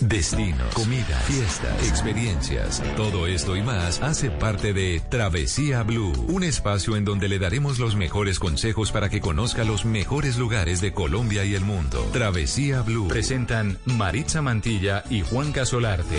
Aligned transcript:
Destino, 0.00 0.64
comida, 0.74 1.18
fiestas, 1.26 1.88
experiencias. 1.88 2.82
Todo 2.96 3.26
esto 3.26 3.56
y 3.56 3.62
más 3.62 4.00
hace 4.00 4.30
parte 4.30 4.72
de 4.72 5.00
Travesía 5.08 5.82
Blue, 5.82 6.12
un 6.28 6.44
espacio 6.44 6.96
en 6.96 7.04
donde 7.04 7.28
le 7.28 7.38
daremos 7.38 7.78
los 7.78 7.96
mejores 7.96 8.38
consejos 8.38 8.92
para 8.92 9.08
que 9.08 9.20
conozca 9.20 9.64
los 9.64 9.84
mejores 9.84 10.38
lugares 10.38 10.80
de 10.80 10.92
Colombia 10.92 11.44
y 11.44 11.54
el 11.54 11.64
mundo. 11.64 12.08
Travesía 12.12 12.82
Blue. 12.82 13.08
Presentan 13.08 13.78
Maritza 13.86 14.40
Mantilla 14.40 15.02
y 15.10 15.22
Juan 15.22 15.52
Casolarte. 15.52 16.16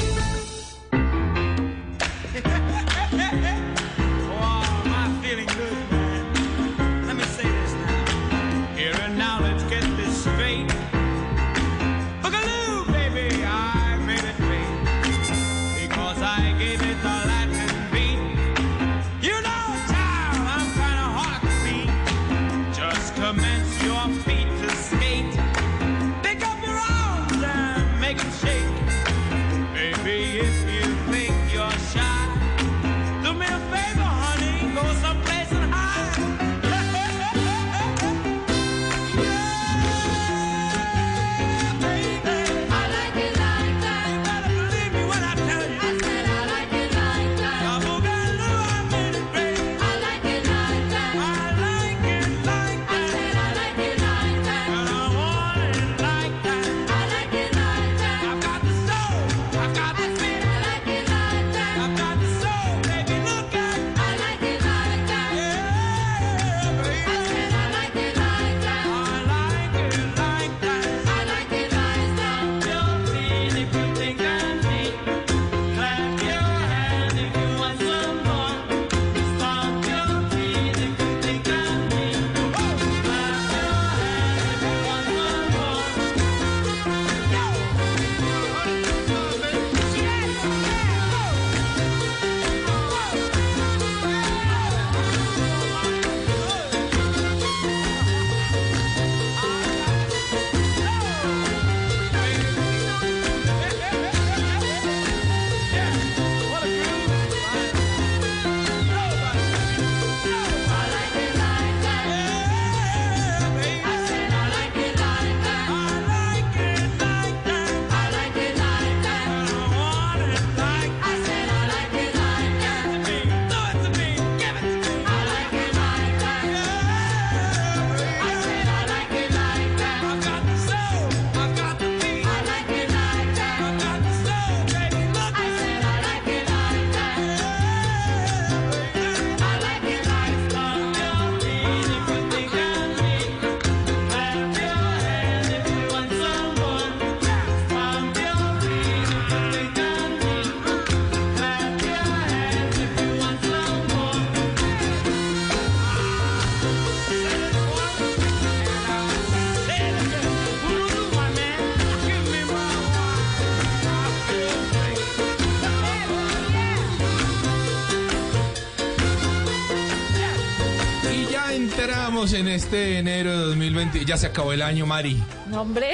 En 172.39 172.48
este 172.48 172.98
enero 172.98 173.31
de 173.31 173.45
2020. 173.48 174.06
Ya 174.06 174.18
se 174.18 174.27
acabó 174.27 174.54
el 174.54 174.62
año, 174.62 174.86
Mari. 174.86 175.22
No, 175.48 175.62
hombre. 175.62 175.92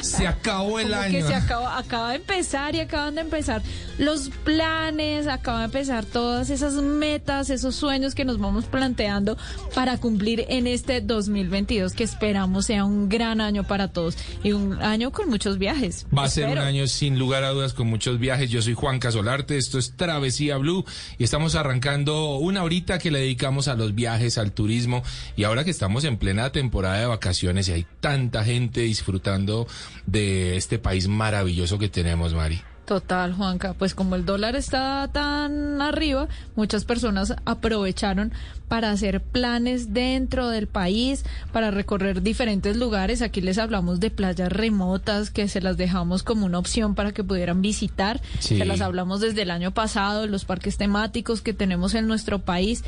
Se 0.00 0.26
acabó 0.26 0.78
el 0.78 0.94
año. 0.94 1.12
Que 1.12 1.22
se 1.22 1.34
acabó, 1.34 1.66
acaba 1.66 2.10
de 2.10 2.16
empezar 2.16 2.74
y 2.74 2.80
acaban 2.80 3.14
de 3.16 3.22
empezar 3.22 3.62
los 3.98 4.30
planes, 4.44 5.26
acaba 5.26 5.60
de 5.60 5.64
empezar 5.66 6.04
todas 6.04 6.50
esas 6.50 6.74
metas, 6.74 7.50
esos 7.50 7.74
sueños 7.74 8.14
que 8.14 8.24
nos 8.24 8.38
vamos 8.38 8.66
planteando 8.66 9.36
para 9.74 9.98
cumplir 9.98 10.46
en 10.48 10.66
este 10.66 11.00
2022 11.00 11.92
que 11.92 12.04
esperamos 12.04 12.66
sea 12.66 12.84
un 12.84 13.08
gran 13.08 13.40
año 13.40 13.64
para 13.64 13.88
todos 13.88 14.16
y 14.42 14.52
un 14.52 14.80
año 14.80 15.10
con 15.10 15.28
muchos 15.28 15.58
viajes. 15.58 16.06
Va 16.16 16.24
a 16.24 16.28
ser 16.28 16.48
un 16.48 16.58
año 16.58 16.86
sin 16.86 17.18
lugar 17.18 17.42
a 17.44 17.50
dudas 17.50 17.74
con 17.74 17.88
muchos 17.88 18.18
viajes. 18.18 18.50
Yo 18.50 18.62
soy 18.62 18.74
Juan 18.74 19.00
Casolarte, 19.00 19.58
esto 19.58 19.78
es 19.78 19.96
Travesía 19.96 20.56
Blue 20.56 20.84
y 21.18 21.24
estamos 21.24 21.56
arrancando 21.56 22.36
una 22.36 22.62
horita 22.62 22.98
que 22.98 23.10
le 23.10 23.20
dedicamos 23.20 23.68
a 23.68 23.74
los 23.74 23.94
viajes, 23.94 24.38
al 24.38 24.52
turismo 24.52 25.02
y 25.36 25.44
ahora 25.44 25.64
que 25.64 25.70
estamos 25.70 26.04
en 26.04 26.18
plena 26.18 26.52
temporada 26.52 27.00
de 27.00 27.06
vacaciones 27.06 27.68
y 27.68 27.72
hay 27.72 27.86
tanta 28.00 28.44
gente 28.44 28.82
disfrutando 28.82 29.66
de 30.06 30.56
este 30.56 30.78
país 30.78 31.08
maravilloso 31.08 31.78
que 31.78 31.88
tenemos, 31.88 32.32
Mari. 32.34 32.62
Total, 32.88 33.34
Juanca. 33.34 33.74
Pues 33.74 33.94
como 33.94 34.14
el 34.14 34.24
dólar 34.24 34.56
está 34.56 35.10
tan 35.12 35.82
arriba, 35.82 36.26
muchas 36.56 36.86
personas 36.86 37.34
aprovecharon 37.44 38.32
para 38.66 38.90
hacer 38.90 39.20
planes 39.20 39.92
dentro 39.92 40.48
del 40.48 40.68
país, 40.68 41.26
para 41.52 41.70
recorrer 41.70 42.22
diferentes 42.22 42.78
lugares. 42.78 43.20
Aquí 43.20 43.42
les 43.42 43.58
hablamos 43.58 44.00
de 44.00 44.10
playas 44.10 44.50
remotas 44.50 45.30
que 45.30 45.48
se 45.48 45.60
las 45.60 45.76
dejamos 45.76 46.22
como 46.22 46.46
una 46.46 46.58
opción 46.58 46.94
para 46.94 47.12
que 47.12 47.22
pudieran 47.22 47.60
visitar. 47.60 48.22
Se 48.38 48.64
las 48.64 48.80
hablamos 48.80 49.20
desde 49.20 49.42
el 49.42 49.50
año 49.50 49.74
pasado, 49.74 50.26
los 50.26 50.46
parques 50.46 50.78
temáticos 50.78 51.42
que 51.42 51.52
tenemos 51.52 51.94
en 51.94 52.06
nuestro 52.06 52.38
país 52.38 52.84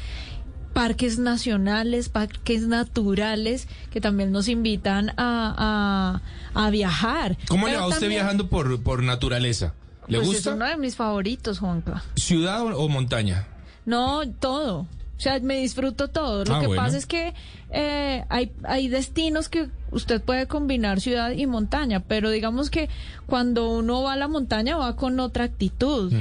parques 0.73 1.19
nacionales, 1.19 2.09
parques 2.09 2.63
naturales 2.63 3.69
que 3.91 4.01
también 4.01 4.33
nos 4.33 4.49
invitan 4.49 5.13
a, 5.19 6.23
a, 6.55 6.71
viajar. 6.71 7.37
¿Cómo 7.49 7.69
le 7.69 7.77
va 7.77 7.89
usted 7.89 8.09
viajando 8.09 8.49
por, 8.49 8.83
por 8.83 9.03
naturaleza? 9.03 9.75
¿Le 10.11 10.19
pues 10.19 10.29
gusta? 10.29 10.51
Es 10.51 10.57
uno 10.57 10.67
de 10.67 10.77
mis 10.77 10.97
favoritos, 10.97 11.59
Juanca. 11.61 12.03
¿Ciudad 12.17 12.63
o, 12.65 12.89
montaña? 12.89 13.47
No, 13.87 14.23
todo. 14.31 14.81
O 14.81 15.23
sea, 15.23 15.39
me 15.41 15.57
disfruto 15.61 16.09
todo. 16.09 16.45
Lo 16.45 16.55
Ah, 16.57 16.61
que 16.61 16.67
bueno. 16.67 16.83
pasa 16.83 16.97
es 16.97 17.07
que 17.07 17.35
eh, 17.71 18.25
hay, 18.29 18.53
hay 18.65 18.89
destinos 18.89 19.49
que 19.49 19.69
usted 19.91 20.23
puede 20.23 20.47
combinar 20.47 21.01
ciudad 21.01 21.31
y 21.33 21.47
montaña, 21.47 22.01
pero 22.01 22.31
digamos 22.31 22.71
que 22.71 22.89
cuando 23.27 23.71
uno 23.71 24.03
va 24.03 24.15
a 24.15 24.17
la 24.17 24.29
montaña 24.29 24.77
va 24.77 24.97
con 24.97 25.21
otra 25.21 25.45
actitud. 25.45 26.13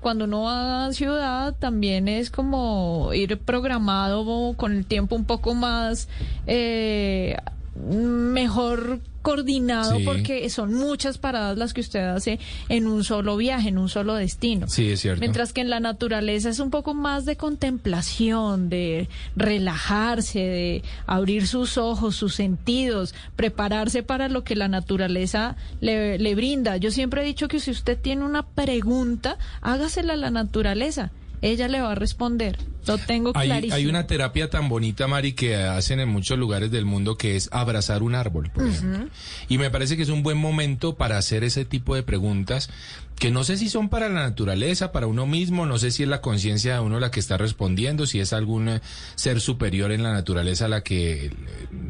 Cuando 0.00 0.26
uno 0.26 0.42
va 0.42 0.84
a 0.86 0.92
ciudad 0.92 1.54
también 1.58 2.08
es 2.08 2.30
como 2.30 3.14
ir 3.14 3.38
programado 3.38 4.52
con 4.54 4.72
el 4.76 4.84
tiempo 4.84 5.16
un 5.16 5.24
poco 5.24 5.54
más 5.54 6.08
eh, 6.46 7.38
mejor 7.74 9.00
coordinado 9.22 9.96
Sí. 9.96 10.04
porque 10.04 10.50
son 10.50 10.74
muchas 10.74 11.16
paradas 11.16 11.56
las 11.56 11.72
que 11.72 11.80
usted 11.80 12.00
hace 12.00 12.38
en 12.68 12.86
un 12.86 13.04
solo 13.04 13.36
viaje, 13.38 13.70
en 13.70 13.78
un 13.78 13.88
solo 13.88 14.14
destino. 14.14 14.68
Sí, 14.68 14.90
es 14.90 15.00
cierto. 15.00 15.20
Mientras 15.20 15.52
que 15.54 15.62
en 15.62 15.70
la 15.70 15.80
naturaleza 15.80 16.50
es 16.50 16.58
un 16.60 16.70
poco 16.70 16.92
más 16.92 17.24
de 17.24 17.36
contemplación, 17.36 18.68
de 18.68 19.08
relajarse, 19.34 20.38
de 20.40 20.82
abrir 21.06 21.46
sus 21.46 21.78
ojos, 21.78 22.16
sus 22.16 22.34
sentidos, 22.34 23.14
prepararse 23.34 24.02
para 24.02 24.28
lo 24.28 24.44
que 24.44 24.56
la 24.56 24.68
naturaleza 24.68 25.56
le, 25.80 26.18
le 26.18 26.34
brinda. 26.34 26.76
Yo 26.76 26.90
siempre 26.90 27.22
he 27.22 27.24
dicho 27.24 27.48
que 27.48 27.60
si 27.60 27.70
usted 27.70 27.98
tiene 27.98 28.24
una 28.24 28.44
pregunta, 28.46 29.38
hágasela 29.62 30.12
a 30.12 30.16
la 30.16 30.30
naturaleza. 30.30 31.10
Ella 31.44 31.68
le 31.68 31.82
va 31.82 31.92
a 31.92 31.94
responder. 31.94 32.58
Lo 32.86 32.96
tengo 32.96 33.32
Hay, 33.34 33.48
clarísimo. 33.48 33.76
hay 33.76 33.86
una 33.86 34.06
terapia 34.06 34.48
tan 34.48 34.68
bonita, 34.70 35.06
Mari, 35.06 35.34
que 35.34 35.56
hacen 35.56 36.00
en 36.00 36.08
muchos 36.08 36.38
lugares 36.38 36.70
del 36.70 36.86
mundo 36.86 37.18
que 37.18 37.36
es 37.36 37.50
abrazar 37.52 38.02
un 38.02 38.14
árbol, 38.14 38.50
por 38.50 38.66
ejemplo. 38.66 39.08
Y 39.48 39.58
me 39.58 39.70
parece 39.70 39.96
que 39.96 40.02
es 40.04 40.08
un 40.08 40.22
buen 40.22 40.38
momento 40.38 40.96
para 40.96 41.18
hacer 41.18 41.44
ese 41.44 41.66
tipo 41.66 41.94
de 41.94 42.02
preguntas 42.02 42.70
que 43.18 43.30
no 43.30 43.44
sé 43.44 43.56
si 43.56 43.68
son 43.68 43.88
para 43.88 44.08
la 44.08 44.20
naturaleza, 44.22 44.92
para 44.92 45.06
uno 45.06 45.26
mismo, 45.26 45.66
no 45.66 45.78
sé 45.78 45.90
si 45.90 46.02
es 46.02 46.08
la 46.08 46.20
conciencia 46.20 46.74
de 46.74 46.80
uno 46.80 46.98
la 47.00 47.10
que 47.10 47.20
está 47.20 47.36
respondiendo, 47.36 48.06
si 48.06 48.20
es 48.20 48.32
algún 48.32 48.68
eh, 48.68 48.80
ser 49.14 49.40
superior 49.40 49.92
en 49.92 50.02
la 50.02 50.12
naturaleza 50.12 50.68
la 50.68 50.82
que 50.82 51.26
eh, 51.26 51.30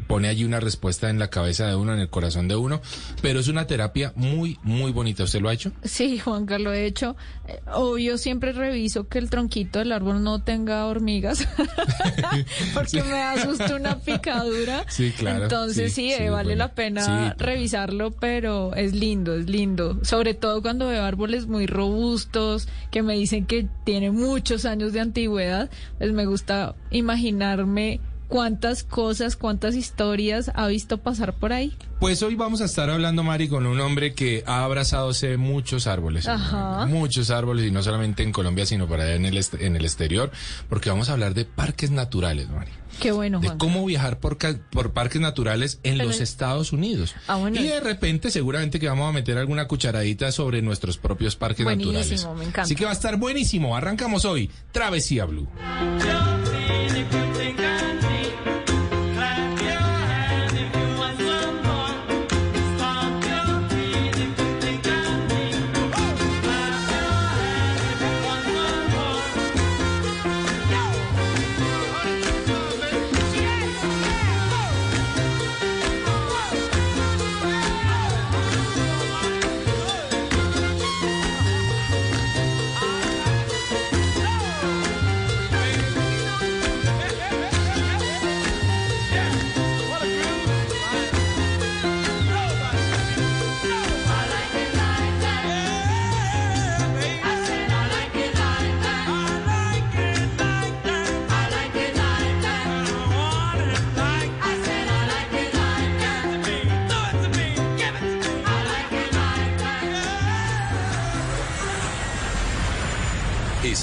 pone 0.07 0.27
allí 0.27 0.43
una 0.43 0.59
respuesta 0.59 1.09
en 1.09 1.17
la 1.19 1.29
cabeza 1.29 1.65
de 1.67 1.75
uno, 1.75 1.93
en 1.93 1.99
el 1.99 2.09
corazón 2.09 2.47
de 2.47 2.55
uno, 2.55 2.81
pero 3.21 3.39
es 3.39 3.47
una 3.47 3.65
terapia 3.67 4.13
muy, 4.15 4.59
muy 4.63 4.91
bonita. 4.91 5.23
¿Usted 5.23 5.41
lo 5.41 5.49
ha 5.49 5.53
hecho? 5.53 5.71
Sí, 5.83 6.19
Juanca, 6.19 6.59
lo 6.59 6.71
he 6.71 6.85
hecho. 6.85 7.15
Eh, 7.47 7.59
obvio, 7.73 8.17
siempre 8.17 8.51
reviso 8.53 9.07
que 9.07 9.17
el 9.17 9.29
tronquito 9.29 9.79
del 9.79 9.91
árbol 9.91 10.23
no 10.23 10.41
tenga 10.43 10.85
hormigas, 10.85 11.47
porque 12.73 13.03
me 13.03 13.21
asusta 13.21 13.75
una 13.75 13.99
picadura. 13.99 14.85
Sí, 14.87 15.11
claro. 15.17 15.43
Entonces 15.43 15.93
Sí, 15.93 16.09
sí, 16.11 16.15
sí, 16.17 16.29
vale 16.29 16.49
bueno. 16.49 16.55
la 16.55 16.73
pena 16.73 17.05
Sí, 17.05 17.33
revisarlo, 17.43 18.11
pero 18.11 18.73
es 18.75 18.93
lindo, 18.93 19.35
es 19.35 19.49
lindo. 19.49 19.99
Sobre 20.03 20.33
todo 20.33 20.61
cuando 20.61 20.87
veo 20.87 21.03
árboles 21.15 21.47
muy 21.47 21.65
robustos, 21.65 22.67
que 22.91 23.01
me 23.01 23.13
dicen 23.13 23.45
que 23.45 23.69
tiene 23.85 24.11
muchos 24.11 24.65
años 24.65 24.91
de 24.91 24.99
antigüedad, 24.99 25.69
pues 25.97 26.11
me 26.11 26.25
gusta 26.25 26.75
imaginarme 26.91 28.01
cuántas 28.27 28.83
cosas, 28.83 29.35
cuántas 29.35 29.75
historias 29.75 30.51
ha 30.55 30.67
visto 30.67 30.97
pasar 30.97 31.33
por 31.33 31.53
ahí. 31.53 31.75
Pues 31.99 32.21
hoy 32.23 32.35
vamos 32.35 32.59
a 32.61 32.65
estar 32.65 32.89
hablando, 32.89 33.23
Mari, 33.23 33.47
con 33.47 33.65
un 33.65 33.79
hombre 33.79 34.13
que 34.13 34.43
ha 34.45 34.63
abrazado 34.63 35.11
muchos 35.37 35.87
árboles. 35.87 36.27
Ajá. 36.27 36.85
Muchos 36.87 37.29
árboles, 37.29 37.65
y 37.65 37.71
no 37.71 37.81
solamente 37.81 38.23
en 38.23 38.31
Colombia, 38.31 38.65
sino 38.65 38.87
para 38.87 39.03
allá 39.03 39.15
en 39.15 39.25
el, 39.25 39.41
en 39.59 39.75
el 39.75 39.85
exterior, 39.85 40.31
porque 40.69 40.89
vamos 40.89 41.09
a 41.09 41.13
hablar 41.13 41.33
de 41.33 41.45
parques 41.45 41.91
naturales, 41.91 42.49
Mari. 42.49 42.71
Qué 42.99 43.11
bueno, 43.11 43.39
De 43.41 43.51
cómo 43.57 43.85
viajar 43.85 44.19
por, 44.19 44.37
por 44.71 44.93
parques 44.93 45.19
naturales 45.21 45.79
en 45.83 45.97
Pero- 45.97 46.09
los 46.09 46.21
Estados 46.21 46.71
Unidos. 46.71 47.13
Ah, 47.27 47.35
bueno. 47.35 47.59
Y 47.59 47.63
de 47.63 47.79
repente, 47.81 48.31
seguramente 48.31 48.79
que 48.79 48.87
vamos 48.87 49.09
a 49.09 49.11
meter 49.11 49.37
alguna 49.37 49.67
cucharadita 49.67 50.31
sobre 50.31 50.61
nuestros 50.61 50.97
propios 50.97 51.35
parques 51.35 51.65
Buenísimo, 51.65 51.93
naturales. 51.93 52.25
me 52.37 52.43
encanta. 52.43 52.61
Así 52.61 52.75
que 52.75 52.85
va 52.85 52.91
a 52.91 52.93
estar 52.93 53.17
buenísimo. 53.17 53.75
Arrancamos 53.75 54.23
hoy. 54.25 54.49
Travesía 54.71 55.25
Blue. 55.25 55.47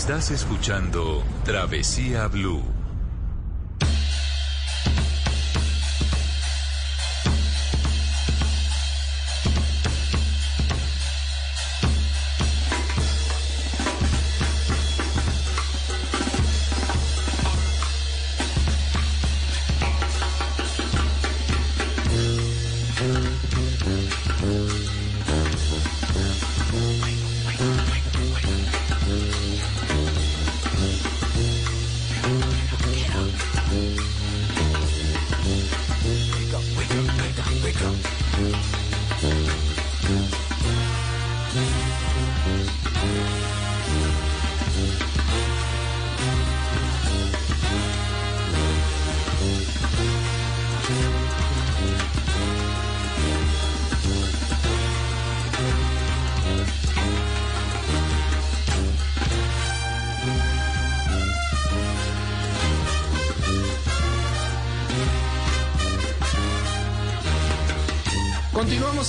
Estás 0.03 0.33
escuchando 0.33 1.23
Travesía 1.45 2.27
Blue. 2.27 2.82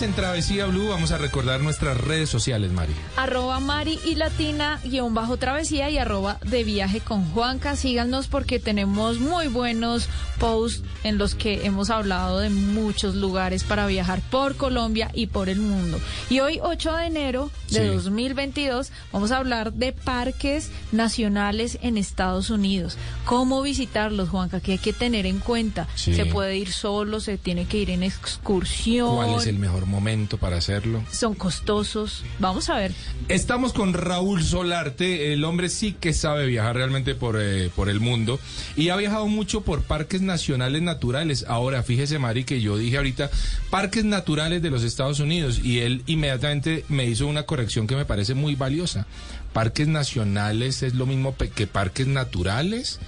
En 0.01 0.13
Travesía 0.13 0.65
Blue. 0.65 0.89
Vamos 0.89 1.11
a 1.11 1.19
recordar 1.19 1.61
nuestras 1.61 1.95
redes 1.95 2.27
sociales, 2.27 2.71
Mari. 2.71 2.93
arroba 3.15 3.59
Mari 3.59 3.99
y 4.03 4.15
Latina 4.15 4.81
guion 4.83 5.13
bajo 5.13 5.37
travesía 5.37 5.91
y 5.91 5.99
arroba 5.99 6.39
de 6.43 6.63
viaje 6.63 6.99
con 6.99 7.23
Juanca. 7.29 7.75
Síganos 7.75 8.27
porque 8.27 8.57
tenemos 8.57 9.19
muy 9.19 9.47
buenos 9.47 10.09
posts 10.39 10.83
en 11.03 11.19
los 11.19 11.35
que 11.35 11.67
hemos 11.67 11.91
hablado 11.91 12.39
de 12.39 12.49
muchos 12.49 13.13
lugares 13.13 13.63
para 13.63 13.85
viajar 13.85 14.21
por 14.31 14.55
Colombia 14.55 15.11
y 15.13 15.27
por 15.27 15.47
el 15.47 15.59
mundo. 15.59 15.99
Y 16.27 16.39
hoy, 16.39 16.59
8 16.61 16.93
de 16.93 17.05
enero 17.05 17.51
de 17.73 17.87
Sí. 17.89 17.93
2022, 17.95 18.91
vamos 19.11 19.31
a 19.31 19.37
hablar 19.37 19.73
de 19.73 19.91
parques 19.93 20.69
nacionales 20.91 21.77
en 21.81 21.97
Estados 21.97 22.49
Unidos. 22.49 22.97
¿Cómo 23.25 23.61
visitarlos, 23.61 24.29
Juanca? 24.29 24.59
¿Qué 24.59 24.73
hay 24.73 24.77
que 24.77 24.93
tener 24.93 25.25
en 25.25 25.39
cuenta? 25.39 25.87
Sí. 25.95 26.13
Se 26.13 26.25
puede 26.25 26.57
ir 26.57 26.71
solo, 26.71 27.19
se 27.19 27.37
tiene 27.37 27.65
que 27.65 27.79
ir 27.79 27.89
en 27.89 28.03
excursión. 28.03 29.15
¿Cuál 29.15 29.35
es 29.39 29.47
el 29.47 29.57
mejor 29.59 29.85
momento 29.85 30.37
para 30.37 30.57
hacerlo? 30.57 31.03
Son 31.11 31.33
costosos. 31.35 32.23
Vamos 32.39 32.69
a 32.69 32.75
ver. 32.75 32.91
Estamos 33.29 33.73
con 33.73 33.93
Raúl 33.93 34.43
Solarte, 34.43 35.33
el 35.33 35.43
hombre 35.43 35.69
sí 35.69 35.95
que 35.99 36.13
sabe 36.13 36.45
viajar 36.45 36.75
realmente 36.75 37.15
por, 37.15 37.37
eh, 37.41 37.69
por 37.75 37.89
el 37.89 37.99
mundo 37.99 38.39
y 38.75 38.89
ha 38.89 38.95
viajado 38.95 39.27
mucho 39.27 39.61
por 39.61 39.81
parques 39.83 40.21
nacionales 40.21 40.81
naturales. 40.81 41.45
Ahora, 41.47 41.83
fíjese 41.83 42.19
Mari 42.19 42.43
que 42.43 42.61
yo 42.61 42.77
dije 42.77 42.97
ahorita 42.97 43.29
parques 43.69 44.03
naturales 44.05 44.61
de 44.61 44.69
los 44.69 44.83
Estados 44.83 45.19
Unidos 45.19 45.59
y 45.63 45.79
él 45.79 46.03
inmediatamente 46.05 46.85
me 46.89 47.05
hizo 47.05 47.27
una 47.27 47.43
corrección 47.43 47.62
que 47.67 47.95
me 47.95 48.05
parece 48.05 48.33
muy 48.33 48.55
valiosa. 48.55 49.05
Parques 49.53 49.87
nacionales 49.87 50.83
es 50.83 50.93
lo 50.95 51.05
mismo 51.05 51.35
que 51.55 51.67
parques 51.67 52.07
naturales. 52.07 52.99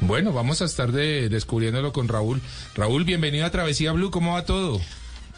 Bueno, 0.00 0.32
vamos 0.32 0.62
a 0.62 0.64
estar 0.64 0.92
de- 0.92 1.28
descubriéndolo 1.28 1.92
con 1.92 2.08
Raúl. 2.08 2.40
Raúl, 2.74 3.04
bienvenido 3.04 3.44
a 3.46 3.50
Travesía 3.50 3.92
Blue, 3.92 4.10
¿cómo 4.10 4.34
va 4.34 4.44
todo? 4.44 4.80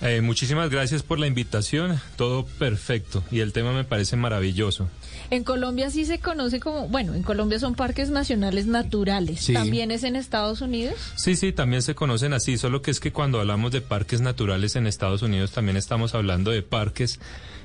Eh, 0.03 0.23
muchísimas 0.23 0.71
gracias 0.71 1.03
por 1.03 1.19
la 1.19 1.27
invitación, 1.27 2.01
todo 2.17 2.47
perfecto 2.47 3.23
y 3.31 3.41
el 3.41 3.53
tema 3.53 3.73
me 3.75 3.85
parece 3.85 4.17
maravilloso. 4.17 4.89
En 5.29 5.45
Colombia 5.45 5.91
sí 5.91 6.07
se 6.07 6.19
conoce 6.21 6.59
como, 6.59 6.89
bueno, 6.89 7.13
en 7.13 7.23
Colombia 7.23 7.59
son 7.59 7.75
parques 7.75 8.09
nacionales 8.09 8.65
naturales. 8.67 9.41
Sí. 9.43 9.53
¿También 9.53 9.91
es 9.91 10.03
en 10.03 10.17
Estados 10.17 10.63
Unidos? 10.63 10.95
Sí, 11.17 11.37
sí, 11.37 11.53
también 11.53 11.83
se 11.83 11.95
conocen 11.95 12.33
así, 12.33 12.57
solo 12.57 12.81
que 12.81 12.91
es 12.91 12.99
que 12.99 13.13
cuando 13.13 13.41
hablamos 13.41 13.73
de 13.73 13.83
parques 13.83 14.23
naturales 14.23 14.75
en 14.75 14.87
Estados 14.87 15.21
Unidos 15.21 15.51
también 15.53 15.77
estamos 15.77 16.15
hablando 16.15 16.51
de 16.51 16.63
parques 16.63 17.21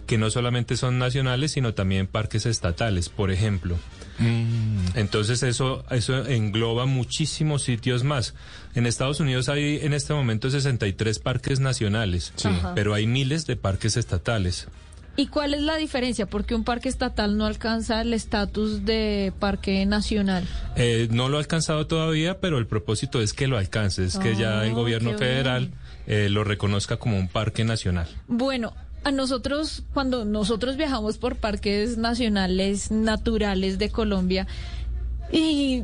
que 0.05 0.17
no 0.17 0.29
solamente 0.29 0.77
son 0.77 0.97
nacionales, 1.00 1.51
sino 1.51 1.74
también 1.74 2.07
parques 2.07 2.45
estatales, 2.45 3.09
por 3.09 3.31
ejemplo. 3.31 3.77
Entonces 4.95 5.43
eso, 5.43 5.83
eso 5.89 6.25
engloba 6.27 6.85
muchísimos 6.85 7.63
sitios 7.63 8.03
más. 8.03 8.33
En 8.74 8.85
Estados 8.85 9.19
Unidos 9.19 9.50
hay 9.50 9.79
en 9.81 9.93
este 9.93 10.13
momento 10.13 10.50
63 10.50 11.19
parques 11.19 11.59
nacionales, 11.59 12.33
Sí. 12.35 12.50
Pero 12.75 12.93
hay 12.93 13.07
miles 13.07 13.45
de 13.45 13.55
parques 13.55 13.97
estatales. 13.97 14.67
¿Y 15.17 15.27
cuál 15.27 15.53
es 15.53 15.62
la 15.62 15.77
diferencia? 15.77 16.25
Porque 16.25 16.55
un 16.55 16.65
parque 16.65 16.89
estatal 16.89 17.38
no 17.38 17.45
alcanza 17.45 18.01
el 18.01 18.13
estatus 18.13 18.83
de 18.83 19.31
parque 19.39 19.85
nacional. 19.85 20.45
Eh, 20.75 21.07
no 21.09 21.29
lo 21.29 21.38
ha 21.38 21.39
alcanzado 21.39 21.88
todavía, 21.88 22.41
pero 22.41 22.57
el 22.57 22.67
propósito 22.67 23.21
es 23.21 23.31
que 23.31 23.47
lo 23.47 23.57
alcance, 23.57 24.03
es 24.03 24.17
que 24.17 24.35
ya 24.35 24.65
el 24.65 24.74
Oh, 24.74 24.75
gobierno 24.75 25.17
federal 25.17 25.71
eh, 26.05 26.27
lo 26.29 26.43
reconozca 26.43 26.97
como 26.97 27.17
un 27.17 27.29
parque 27.29 27.63
nacional. 27.63 28.07
Bueno, 28.27 28.74
a 29.05 29.12
nosotros, 29.12 29.83
cuando 29.93 30.25
nosotros 30.25 30.75
viajamos 30.77 31.17
por 31.17 31.38
parques 31.38 31.97
nacionales 31.97 32.91
naturales 32.91 33.77
de 33.77 33.89
Colombia, 33.91 34.47
y 35.31 35.83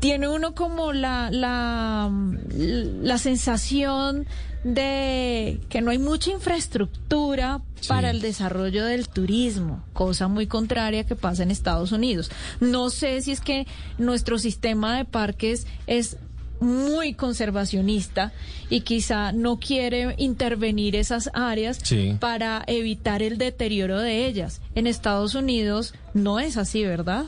tiene 0.00 0.28
uno 0.28 0.54
como 0.54 0.92
la, 0.92 1.30
la, 1.30 2.10
la 2.48 3.18
sensación 3.18 4.26
de 4.64 5.60
que 5.68 5.80
no 5.82 5.90
hay 5.90 5.98
mucha 5.98 6.30
infraestructura 6.30 7.60
Sí. 7.80 7.88
para 7.88 8.10
el 8.10 8.20
desarrollo 8.20 8.84
del 8.84 9.08
turismo, 9.08 9.82
cosa 9.92 10.28
muy 10.28 10.46
contraria 10.46 11.02
que 11.04 11.16
pasa 11.16 11.42
en 11.42 11.50
Estados 11.50 11.90
Unidos. 11.90 12.30
No 12.60 12.90
sé 12.90 13.20
si 13.22 13.32
es 13.32 13.40
que 13.40 13.66
nuestro 13.98 14.38
sistema 14.38 14.96
de 14.96 15.04
parques 15.04 15.66
es 15.88 16.16
muy 16.62 17.14
conservacionista 17.14 18.32
y 18.70 18.80
quizá 18.80 19.32
no 19.32 19.58
quiere 19.58 20.14
intervenir 20.18 20.96
esas 20.96 21.28
áreas 21.34 21.78
Sí. 21.82 22.16
para 22.18 22.62
evitar 22.66 23.22
el 23.22 23.36
deterioro 23.36 24.00
de 24.00 24.26
ellas. 24.26 24.60
En 24.74 24.86
Estados 24.86 25.34
Unidos 25.34 25.94
no 26.14 26.40
es 26.40 26.56
así, 26.56 26.84
¿verdad? 26.84 27.24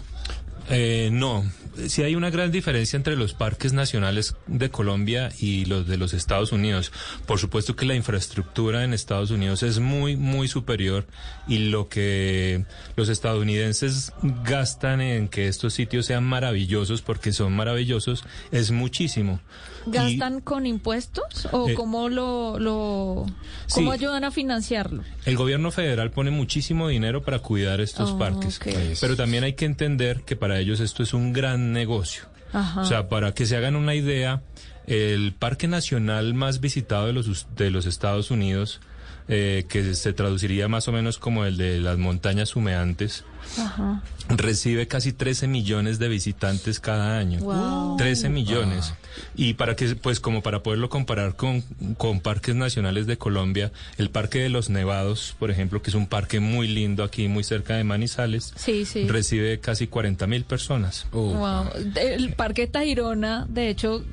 Eh, 0.70 1.10
no, 1.12 1.44
sí 1.88 2.02
hay 2.02 2.14
una 2.14 2.30
gran 2.30 2.50
diferencia 2.50 2.96
entre 2.96 3.16
los 3.16 3.34
parques 3.34 3.72
nacionales 3.72 4.36
de 4.46 4.70
Colombia 4.70 5.30
y 5.38 5.64
los 5.66 5.86
de 5.86 5.96
los 5.96 6.14
Estados 6.14 6.52
Unidos. 6.52 6.92
Por 7.26 7.38
supuesto 7.38 7.76
que 7.76 7.84
la 7.86 7.94
infraestructura 7.94 8.84
en 8.84 8.92
Estados 8.94 9.30
Unidos 9.30 9.62
es 9.62 9.78
muy, 9.78 10.16
muy 10.16 10.48
superior 10.48 11.06
y 11.46 11.58
lo 11.70 11.88
que 11.88 12.64
los 12.96 13.08
estadounidenses 13.08 14.12
gastan 14.44 15.00
en 15.00 15.28
que 15.28 15.48
estos 15.48 15.74
sitios 15.74 16.06
sean 16.06 16.24
maravillosos, 16.24 17.02
porque 17.02 17.32
son 17.32 17.52
maravillosos, 17.54 18.24
es 18.52 18.70
muchísimo. 18.70 19.40
Y- 19.86 19.90
¿Gastan 19.90 20.40
con 20.40 20.66
impuestos 20.66 21.46
o 21.52 21.68
Eh, 21.68 21.74
cómo 21.74 22.08
lo, 22.08 22.58
lo 22.58 23.26
cómo 23.72 23.92
sí. 23.92 23.98
ayudan 23.98 24.24
a 24.24 24.30
financiarlo? 24.30 25.02
El 25.26 25.36
gobierno 25.36 25.70
federal 25.70 26.10
pone 26.10 26.30
muchísimo 26.30 26.88
dinero 26.88 27.22
para 27.22 27.38
cuidar 27.40 27.80
estos 27.82 28.12
Oh, 28.12 28.18
parques, 28.18 28.60
pero 29.00 29.14
también 29.16 29.44
hay 29.44 29.52
que 29.54 29.64
entender 29.66 30.22
que 30.22 30.36
para 30.36 30.58
ellos 30.58 30.80
esto 30.80 31.02
es 31.02 31.12
un 31.12 31.32
gran 31.34 31.63
negocio. 31.72 32.24
Ajá. 32.52 32.82
O 32.82 32.84
sea, 32.84 33.08
para 33.08 33.32
que 33.32 33.46
se 33.46 33.56
hagan 33.56 33.76
una 33.76 33.94
idea, 33.94 34.42
el 34.86 35.32
parque 35.32 35.68
nacional 35.68 36.34
más 36.34 36.60
visitado 36.60 37.06
de 37.06 37.12
los, 37.12 37.46
de 37.56 37.70
los 37.70 37.86
Estados 37.86 38.30
Unidos, 38.30 38.80
eh, 39.28 39.64
que 39.68 39.94
se 39.94 40.12
traduciría 40.12 40.68
más 40.68 40.86
o 40.88 40.92
menos 40.92 41.18
como 41.18 41.44
el 41.44 41.56
de 41.56 41.80
las 41.80 41.98
montañas 41.98 42.56
humeantes, 42.56 43.24
Ajá. 43.58 44.02
recibe 44.28 44.88
casi 44.88 45.12
13 45.12 45.46
millones 45.48 45.98
de 45.98 46.08
visitantes 46.08 46.80
cada 46.80 47.18
año. 47.18 47.40
Wow. 47.40 47.96
13 47.98 48.28
millones. 48.30 48.94
Y 49.36 49.54
para 49.54 49.76
que, 49.76 49.94
pues 49.96 50.18
como 50.18 50.42
para 50.42 50.62
poderlo 50.62 50.88
comparar 50.88 51.36
con, 51.36 51.62
con 51.98 52.20
parques 52.20 52.54
nacionales 52.54 53.06
de 53.06 53.16
Colombia, 53.18 53.70
el 53.98 54.10
Parque 54.10 54.38
de 54.40 54.48
los 54.48 54.70
Nevados, 54.70 55.36
por 55.38 55.50
ejemplo, 55.50 55.82
que 55.82 55.90
es 55.90 55.94
un 55.94 56.06
parque 56.06 56.40
muy 56.40 56.66
lindo 56.68 57.04
aquí, 57.04 57.28
muy 57.28 57.44
cerca 57.44 57.76
de 57.76 57.84
Manizales, 57.84 58.52
Sí, 58.56 58.84
sí. 58.84 59.06
recibe 59.06 59.60
casi 59.60 59.86
40 59.86 60.26
mil 60.26 60.44
personas. 60.44 61.06
Oh. 61.12 61.32
Wow. 61.34 61.64
El 61.96 62.32
Parque 62.34 62.66
Tayrona, 62.66 63.46
de 63.48 63.68
hecho, 63.68 64.04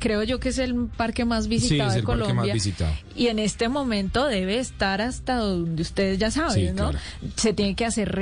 creo 0.00 0.22
yo 0.22 0.40
que 0.40 0.50
es 0.50 0.58
el 0.58 0.74
parque 0.96 1.24
más 1.24 1.48
visitado 1.48 1.90
es 1.90 1.96
de 1.96 2.02
parque 2.02 2.20
Colombia. 2.22 2.34
más 2.46 2.52
visitado. 2.54 2.92
Y 3.14 3.26
en 3.28 3.38
este 3.38 3.68
momento 3.68 4.26
debe 4.26 4.58
estar 4.58 5.00
hasta 5.00 5.36
donde 5.36 5.82
ustedes 5.82 6.18
ya 6.18 6.30
saben, 6.30 6.54
Sí, 6.54 6.72
¿no? 6.72 6.90
claro. 6.90 6.98
Se 7.36 7.52
tiene 7.52 7.74
que 7.74 7.84
hacer 7.84 8.14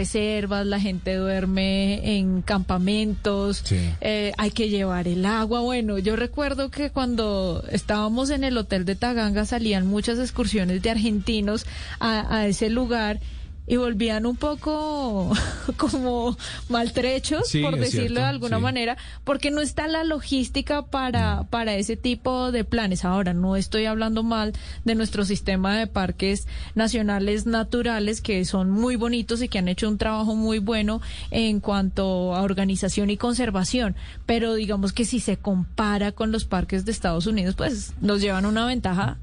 la 0.62 0.78
gente 0.78 1.14
duerme 1.16 2.18
en 2.18 2.42
campamentos, 2.42 3.62
Sí. 3.64 3.78
eh, 4.00 4.32
hay 4.38 4.50
que 4.50 4.68
llevar 4.68 5.08
el 5.08 5.24
agua. 5.26 5.60
Bueno, 5.60 5.98
yo 5.98 6.14
recuerdo 6.16 6.70
que 6.70 6.90
cuando 6.90 7.64
estábamos 7.70 8.30
en 8.30 8.44
el 8.44 8.56
hotel 8.58 8.84
de 8.84 8.94
Taganga 8.94 9.44
salían 9.46 9.86
muchas 9.86 10.18
excursiones 10.18 10.82
de 10.82 10.90
argentinos 10.90 11.66
a, 11.98 12.36
a 12.36 12.46
ese 12.46 12.70
lugar. 12.70 13.20
Y 13.66 13.76
volvían 13.76 14.26
un 14.26 14.36
poco 14.36 15.32
como 15.78 16.36
maltrechos, 16.68 17.48
Sí, 17.48 17.62
por 17.62 17.78
decirlo 17.78 18.06
cierto, 18.08 18.20
de 18.20 18.26
alguna 18.26 18.56
sí. 18.58 18.62
manera, 18.62 18.96
porque 19.24 19.50
no 19.50 19.60
está 19.60 19.88
la 19.88 20.04
logística 20.04 20.82
para, 20.82 21.44
para 21.44 21.74
ese 21.76 21.96
tipo 21.96 22.52
de 22.52 22.64
planes. 22.64 23.04
Ahora, 23.04 23.32
no 23.32 23.56
estoy 23.56 23.86
hablando 23.86 24.22
mal 24.22 24.52
de 24.84 24.94
nuestro 24.94 25.24
sistema 25.24 25.76
de 25.78 25.86
parques 25.86 26.46
nacionales 26.74 27.46
naturales 27.46 28.20
que 28.20 28.44
son 28.44 28.70
muy 28.70 28.96
bonitos 28.96 29.40
y 29.42 29.48
que 29.48 29.58
han 29.58 29.68
hecho 29.68 29.88
un 29.88 29.98
trabajo 29.98 30.34
muy 30.34 30.58
bueno 30.58 31.00
en 31.30 31.60
cuanto 31.60 32.34
a 32.34 32.42
organización 32.42 33.08
y 33.10 33.16
conservación, 33.16 33.96
pero 34.26 34.54
digamos 34.54 34.92
que 34.92 35.04
si 35.04 35.20
se 35.20 35.36
compara 35.36 36.12
con 36.12 36.32
los 36.32 36.44
parques 36.44 36.84
de 36.84 36.92
Estados 36.92 37.26
Unidos, 37.26 37.54
pues 37.54 37.94
nos 38.00 38.20
llevan 38.20 38.46
una 38.46 38.66
ventaja 38.66 39.16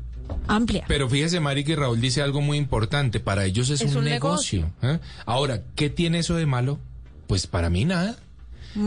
amplia. 0.47 0.85
Pero 0.87 1.09
fíjese, 1.09 1.39
Mari, 1.39 1.63
que 1.63 1.75
Raúl 1.75 1.99
dice 2.01 2.21
algo 2.21 2.41
muy 2.41 2.57
importante. 2.57 3.19
Para 3.19 3.45
ellos 3.45 3.69
es, 3.69 3.81
Es 3.81 3.91
un, 3.91 3.99
un 3.99 4.05
negocio. 4.05 4.71
¿eh? 4.81 4.99
Ahora, 5.25 5.63
¿qué 5.75 5.89
tiene 5.89 6.19
eso 6.19 6.35
de 6.35 6.45
malo? 6.45 6.79
Pues 7.27 7.47
para 7.47 7.69
mí 7.69 7.85
nada. 7.85 8.17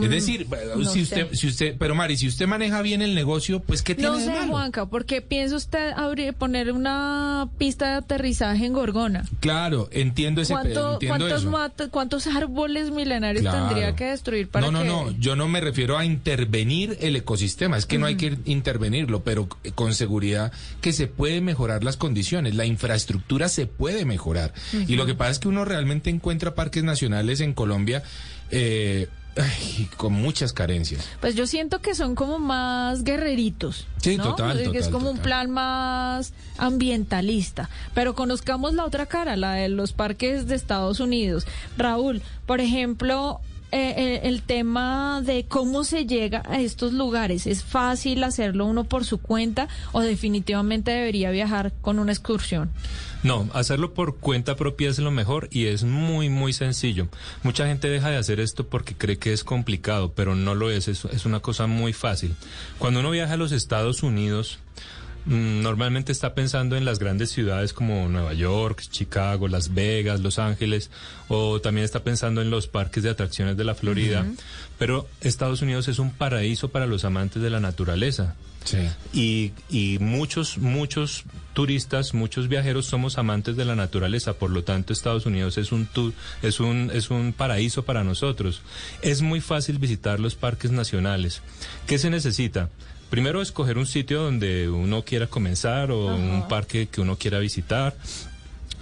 Es 0.01 0.09
decir, 0.09 0.47
no 0.75 0.83
si 0.85 1.01
usted, 1.03 1.29
sé. 1.29 1.35
si 1.35 1.47
usted, 1.47 1.75
pero 1.77 1.95
Mari, 1.95 2.17
si 2.17 2.27
usted 2.27 2.47
maneja 2.47 2.81
bien 2.81 3.01
el 3.01 3.13
negocio, 3.15 3.59
pues 3.59 3.81
¿qué 3.83 3.95
tiene 3.95 4.09
No 4.11 4.17
de 4.17 4.25
sé, 4.25 4.31
malo? 4.31 4.47
Juanca, 4.47 4.85
porque 4.87 5.21
piensa 5.21 5.55
usted 5.55 5.91
abrir, 5.95 6.33
poner 6.33 6.71
una 6.71 7.47
pista 7.57 7.89
de 7.89 7.93
aterrizaje 7.95 8.65
en 8.65 8.73
Gorgona. 8.73 9.25
Claro, 9.39 9.87
entiendo 9.91 10.41
ese 10.41 10.53
¿Cuánto- 10.53 10.93
entiendo 10.93 11.17
cuántos, 11.25 11.41
eso. 11.41 11.51
mata- 11.51 11.89
¿Cuántos 11.89 12.27
árboles 12.27 12.91
milenarios 12.91 13.41
Claro. 13.43 13.67
tendría 13.67 13.95
que 13.95 14.05
destruir 14.05 14.47
para 14.49 14.65
no, 14.65 14.71
no, 14.71 14.79
que... 14.81 14.87
no, 14.87 15.11
yo 15.19 15.35
no 15.35 15.47
me 15.47 15.61
refiero 15.61 15.97
a 15.97 16.05
intervenir 16.05 16.97
el 17.01 17.15
ecosistema, 17.15 17.77
es 17.77 17.85
que 17.85 17.97
no 17.97 18.05
hay 18.05 18.15
que 18.17 18.37
intervenirlo, 18.45 19.23
pero 19.23 19.47
con 19.75 19.93
seguridad 19.93 20.51
que 20.81 20.93
se 20.93 21.07
puede 21.07 21.41
mejorar 21.41 21.83
las 21.83 21.97
condiciones, 21.97 22.55
la 22.55 22.65
infraestructura 22.65 23.49
se 23.49 23.65
puede 23.67 24.05
mejorar. 24.05 24.53
Y 24.87 24.95
lo 24.95 25.05
que 25.05 25.15
pasa 25.15 25.31
es 25.31 25.39
que 25.39 25.47
uno 25.47 25.65
realmente 25.65 26.09
encuentra 26.09 26.55
parques 26.55 26.83
nacionales 26.83 27.41
en 27.41 27.53
Colombia 27.53 28.03
eh, 28.51 29.07
ay, 29.37 29.89
con 29.97 30.13
muchas 30.13 30.53
carencias. 30.53 31.07
Pues 31.21 31.35
yo 31.35 31.47
siento 31.47 31.79
que 31.79 31.95
son 31.95 32.15
como 32.15 32.39
más 32.39 33.03
guerreritos. 33.03 33.87
Sí, 34.01 34.17
¿no? 34.17 34.23
total, 34.23 34.59
es 34.59 34.65
total, 34.65 34.91
como 34.91 35.09
un 35.09 35.17
plan 35.17 35.49
más 35.49 36.33
ambientalista. 36.57 37.69
Pero 37.93 38.15
conozcamos 38.15 38.73
la 38.73 38.85
otra 38.85 39.05
cara, 39.05 39.35
la 39.35 39.53
de 39.53 39.69
los 39.69 39.93
parques 39.93 40.47
de 40.47 40.55
Estados 40.55 40.99
Unidos. 40.99 41.45
Raúl, 41.77 42.21
por 42.45 42.61
ejemplo, 42.61 43.41
eh, 43.71 43.93
eh, 43.97 44.19
el 44.23 44.41
tema 44.41 45.21
de 45.23 45.45
cómo 45.45 45.83
se 45.83 46.05
llega 46.05 46.43
a 46.45 46.61
estos 46.61 46.93
lugares. 46.93 47.47
¿Es 47.47 47.63
fácil 47.63 48.23
hacerlo 48.23 48.65
uno 48.65 48.83
por 48.83 49.05
su 49.05 49.17
cuenta 49.17 49.67
o 49.91 50.01
definitivamente 50.01 50.91
debería 50.91 51.31
viajar 51.31 51.73
con 51.81 51.99
una 51.99 52.11
excursión? 52.11 52.71
No, 53.23 53.49
hacerlo 53.53 53.93
por 53.93 54.17
cuenta 54.17 54.55
propia 54.55 54.89
es 54.89 54.99
lo 54.99 55.09
mejor 55.09 55.47
y 55.51 55.65
es 55.65 55.83
muy, 55.83 56.29
muy 56.29 56.53
sencillo. 56.53 57.07
Mucha 57.41 57.65
gente 57.65 57.89
deja 57.89 58.09
de 58.11 58.17
hacer 58.17 58.39
esto 58.39 58.67
porque 58.67 58.93
cree 58.95 59.17
que 59.17 59.33
es 59.33 59.43
complicado, 59.43 60.13
pero 60.13 60.35
no 60.35 60.53
lo 60.53 60.69
es, 60.69 60.87
es, 60.87 61.05
es 61.05 61.25
una 61.25 61.39
cosa 61.39 61.65
muy 61.65 61.91
fácil. 61.91 62.35
Cuando 62.77 62.99
uno 62.99 63.09
viaja 63.09 63.33
a 63.33 63.37
los 63.37 63.51
Estados 63.51 64.03
Unidos, 64.03 64.59
normalmente 65.25 66.11
está 66.11 66.33
pensando 66.33 66.75
en 66.75 66.85
las 66.85 66.99
grandes 66.99 67.31
ciudades 67.31 67.73
como 67.73 68.07
Nueva 68.09 68.33
York, 68.33 68.81
Chicago, 68.89 69.47
Las 69.47 69.73
Vegas, 69.73 70.19
Los 70.19 70.39
Ángeles, 70.39 70.91
o 71.27 71.59
también 71.61 71.85
está 71.85 72.03
pensando 72.03 72.41
en 72.41 72.49
los 72.49 72.67
parques 72.67 73.03
de 73.03 73.09
atracciones 73.09 73.57
de 73.57 73.63
la 73.63 73.75
Florida, 73.75 74.25
pero 74.77 75.07
Estados 75.21 75.61
Unidos 75.61 75.87
es 75.87 75.99
un 75.99 76.11
paraíso 76.11 76.69
para 76.69 76.85
los 76.85 77.05
amantes 77.05 77.41
de 77.41 77.49
la 77.49 77.59
naturaleza. 77.59 78.35
Sí. 78.63 78.79
Y, 79.13 79.51
y 79.69 79.99
muchos, 79.99 80.57
muchos 80.57 81.23
turistas, 81.53 82.13
muchos 82.13 82.47
viajeros 82.47 82.87
somos 82.87 83.17
amantes 83.17 83.55
de 83.55 83.63
la 83.63 83.75
naturaleza, 83.75 84.33
por 84.33 84.49
lo 84.49 84.63
tanto 84.63 84.91
Estados 84.91 85.27
Unidos 85.27 85.57
es 85.59 85.71
un 85.71 85.87
es 86.41 86.59
un, 86.59 86.91
es 86.91 87.11
un 87.11 87.31
paraíso 87.31 87.85
para 87.85 88.03
nosotros. 88.03 88.61
Es 89.03 89.21
muy 89.21 89.39
fácil 89.39 89.77
visitar 89.77 90.19
los 90.19 90.35
parques 90.35 90.71
nacionales. 90.71 91.41
¿Qué 91.85 91.99
se 91.99 92.09
necesita? 92.09 92.69
Primero 93.15 93.41
escoger 93.41 93.77
un 93.77 93.85
sitio 93.85 94.23
donde 94.23 94.67
uno 94.67 95.03
quiera 95.03 95.27
comenzar 95.27 95.89
o 95.89 96.07
un 96.07 96.49
parque 96.49 96.87
que 96.87 96.99
uno 96.99 97.15
quiera 97.15 97.39
visitar. 97.39 97.95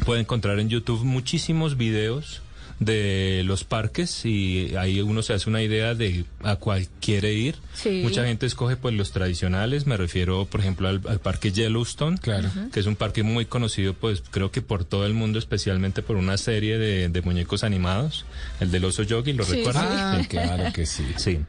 Puede 0.06 0.22
encontrar 0.22 0.58
en 0.58 0.70
YouTube 0.70 1.04
muchísimos 1.04 1.78
videos 1.78 2.42
de 2.86 3.44
los 3.46 3.63
parques 3.63 4.25
y 4.25 4.75
ahí 4.78 5.02
uno 5.02 5.22
se 5.22 5.34
hace 5.34 5.50
una 5.50 5.62
idea 5.62 5.96
de 5.96 6.25
a 6.44 6.56
cuál 6.58 6.88
quiere 7.02 7.34
ir. 7.34 7.56
Sí. 7.74 8.02
Mucha 8.04 8.25
gente 8.25 8.46
escoge 8.46 8.75
pues 8.78 8.94
los 8.96 9.12
tradicionales, 9.12 9.88
me 9.88 9.98
refiero 9.98 10.46
por 10.46 10.60
ejemplo 10.60 10.88
al, 10.88 11.02
al 11.08 11.20
parque 11.20 11.52
Yellowstone, 11.52 12.18
Claro. 12.18 12.50
que 12.72 12.80
es 12.80 12.86
un 12.86 12.96
parque 12.96 13.24
muy 13.24 13.46
conocido 13.46 13.94
pues 13.94 14.24
creo 14.32 14.52
que 14.52 14.62
por 14.62 14.86
todo 14.86 15.06
el 15.06 15.13
mundo, 15.13 15.40
especialmente 15.40 16.02
por 16.02 16.16
una 16.18 16.38
serie 16.38 16.78
de, 16.78 17.10
de 17.10 17.22
muñecos 17.22 17.63
animados, 17.63 18.25
el 18.60 18.72
del 18.72 18.86
oso 18.86 19.04
yogi, 19.04 19.34
¿lo 19.34 19.44
Sí, 19.44 19.56
recuerdan? 19.58 19.88
Ah, 19.90 20.22
claro 20.30 20.72
que 20.74 20.86
sí. 20.86 21.04
Sí. 21.18 21.40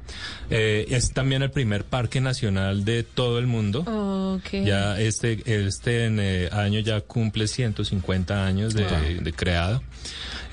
Eh, 0.50 0.86
es 0.90 1.12
también 1.12 1.42
el 1.42 1.50
primer 1.50 1.84
parque 1.84 2.20
nacional 2.20 2.84
de 2.84 3.02
todo 3.02 3.38
el 3.38 3.46
mundo. 3.46 4.40
Ya 4.52 4.98
este, 5.00 5.42
este 5.66 6.06
eh, 6.06 6.48
año 6.52 6.80
ya 6.80 7.00
cumple 7.00 7.46
150 7.48 8.46
años 8.46 8.74
de, 8.74 8.84
de 9.20 9.32
creado. 9.32 9.82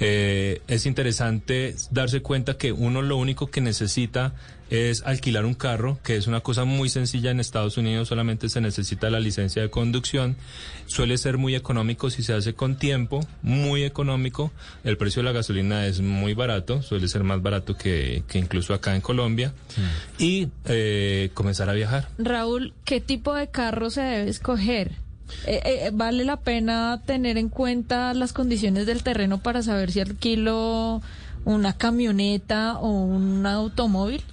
Eh, 0.04 0.64
es 0.68 0.88
interesante 0.88 1.76
darse 1.92 2.24
cuenta 2.24 2.58
que 2.58 2.72
uno 2.72 3.04
lo 3.04 3.18
único 3.18 3.52
que 3.52 3.62
necesita 3.62 4.34
es 4.72 5.04
alquilar 5.06 5.46
un 5.46 5.54
carro, 5.54 6.00
que 6.04 6.16
es 6.16 6.26
una 6.26 6.40
cosa 6.40 6.66
muy 6.66 6.90
sencilla 6.90 7.30
en 7.30 7.40
Estados 7.40 7.78
Unidos, 7.78 8.08
solamente 8.08 8.50
se 8.50 8.62
necesita 8.62 9.12
la 9.12 9.20
licencia 9.20 9.62
de 9.62 9.70
conducción. 9.70 10.38
Suele 10.88 11.20
ser 11.20 11.38
muy 11.38 11.56
económico 11.56 12.10
si 12.10 12.24
se 12.24 12.34
hace 12.34 12.56
con 12.56 12.78
tiempo, 12.78 13.20
muy 13.44 13.84
económico. 13.84 14.52
El 14.84 14.98
precio 14.98 15.22
de 15.22 15.26
la 15.26 15.34
gasolina 15.34 15.86
es 15.86 16.02
muy 16.02 16.34
barato, 16.34 16.82
suele 16.82 17.08
ser 17.08 17.24
más 17.24 17.42
barato 17.44 17.78
que, 17.78 18.24
que 18.28 18.40
incluso 18.40 18.74
acá 18.74 18.96
en 18.96 19.02
Colombia. 19.02 19.54
Y 20.18 20.48
eh, 20.66 21.30
comenzar 21.36 21.70
a 21.70 21.74
viajar. 21.74 22.08
Raúl, 22.18 22.74
¿qué 22.86 23.02
tipo 23.02 23.36
de 23.36 23.50
carro 23.50 23.92
se 23.92 24.02
debe 24.02 24.30
escoger? 24.30 24.94
Eh, 25.46 25.62
eh, 25.66 25.90
¿Vale 25.94 26.26
la 26.26 26.38
pena 26.38 27.02
tener 27.06 27.38
en 27.38 27.50
cuenta 27.50 28.14
las 28.14 28.34
condiciones 28.34 28.86
del 28.86 29.04
terreno 29.04 29.40
para 29.40 29.64
saber 29.64 29.92
si 29.92 30.00
alquilo 30.00 31.02
una 31.46 31.74
camioneta 31.74 32.78
o 32.78 32.90
un 32.90 33.46
automóvil? 33.46 34.24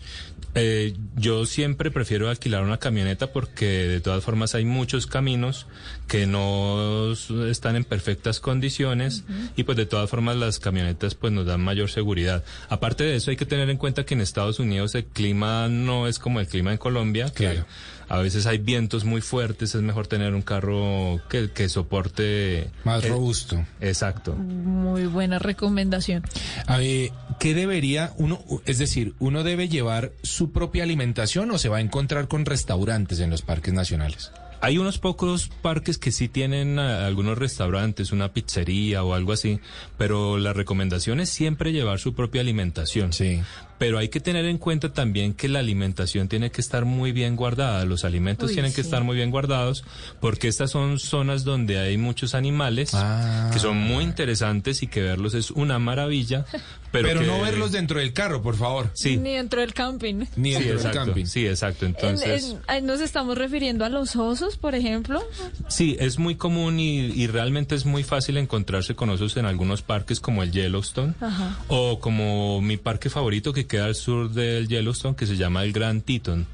Eh, 0.59 0.95
yo 1.17 1.47
siempre 1.47 1.91
prefiero 1.91 2.29
alquilar 2.29 2.63
una 2.63 2.79
camioneta 2.79 3.29
porque 3.33 3.67
de 3.67 4.01
todas 4.01 4.25
formas 4.25 4.55
hay 4.55 4.65
muchos 4.65 5.07
caminos 5.07 5.67
que 6.07 6.27
no 6.27 7.13
están 7.49 7.77
en 7.77 7.85
perfectas 7.85 8.41
condiciones 8.41 9.25
y 9.57 9.65
pues 9.65 9.77
de 9.77 9.87
todas 9.87 10.09
formas 10.11 10.37
las 10.37 10.59
camionetas 10.59 11.15
pues 11.15 11.33
nos 11.33 11.47
dan 11.47 11.61
mayor 11.61 11.91
seguridad. 11.91 12.45
Aparte 12.69 13.05
de 13.05 13.17
eso 13.17 13.31
hay 13.31 13.37
que 13.37 13.47
tener 13.47 13.69
en 13.71 13.77
cuenta 13.77 14.05
que 14.05 14.15
en 14.15 14.21
Estados 14.21 14.59
Unidos 14.59 14.95
el 14.95 15.05
clima 15.05 15.69
no 15.69 16.07
es 16.07 16.19
como 16.19 16.41
el 16.41 16.47
clima 16.47 16.73
en 16.73 16.79
Colombia, 16.79 17.27
que 17.31 17.45
Claro. 17.45 17.67
a 18.09 18.19
veces 18.19 18.47
hay 18.47 18.59
vientos 18.59 19.05
muy 19.05 19.21
fuertes, 19.21 19.75
es 19.75 19.83
mejor 19.83 20.07
tener 20.07 20.35
un 20.35 20.43
carro 20.43 21.21
que, 21.29 21.51
que 21.51 21.69
soporte... 21.69 22.71
Más 22.85 23.07
robusto. 23.09 23.65
Exacto. 23.81 24.35
Muy 24.35 25.07
buena 25.07 25.39
recomendación. 25.39 26.23
A 26.67 26.79
ver, 26.79 27.11
¿qué 27.39 27.55
debería 27.55 28.13
uno, 28.17 28.41
es 28.67 28.79
decir, 28.79 29.15
uno 29.19 29.45
debe 29.45 29.69
llevar 29.69 30.13
su 30.23 30.53
propia 30.53 30.83
alimentación 30.83 31.51
o 31.51 31.59
se 31.59 31.69
va 31.69 31.79
a 31.79 31.81
encontrar 31.81 32.29
con 32.29 32.45
restaurantes 32.45 33.21
en 33.21 33.31
los 33.31 33.43
parques 33.43 33.73
nacionales? 33.73 34.33
Hay 34.61 34.79
unos 34.79 34.99
pocos 34.99 35.51
parques 35.63 35.99
que 35.99 36.11
sí 36.11 36.29
tienen 36.29 36.81
ah, 36.81 37.07
algunos 37.07 37.39
restaurantes, 37.39 38.11
una 38.11 38.33
pizzería 38.33 39.05
o 39.05 39.15
algo 39.15 39.33
así, 39.33 39.61
pero 39.97 40.37
la 40.37 40.53
recomendación 40.53 41.21
es 41.21 41.31
siempre 41.31 41.73
llevar 41.73 42.01
su 42.01 42.15
propia 42.15 42.41
alimentación. 42.41 43.13
Sí. 43.13 43.41
Pero 43.79 43.99
hay 43.99 44.09
que 44.09 44.19
tener 44.21 44.45
en 44.45 44.59
cuenta 44.59 44.93
también 44.93 45.35
que 45.35 45.49
la 45.49 45.61
alimentación 45.61 46.29
tiene 46.29 46.51
que 46.51 46.61
estar 46.61 46.85
muy 46.85 47.13
bien 47.13 47.37
guardada, 47.37 47.85
los 47.85 48.05
alimentos 48.05 48.49
Uy, 48.51 48.55
tienen 48.55 48.73
que 48.73 48.83
sí. 48.83 48.89
estar 48.89 49.05
muy 49.05 49.15
bien 49.17 49.31
guardados, 49.31 49.85
porque 50.21 50.49
estas 50.49 50.71
son 50.73 50.99
zonas 50.99 51.45
donde 51.45 51.79
hay 51.79 51.97
muchos 51.97 52.35
animales 52.35 52.91
Ah. 52.95 53.51
que 53.53 53.59
son 53.61 53.77
muy 53.77 54.03
interesantes 54.05 54.83
y 54.83 54.89
que 54.89 55.01
verlos 55.03 55.35
es 55.35 55.51
una 55.53 55.79
maravilla, 55.79 56.45
pero, 56.91 57.07
Pero, 57.09 57.21
que- 57.21 57.27
no 57.27 57.41
verlos 57.41 57.71
dentro 57.71 58.01
del 58.01 58.13
carro, 58.13 58.43
por 58.43 58.57
favor. 58.57 58.91
Sí, 58.95 59.17
Ni 59.17 59.35
dentro 59.35 59.61
del 59.61 59.75
camping. 59.75 60.25
Ni 60.37 60.51
sí, 60.51 60.55
dentro 60.55 60.69
del 60.69 60.77
exacto, 60.79 60.99
camping. 61.05 61.25
sí, 61.27 61.47
exacto. 61.47 61.87
En- 61.87 61.95
Entonces... 61.95 62.45
en- 62.51 62.59
ahí 62.67 62.83
nos 62.83 63.01
estamos 63.01 63.39
refiriendo 63.39 63.85
a 63.85 63.89
los 63.89 64.17
osos, 64.17 64.57
por 64.57 64.75
ejemplo. 64.75 65.23
Sí, 65.69 65.97
es 66.01 66.19
muy 66.19 66.35
común 66.35 66.81
y, 66.81 66.99
y 67.13 67.27
realmente 67.29 67.77
es 67.77 67.85
muy 67.87 68.03
fácil 68.03 68.37
encontrarse 68.39 68.97
con 68.97 69.09
osos 69.11 69.37
en 69.37 69.47
algunos 69.47 69.83
parques 69.83 70.19
como 70.19 70.43
el 70.43 70.51
Yellowstone 70.51 71.15
Ajá. 71.21 71.59
o 71.69 72.01
como 72.01 72.61
mi 72.61 72.77
parque 72.77 73.09
favorito 73.11 73.53
que 73.53 73.68
queda 73.69 73.85
al 73.85 73.95
sur 73.95 74.31
del 74.31 74.67
Yellowstone 74.67 75.15
que 75.15 75.27
se 75.27 75.37
llama 75.37 75.63
el 75.63 75.73
Grand 75.73 76.03
Teton. 76.03 76.47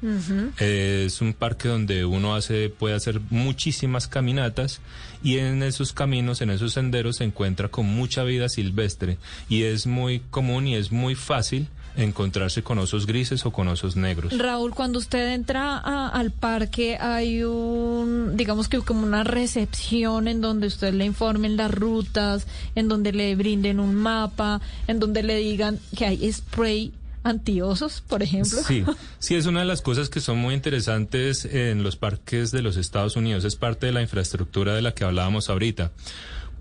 Eh, 0.59 1.05
es 1.07 1.21
un 1.21 1.33
parque 1.33 1.67
donde 1.69 2.05
uno 2.05 2.35
hace 2.35 2.69
puede 2.69 2.93
hacer 2.95 3.19
muchísimas 3.31 4.07
caminatas 4.07 4.81
y 5.23 5.37
en 5.37 5.63
esos 5.63 5.91
caminos, 5.93 6.41
en 6.41 6.51
esos 6.51 6.73
senderos 6.73 7.15
se 7.17 7.23
encuentra 7.23 7.69
con 7.69 7.87
mucha 7.87 8.23
vida 8.23 8.47
silvestre 8.49 9.17
y 9.49 9.63
es 9.63 9.87
muy 9.87 10.19
común 10.29 10.67
y 10.67 10.75
es 10.75 10.91
muy 10.91 11.15
fácil 11.15 11.67
encontrarse 11.97 12.61
con 12.61 12.77
osos 12.77 13.05
grises 13.05 13.45
o 13.45 13.51
con 13.51 13.69
osos 13.69 13.95
negros. 13.95 14.37
Raúl, 14.37 14.75
cuando 14.75 14.99
usted 14.99 15.31
entra 15.33 15.77
a- 15.77 16.09
al 16.09 16.29
parque 16.31 16.97
hay 16.99 17.41
un, 17.43 18.35
digamos 18.35 18.67
que 18.67 18.79
como 18.79 19.03
una 19.03 19.23
recepción 19.23 20.27
en 20.27 20.41
donde 20.41 20.67
usted 20.67 20.93
le 20.93 21.05
informen 21.05 21.55
las 21.55 21.71
rutas, 21.71 22.47
en 22.75 22.89
donde 22.89 23.13
le 23.13 23.33
brinden 23.35 23.79
un 23.79 23.95
mapa, 23.95 24.59
en 24.87 24.99
donde 24.99 25.23
le 25.23 25.37
digan 25.37 25.79
que 25.97 26.05
hay 26.05 26.31
spray 26.33 26.91
antiosos, 27.25 28.01
por 28.07 28.23
ejemplo. 28.23 28.59
Sí, 28.65 28.85
sí, 29.19 29.35
es 29.35 29.45
una 29.47 29.59
de 29.59 29.65
las 29.65 29.81
cosas 29.81 30.07
que 30.09 30.21
son 30.21 30.37
muy 30.37 30.53
interesantes 30.53 31.43
en 31.45 31.83
los 31.83 31.97
parques 31.97 32.51
de 32.51 32.61
los 32.61 32.77
Estados 32.77 33.15
Unidos. 33.17 33.43
Es 33.43 33.55
parte 33.57 33.87
de 33.87 33.91
la 33.91 34.01
infraestructura 34.01 34.73
de 34.75 34.81
la 34.81 34.93
que 34.93 35.03
hablábamos 35.03 35.49
ahorita. 35.49 35.91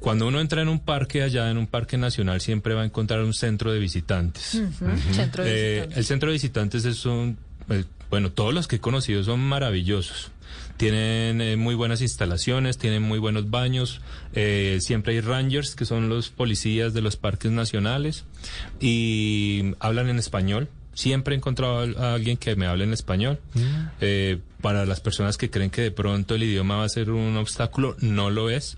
Cuando 0.00 0.26
uno 0.26 0.40
entra 0.40 0.60
en 0.62 0.68
un 0.68 0.80
parque 0.80 1.22
allá, 1.22 1.50
en 1.50 1.56
un 1.58 1.66
parque 1.66 1.96
nacional, 1.96 2.40
siempre 2.40 2.74
va 2.74 2.82
a 2.82 2.84
encontrar 2.84 3.20
un 3.22 3.32
centro 3.32 3.72
de 3.72 3.78
visitantes. 3.78 4.60
Centro 5.12 5.44
de 5.44 5.50
Eh, 5.50 5.70
visitantes. 5.74 5.96
el 5.98 6.04
centro 6.04 6.28
de 6.28 6.32
visitantes 6.32 6.84
es 6.84 7.06
un, 7.06 7.38
eh, 7.70 7.84
bueno, 8.10 8.30
todos 8.32 8.52
los 8.52 8.66
que 8.68 8.76
he 8.76 8.80
conocido 8.80 9.22
son 9.24 9.40
maravillosos. 9.40 10.30
Tienen 10.76 11.40
eh, 11.40 11.56
muy 11.56 11.74
buenas 11.74 12.00
instalaciones, 12.00 12.78
tienen 12.78 13.02
muy 13.02 13.18
buenos 13.18 13.50
baños, 13.50 14.00
eh, 14.32 14.78
siempre 14.80 15.14
hay 15.14 15.20
rangers, 15.20 15.76
que 15.76 15.84
son 15.84 16.08
los 16.08 16.30
policías 16.30 16.92
de 16.94 17.00
los 17.00 17.16
parques 17.16 17.52
nacionales, 17.52 18.24
y 18.80 19.74
hablan 19.78 20.08
en 20.08 20.18
español. 20.18 20.68
Siempre 20.92 21.34
he 21.34 21.38
encontrado 21.38 21.98
a 21.98 22.14
alguien 22.14 22.36
que 22.36 22.54
me 22.56 22.66
hable 22.66 22.84
en 22.84 22.92
español. 22.92 23.40
Eh, 24.00 24.38
para 24.60 24.86
las 24.86 25.00
personas 25.00 25.36
que 25.36 25.50
creen 25.50 25.70
que 25.70 25.82
de 25.82 25.90
pronto 25.90 26.36
el 26.36 26.42
idioma 26.44 26.76
va 26.76 26.84
a 26.84 26.88
ser 26.88 27.10
un 27.10 27.36
obstáculo, 27.36 27.96
no 28.00 28.30
lo 28.30 28.48
es. 28.48 28.76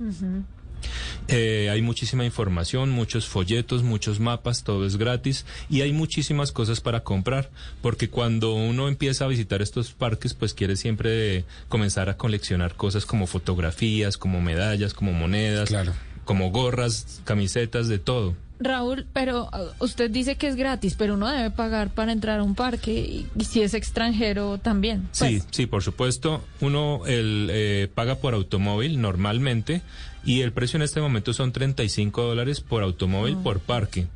Eh, 1.28 1.68
hay 1.70 1.82
muchísima 1.82 2.24
información, 2.24 2.90
muchos 2.90 3.26
folletos, 3.26 3.82
muchos 3.82 4.20
mapas, 4.20 4.62
todo 4.64 4.86
es 4.86 4.96
gratis 4.96 5.44
y 5.68 5.80
hay 5.82 5.92
muchísimas 5.92 6.52
cosas 6.52 6.80
para 6.80 7.00
comprar, 7.02 7.50
porque 7.82 8.08
cuando 8.10 8.54
uno 8.54 8.88
empieza 8.88 9.24
a 9.24 9.28
visitar 9.28 9.62
estos 9.62 9.92
parques, 9.92 10.34
pues 10.34 10.54
quiere 10.54 10.76
siempre 10.76 11.44
comenzar 11.68 12.08
a 12.08 12.16
coleccionar 12.16 12.74
cosas 12.74 13.06
como 13.06 13.26
fotografías, 13.26 14.16
como 14.16 14.40
medallas, 14.40 14.94
como 14.94 15.12
monedas, 15.12 15.68
Claro. 15.68 15.92
como 16.24 16.50
gorras, 16.50 17.20
camisetas, 17.24 17.88
de 17.88 17.98
todo. 17.98 18.34
Raúl, 18.58 19.06
pero 19.12 19.50
uh, 19.52 19.84
usted 19.84 20.10
dice 20.10 20.36
que 20.36 20.48
es 20.48 20.56
gratis, 20.56 20.94
pero 20.96 21.12
uno 21.12 21.28
debe 21.28 21.50
pagar 21.50 21.90
para 21.90 22.10
entrar 22.10 22.40
a 22.40 22.42
un 22.42 22.54
parque 22.54 22.90
y, 22.92 23.26
y 23.38 23.44
si 23.44 23.60
es 23.60 23.74
extranjero 23.74 24.56
también. 24.56 25.06
Sí, 25.12 25.24
Pues, 25.40 25.46
sí, 25.50 25.66
por 25.66 25.82
supuesto. 25.82 26.42
Uno 26.62 27.02
el, 27.06 27.48
eh, 27.52 27.88
paga 27.94 28.14
por 28.14 28.32
automóvil 28.32 28.98
normalmente 28.98 29.82
y 30.26 30.42
el 30.42 30.52
precio 30.52 30.76
en 30.76 30.82
este 30.82 31.00
momento 31.00 31.32
son 31.32 31.52
35 31.52 32.22
dólares 32.22 32.60
por 32.60 32.82
automóvil 32.82 33.36
por 33.38 33.60
parque. 33.60 34.06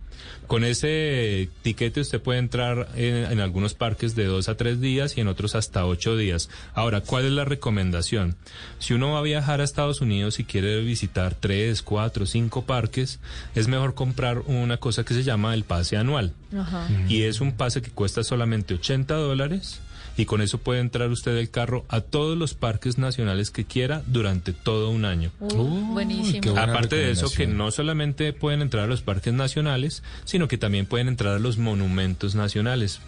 Con 0.46 0.64
ese 0.64 1.48
tiquete 1.62 2.00
usted 2.00 2.20
puede 2.20 2.40
entrar 2.40 2.88
en, 2.96 3.14
en 3.30 3.38
algunos 3.38 3.74
parques 3.74 4.16
de 4.16 4.24
dos 4.24 4.48
a 4.48 4.56
tres 4.56 4.80
días 4.80 5.16
y 5.16 5.20
en 5.20 5.28
otros 5.28 5.54
hasta 5.54 5.86
ocho 5.86 6.16
días. 6.16 6.50
Ahora, 6.74 7.02
¿cuál 7.02 7.24
es 7.24 7.30
la 7.30 7.44
recomendación? 7.44 8.34
Si 8.80 8.92
uno 8.92 9.12
va 9.12 9.20
a 9.20 9.22
viajar 9.22 9.60
a 9.60 9.64
Estados 9.64 10.00
Unidos 10.00 10.40
y 10.40 10.44
quiere 10.44 10.82
visitar 10.82 11.36
tres, 11.38 11.82
cuatro, 11.82 12.26
cinco 12.26 12.66
parques, 12.66 13.20
es 13.54 13.68
mejor 13.68 13.94
comprar 13.94 14.40
una 14.46 14.78
cosa 14.78 15.04
que 15.04 15.14
se 15.14 15.22
llama 15.22 15.54
el 15.54 15.62
pase 15.62 15.96
anual. 15.96 16.34
Ajá. 16.52 16.88
Y 17.08 17.22
es 17.22 17.40
un 17.40 17.52
pase 17.52 17.80
que 17.80 17.92
cuesta 17.92 18.24
solamente 18.24 18.74
80 18.74 19.14
dólares 19.14 19.80
y 20.16 20.24
con 20.24 20.42
eso 20.42 20.58
puede 20.58 20.80
entrar 20.80 21.10
usted 21.10 21.36
el 21.36 21.50
carro 21.50 21.84
a 21.88 22.00
todos 22.00 22.36
los 22.36 22.54
parques 22.54 22.98
nacionales 22.98 23.50
que 23.50 23.64
quiera 23.64 24.02
durante 24.06 24.52
todo 24.52 24.90
un 24.90 25.04
año. 25.04 25.30
Uh, 25.40 25.92
buenísimo. 25.92 26.56
Aparte 26.58 26.96
de 26.96 27.12
eso, 27.12 27.30
que 27.30 27.46
no 27.46 27.70
solamente 27.70 28.32
pueden 28.32 28.62
entrar 28.62 28.84
a 28.84 28.86
los 28.86 29.02
parques 29.02 29.32
nacionales, 29.32 30.02
sino 30.24 30.48
que 30.48 30.58
también 30.58 30.86
pueden 30.86 31.08
entrar 31.08 31.34
a 31.34 31.38
los 31.38 31.58
monumentos 31.58 32.34
nacionales, 32.34 33.00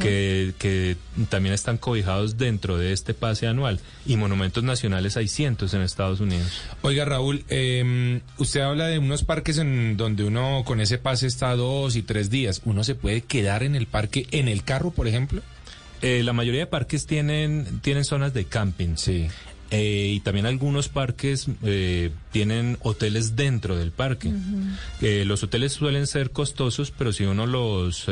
que, 0.00 0.54
que 0.58 0.96
también 1.28 1.54
están 1.54 1.78
cobijados 1.78 2.38
dentro 2.38 2.78
de 2.78 2.92
este 2.92 3.14
pase 3.14 3.46
anual. 3.46 3.80
Y 4.06 4.16
monumentos 4.16 4.64
nacionales 4.64 5.16
hay 5.16 5.28
cientos 5.28 5.74
en 5.74 5.82
Estados 5.82 6.20
Unidos. 6.20 6.62
Oiga, 6.82 7.04
Raúl, 7.04 7.44
eh, 7.48 8.20
usted 8.38 8.60
habla 8.60 8.86
de 8.86 8.98
unos 8.98 9.24
parques 9.24 9.58
en 9.58 9.96
donde 9.96 10.24
uno 10.24 10.62
con 10.64 10.80
ese 10.80 10.98
pase 10.98 11.26
está 11.26 11.54
dos 11.56 11.96
y 11.96 12.02
tres 12.02 12.30
días. 12.30 12.62
¿Uno 12.64 12.84
se 12.84 12.94
puede 12.94 13.22
quedar 13.22 13.62
en 13.62 13.74
el 13.74 13.86
parque, 13.86 14.26
en 14.30 14.48
el 14.48 14.64
carro, 14.64 14.90
por 14.90 15.08
ejemplo? 15.08 15.42
Eh, 16.02 16.22
la 16.22 16.32
mayoría 16.32 16.60
de 16.60 16.66
parques 16.66 17.06
tienen, 17.06 17.80
tienen 17.82 18.04
zonas 18.04 18.32
de 18.34 18.44
camping. 18.44 18.96
Sí. 18.96 19.28
Eh, 19.70 20.12
y 20.14 20.20
también 20.20 20.46
algunos 20.46 20.88
parques 20.88 21.46
eh, 21.62 22.10
tienen 22.32 22.78
hoteles 22.80 23.36
dentro 23.36 23.76
del 23.76 23.90
parque. 23.90 24.32
Eh, 25.02 25.24
los 25.26 25.42
hoteles 25.42 25.72
suelen 25.72 26.06
ser 26.06 26.30
costosos, 26.30 26.90
pero 26.90 27.12
si 27.12 27.24
uno 27.24 27.46
los, 27.46 28.06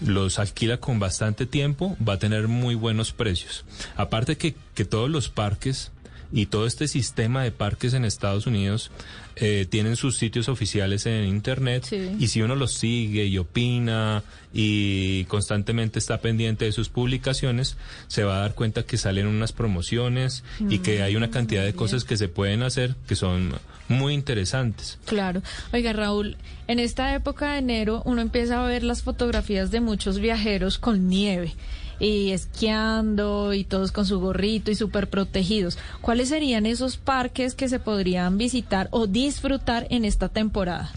los 0.00 0.38
alquila 0.38 0.78
con 0.78 0.98
bastante 0.98 1.44
tiempo, 1.44 1.96
va 2.06 2.14
a 2.14 2.18
tener 2.18 2.48
muy 2.48 2.74
buenos 2.74 3.12
precios. 3.12 3.64
Aparte 3.96 4.38
que, 4.38 4.54
que 4.74 4.86
todos 4.86 5.10
los 5.10 5.28
parques 5.28 5.92
y 6.32 6.46
todo 6.46 6.66
este 6.66 6.88
sistema 6.88 7.42
de 7.42 7.52
parques 7.52 7.92
en 7.92 8.06
Estados 8.06 8.46
Unidos 8.46 8.90
eh, 9.36 9.66
tienen 9.68 9.96
sus 9.96 10.16
sitios 10.16 10.48
oficiales 10.48 11.06
en 11.06 11.24
Internet 11.24 11.84
Sí. 11.88 12.10
y 12.18 12.28
si 12.28 12.42
uno 12.42 12.54
los 12.54 12.72
sigue 12.74 13.24
y 13.26 13.38
opina 13.38 14.22
y 14.52 15.24
constantemente 15.24 15.98
está 15.98 16.20
pendiente 16.20 16.64
de 16.64 16.72
sus 16.72 16.88
publicaciones, 16.88 17.76
se 18.06 18.22
va 18.24 18.36
a 18.36 18.40
dar 18.40 18.54
cuenta 18.54 18.84
que 18.84 18.96
salen 18.96 19.26
unas 19.26 19.52
promociones 19.52 20.44
y 20.70 20.78
que 20.78 21.02
hay 21.02 21.16
una 21.16 21.30
cantidad 21.30 21.64
de 21.64 21.74
cosas 21.74 22.04
que 22.04 22.16
se 22.16 22.28
pueden 22.28 22.62
hacer 22.62 22.94
que 23.08 23.16
son 23.16 23.52
muy 23.88 24.14
interesantes. 24.14 24.98
Claro. 25.04 25.42
Oiga, 25.72 25.92
Raúl, 25.92 26.36
en 26.68 26.78
esta 26.78 27.14
época 27.14 27.52
de 27.52 27.58
enero 27.58 28.02
uno 28.04 28.20
empieza 28.22 28.62
a 28.64 28.66
ver 28.66 28.82
las 28.84 29.02
fotografías 29.02 29.70
de 29.70 29.80
muchos 29.80 30.18
viajeros 30.20 30.78
con 30.78 31.08
nieve 31.08 31.54
y 32.00 32.30
esquiando 32.30 33.52
y 33.54 33.64
todos 33.64 33.92
con 33.92 34.06
su 34.06 34.20
gorrito 34.20 34.70
y 34.70 34.74
súper 34.74 35.08
protegidos. 35.08 35.78
¿Cuáles 36.00 36.28
serían 36.28 36.66
esos 36.66 36.96
parques 36.96 37.54
que 37.54 37.68
se 37.68 37.78
podrían 37.78 38.38
visitar 38.38 38.88
o 38.90 39.06
disfrutar 39.06 39.86
en 39.90 40.04
esta 40.04 40.28
temporada? 40.28 40.92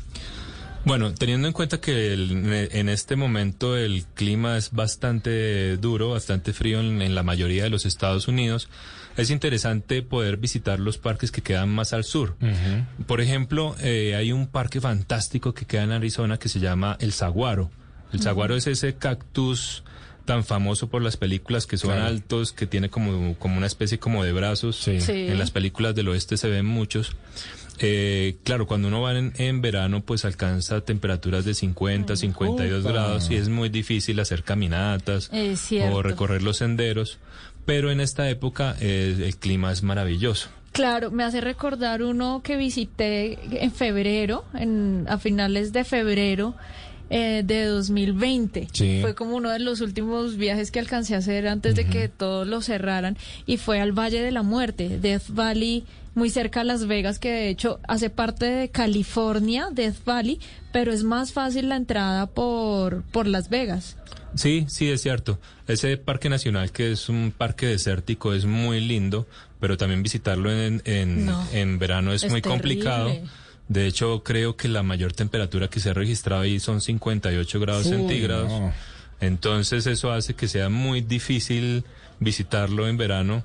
Bueno, 0.86 1.14
teniendo 1.14 1.48
en 1.48 1.54
cuenta 1.54 1.82
que 1.82 2.14
el- 2.14 2.70
en 2.72 2.88
este 2.88 3.16
momento 3.18 3.76
el 3.76 4.06
clima 4.14 4.58
es 4.58 4.72
bastante 4.72 5.76
duro, 5.78 6.12
bastante 6.12 6.54
frío 6.54 6.80
en, 6.80 7.02
en 7.02 7.14
la 7.14 7.24
mayoría 7.24 7.64
de 7.64 7.70
los 7.70 7.86
Estados 7.86 8.28
Unidos, 8.30 8.70
es 9.18 9.30
interesante 9.30 10.02
poder 10.04 10.38
visitar 10.38 10.80
los 10.80 10.98
parques 10.98 11.32
que 11.32 11.42
quedan 11.42 11.70
más 11.70 11.92
al 11.92 12.04
sur. 12.06 12.38
Por 13.08 13.20
ejemplo, 13.20 13.76
eh, 13.82 14.16
hay 14.16 14.32
un 14.32 14.48
parque 14.48 14.80
fantástico 14.80 15.54
que 15.54 15.66
queda 15.66 15.84
en 15.84 15.92
Arizona 15.92 16.38
que 16.38 16.48
se 16.50 16.60
llama 16.60 16.96
el 17.02 17.12
Saguaro. 17.12 17.70
El 18.14 18.22
saguaro 18.22 18.56
es 18.56 18.68
ese 18.68 18.96
cactus 18.96 19.84
tan 20.28 20.44
famoso 20.44 20.88
por 20.90 21.02
las 21.02 21.18
películas 21.18 21.66
que 21.66 21.78
son 21.78 21.90
Claro. 21.94 22.06
altos, 22.06 22.54
que 22.54 22.68
tiene 22.68 22.90
como, 22.90 23.34
como 23.40 23.58
una 23.58 23.66
especie 23.66 23.98
como 23.98 24.24
de 24.24 24.32
brazos. 24.34 24.76
Sí. 24.76 25.02
Sí. 25.02 25.14
En 25.28 25.40
las 25.40 25.50
películas 25.50 25.96
del 25.96 26.10
oeste 26.10 26.38
se 26.38 26.48
ven 26.50 26.68
muchos. 26.68 27.14
Eh, 27.80 28.38
claro, 28.44 28.66
cuando 28.68 28.88
uno 28.88 29.02
va 29.02 29.18
en, 29.18 29.34
en 29.38 29.62
verano, 29.62 30.02
pues 30.02 30.26
alcanza 30.26 30.82
temperaturas 30.82 31.46
de 31.46 31.54
50, 31.54 32.16
52 32.16 32.82
Upa. 32.82 32.92
grados 32.92 33.30
y 33.32 33.36
es 33.36 33.50
muy 33.50 33.70
difícil 33.70 34.20
hacer 34.20 34.44
caminatas 34.44 35.30
o 35.92 36.02
recorrer 36.04 36.44
los 36.44 36.58
senderos. 36.58 37.18
Pero 37.66 37.92
en 37.92 38.00
esta 38.00 38.30
época 38.30 38.76
eh, 38.80 39.16
el 39.26 39.38
clima 39.38 39.72
es 39.72 39.84
maravilloso. 39.84 40.50
Claro, 40.72 41.12
me 41.12 41.24
hace 41.24 41.42
recordar 41.42 42.04
uno 42.04 42.42
que 42.44 42.56
visité 42.58 43.40
en 43.64 43.72
febrero, 43.72 44.46
en, 44.54 45.06
a 45.10 45.18
finales 45.18 45.72
de 45.74 45.84
febrero 45.84 46.56
eh, 47.10 47.42
de 47.46 47.66
2020. 47.66 48.68
Sí. 48.72 49.00
Fue 49.02 49.16
como 49.16 49.36
uno 49.36 49.50
de 49.50 49.60
los 49.60 49.82
últimos 49.82 50.38
viajes 50.38 50.72
que 50.72 50.80
alcancé 50.80 51.16
a 51.16 51.20
hacer 51.20 51.48
antes 51.48 51.76
de 51.76 51.86
que 51.86 52.10
todos 52.10 52.48
lo 52.48 52.62
cerraran 52.62 53.18
y 53.46 53.58
fue 53.58 53.80
al 53.82 53.92
Valle 53.98 54.22
de 54.22 54.32
la 54.32 54.44
Muerte, 54.44 55.00
Death 55.00 55.30
Valley, 55.30 55.84
muy 56.16 56.30
cerca 56.30 56.62
a 56.62 56.64
Las 56.64 56.88
Vegas, 56.88 57.20
que 57.20 57.30
de 57.32 57.50
hecho 57.50 57.80
hace 57.88 58.10
parte 58.10 58.46
de 58.46 58.70
California, 58.70 59.68
Death 59.72 60.04
Valley, 60.06 60.40
pero 60.72 60.92
es 60.92 61.04
más 61.04 61.32
fácil 61.32 61.70
la 61.70 61.76
entrada 61.76 62.26
por, 62.28 63.04
por 63.12 63.28
Las 63.28 63.50
Vegas. 63.50 63.98
Sí, 64.36 64.66
sí, 64.68 64.90
es 64.90 65.02
cierto. 65.02 65.40
Ese 65.68 65.98
parque 65.98 66.30
nacional 66.30 66.72
que 66.72 66.92
es 66.92 67.10
un 67.10 67.34
parque 67.36 67.68
desértico 67.68 68.34
es 68.34 68.46
muy 68.46 68.82
lindo, 68.82 69.26
pero 69.60 69.78
también 69.78 70.04
visitarlo 70.04 70.52
en, 70.52 70.82
en, 70.86 71.26
No, 71.26 71.48
en 71.54 71.80
verano 71.80 72.12
es, 72.14 72.24
es 72.24 72.32
muy 72.32 72.42
terrible. 72.42 72.62
complicado. 72.62 73.12
De 73.68 73.86
hecho, 73.88 74.24
creo 74.24 74.56
que 74.56 74.68
la 74.68 74.84
mayor 74.84 75.14
temperatura 75.14 75.68
que 75.68 75.80
se 75.80 75.90
ha 75.90 75.94
registrado 75.94 76.42
ahí 76.42 76.60
son 76.60 76.82
58 76.82 77.60
grados 77.60 77.88
centígrados. 77.88 78.50
no. 78.50 78.74
Entonces 79.20 79.88
eso 79.88 80.12
hace 80.12 80.36
que 80.36 80.48
sea 80.48 80.70
muy 80.70 81.02
difícil 81.02 81.84
visitarlo 82.20 82.88
en 82.88 82.98
verano. 82.98 83.44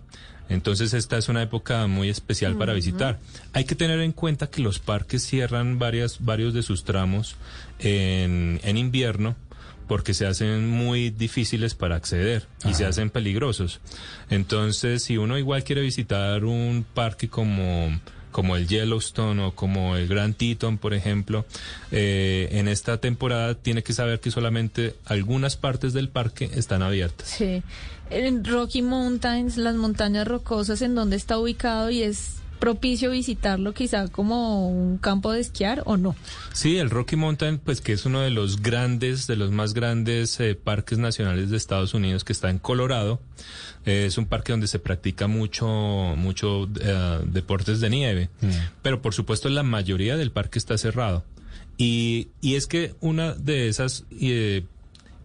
Entonces 0.48 0.92
esta 0.92 1.16
es 1.16 1.28
una 1.28 1.42
época 1.42 1.87
muy 1.87 2.11
especial 2.11 2.56
para 2.56 2.74
visitar. 2.74 3.18
Hay 3.54 3.64
que 3.64 3.74
tener 3.74 4.00
en 4.00 4.12
cuenta 4.12 4.50
que 4.50 4.61
los 4.61 4.80
parques 4.80 5.22
cierran 5.22 5.78
varias, 5.78 6.18
varios 6.20 6.52
de 6.52 6.62
sus 6.62 6.85
tramos 6.85 7.37
en, 7.78 8.61
en 8.62 8.76
invierno 8.76 9.35
porque 9.88 10.14
se 10.14 10.26
hacen 10.26 10.68
muy 10.68 11.11
difíciles 11.11 11.74
para 11.74 11.96
acceder 11.96 12.46
y 12.68 12.74
se 12.74 12.85
hacen 12.85 13.11
peligrosos. 13.11 13.80
Entonces, 14.30 15.02
si 15.02 15.16
uno 15.16 15.38
igual 15.38 15.64
quiere 15.64 15.82
visitar 15.82 16.44
un 16.44 16.85
parque 16.94 17.28
como 17.28 17.98
como 18.33 18.57
el 18.57 18.66
Yellowstone 18.66 19.42
o 19.45 19.55
como 19.55 19.97
el 19.97 20.09
Grand 20.09 20.35
Teton, 20.35 20.79
por 20.79 20.95
ejemplo, 20.95 21.45
eh, 21.92 22.49
en 22.53 22.66
esta 22.66 22.99
temporada 22.99 23.55
tiene 23.55 23.83
que 23.83 23.92
saber 23.92 24.18
que 24.18 24.31
solamente 24.31 24.97
algunas 25.05 25.57
partes 25.57 25.92
del 25.92 26.09
parque 26.09 26.51
están 26.55 26.83
abiertas. 26.83 27.29
Sí. 27.29 27.62
En 28.11 28.45
Rocky 28.45 28.83
Mountains, 28.83 29.57
las 29.57 29.75
montañas 29.77 30.27
rocosas, 30.27 30.83
en 30.83 30.95
donde 30.95 31.16
está 31.16 31.38
ubicado 31.38 31.90
y 31.90 32.03
es 32.03 32.41
propicio 32.62 33.11
visitarlo, 33.11 33.75
quizá 33.75 34.07
como 34.07 34.68
un 34.68 34.96
campo 34.96 35.33
de 35.33 35.40
esquiar 35.40 35.83
o 35.85 35.96
no. 35.96 36.14
Sí, 36.53 36.79
el 36.79 36.90
Rocky 36.90 37.16
Mountain, 37.16 37.59
pues 37.59 37.81
que 37.81 37.92
es 37.92 38.07
uno 38.07 38.20
de 38.20 38.31
los 38.31 38.62
grandes, 38.62 39.27
de 39.27 39.35
los 39.35 39.51
más 39.51 39.75
grandes 39.75 40.38
eh, 40.38 40.55
parques 40.55 40.96
nacionales 40.98 41.51
de 41.51 41.57
Estados 41.57 41.92
Unidos 41.92 42.22
que 42.22 42.33
está 42.33 42.51
en 42.51 42.61
Colorado. 42.61 43.20
Eh, 43.85 44.05
es 44.07 44.16
un 44.16 44.27
parque 44.27 44.53
donde 44.53 44.68
se 44.68 44.79
practica 44.79 45.27
mucho, 45.27 45.66
mucho 45.66 46.68
eh, 46.81 47.18
deportes 47.27 47.81
de 47.81 47.90
nieve. 47.90 48.31
Pero 48.81 49.03
por 49.03 49.12
supuesto 49.12 49.48
la 49.48 49.64
mayoría 49.64 50.16
del 50.16 50.31
parque 50.31 50.61
está 50.61 50.79
cerrado. 50.79 51.25
Y, 51.79 52.29
y 52.40 52.55
es 52.55 52.68
que 52.68 52.94
una 53.01 53.33
de 53.33 53.66
esas 53.66 54.05
eh, 54.20 54.66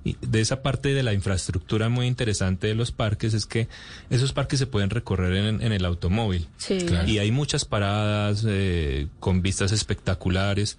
de 0.03 0.41
esa 0.41 0.62
parte 0.62 0.93
de 0.93 1.03
la 1.03 1.13
infraestructura 1.13 1.89
muy 1.89 2.07
interesante 2.07 2.67
de 2.67 2.75
los 2.75 2.91
parques 2.91 3.33
es 3.33 3.45
que 3.45 3.67
esos 4.10 4.33
parques 4.33 4.60
se 4.60 4.67
pueden 4.67 4.89
recorrer 4.89 5.36
en, 5.36 5.62
en 5.62 5.71
el 5.71 5.86
automóvil. 5.86 6.47
Sí. 6.57 6.79
Claro. 6.79 7.07
Y 7.07 7.19
hay 7.19 7.31
muchas 7.31 7.65
paradas 7.65 8.45
eh, 8.47 9.07
con 9.19 9.41
vistas 9.41 9.71
espectaculares. 9.71 10.77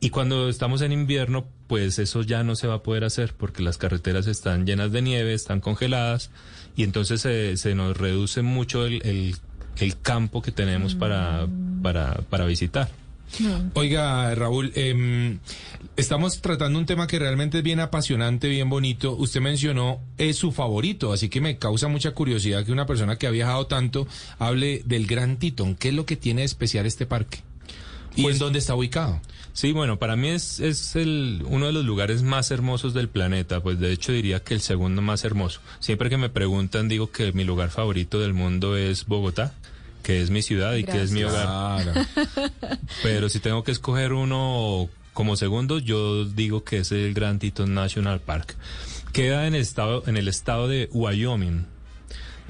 Y 0.00 0.10
cuando 0.10 0.48
estamos 0.48 0.80
en 0.80 0.92
invierno, 0.92 1.46
pues 1.66 1.98
eso 1.98 2.22
ya 2.22 2.42
no 2.42 2.56
se 2.56 2.66
va 2.66 2.76
a 2.76 2.82
poder 2.82 3.04
hacer 3.04 3.34
porque 3.34 3.62
las 3.62 3.76
carreteras 3.76 4.26
están 4.26 4.64
llenas 4.64 4.92
de 4.92 5.02
nieve, 5.02 5.34
están 5.34 5.60
congeladas 5.60 6.30
y 6.74 6.84
entonces 6.84 7.20
se, 7.20 7.58
se 7.58 7.74
nos 7.74 7.96
reduce 7.96 8.40
mucho 8.40 8.86
el, 8.86 9.02
el, 9.04 9.36
el 9.76 10.00
campo 10.00 10.40
que 10.40 10.52
tenemos 10.52 10.94
para, 10.94 11.46
para, 11.82 12.14
para 12.30 12.46
visitar. 12.46 12.88
Oiga, 13.74 14.34
Raúl, 14.34 14.72
em, 14.74 15.38
estamos 15.96 16.40
tratando 16.40 16.78
un 16.78 16.86
tema 16.86 17.06
que 17.06 17.18
realmente 17.18 17.58
es 17.58 17.64
bien 17.64 17.80
apasionante, 17.80 18.48
bien 18.48 18.68
bonito. 18.68 19.14
Usted 19.16 19.40
mencionó 19.40 20.00
es 20.18 20.36
su 20.36 20.52
favorito, 20.52 21.12
así 21.12 21.28
que 21.28 21.40
me 21.40 21.58
causa 21.58 21.88
mucha 21.88 22.12
curiosidad 22.12 22.64
que 22.64 22.72
una 22.72 22.86
persona 22.86 23.16
que 23.16 23.26
ha 23.26 23.30
viajado 23.30 23.66
tanto 23.66 24.06
hable 24.38 24.82
del 24.84 25.06
Gran 25.06 25.38
Titón. 25.38 25.74
¿Qué 25.76 25.88
es 25.88 25.94
lo 25.94 26.06
que 26.06 26.16
tiene 26.16 26.42
de 26.42 26.46
especial 26.46 26.86
este 26.86 27.06
parque? 27.06 27.38
¿Y 28.16 28.22
Pues- 28.22 28.36
en 28.36 28.40
dónde 28.40 28.58
está 28.58 28.74
ubicado? 28.74 29.20
Sí, 29.52 29.72
bueno, 29.72 29.98
para 29.98 30.14
mí 30.16 30.28
es, 30.28 30.60
es 30.60 30.94
el, 30.94 31.42
uno 31.48 31.66
de 31.66 31.72
los 31.72 31.84
lugares 31.84 32.22
más 32.22 32.50
hermosos 32.52 32.94
del 32.94 33.08
planeta, 33.08 33.62
pues 33.62 33.80
de 33.80 33.92
hecho 33.92 34.12
diría 34.12 34.40
que 34.40 34.54
el 34.54 34.60
segundo 34.60 35.02
más 35.02 35.24
hermoso. 35.24 35.60
Siempre 35.80 36.08
que 36.08 36.16
me 36.16 36.28
preguntan 36.30 36.88
digo 36.88 37.10
que 37.10 37.32
mi 37.32 37.42
lugar 37.44 37.70
favorito 37.70 38.20
del 38.20 38.32
mundo 38.32 38.76
es 38.76 39.06
Bogotá, 39.06 39.52
que 40.02 40.22
es 40.22 40.30
mi 40.30 40.42
ciudad 40.42 40.74
y 40.74 40.84
que 40.84 41.02
es 41.02 41.12
mi 41.12 41.24
hogar. 41.24 41.82
Claro. 41.82 42.06
Pero 43.02 43.28
si 43.28 43.40
tengo 43.40 43.64
que 43.64 43.72
escoger 43.72 44.12
uno 44.12 44.88
como 45.12 45.36
segundo, 45.36 45.78
yo 45.78 46.24
digo 46.24 46.64
que 46.64 46.78
es 46.78 46.92
el 46.92 47.14
Grand 47.14 47.40
Teton 47.40 47.74
National 47.74 48.20
Park. 48.20 48.56
Queda 49.12 49.46
en 49.46 49.54
el 49.54 49.62
estado, 49.62 50.04
en 50.06 50.16
el 50.16 50.28
estado 50.28 50.68
de 50.68 50.88
Wyoming, 50.92 51.66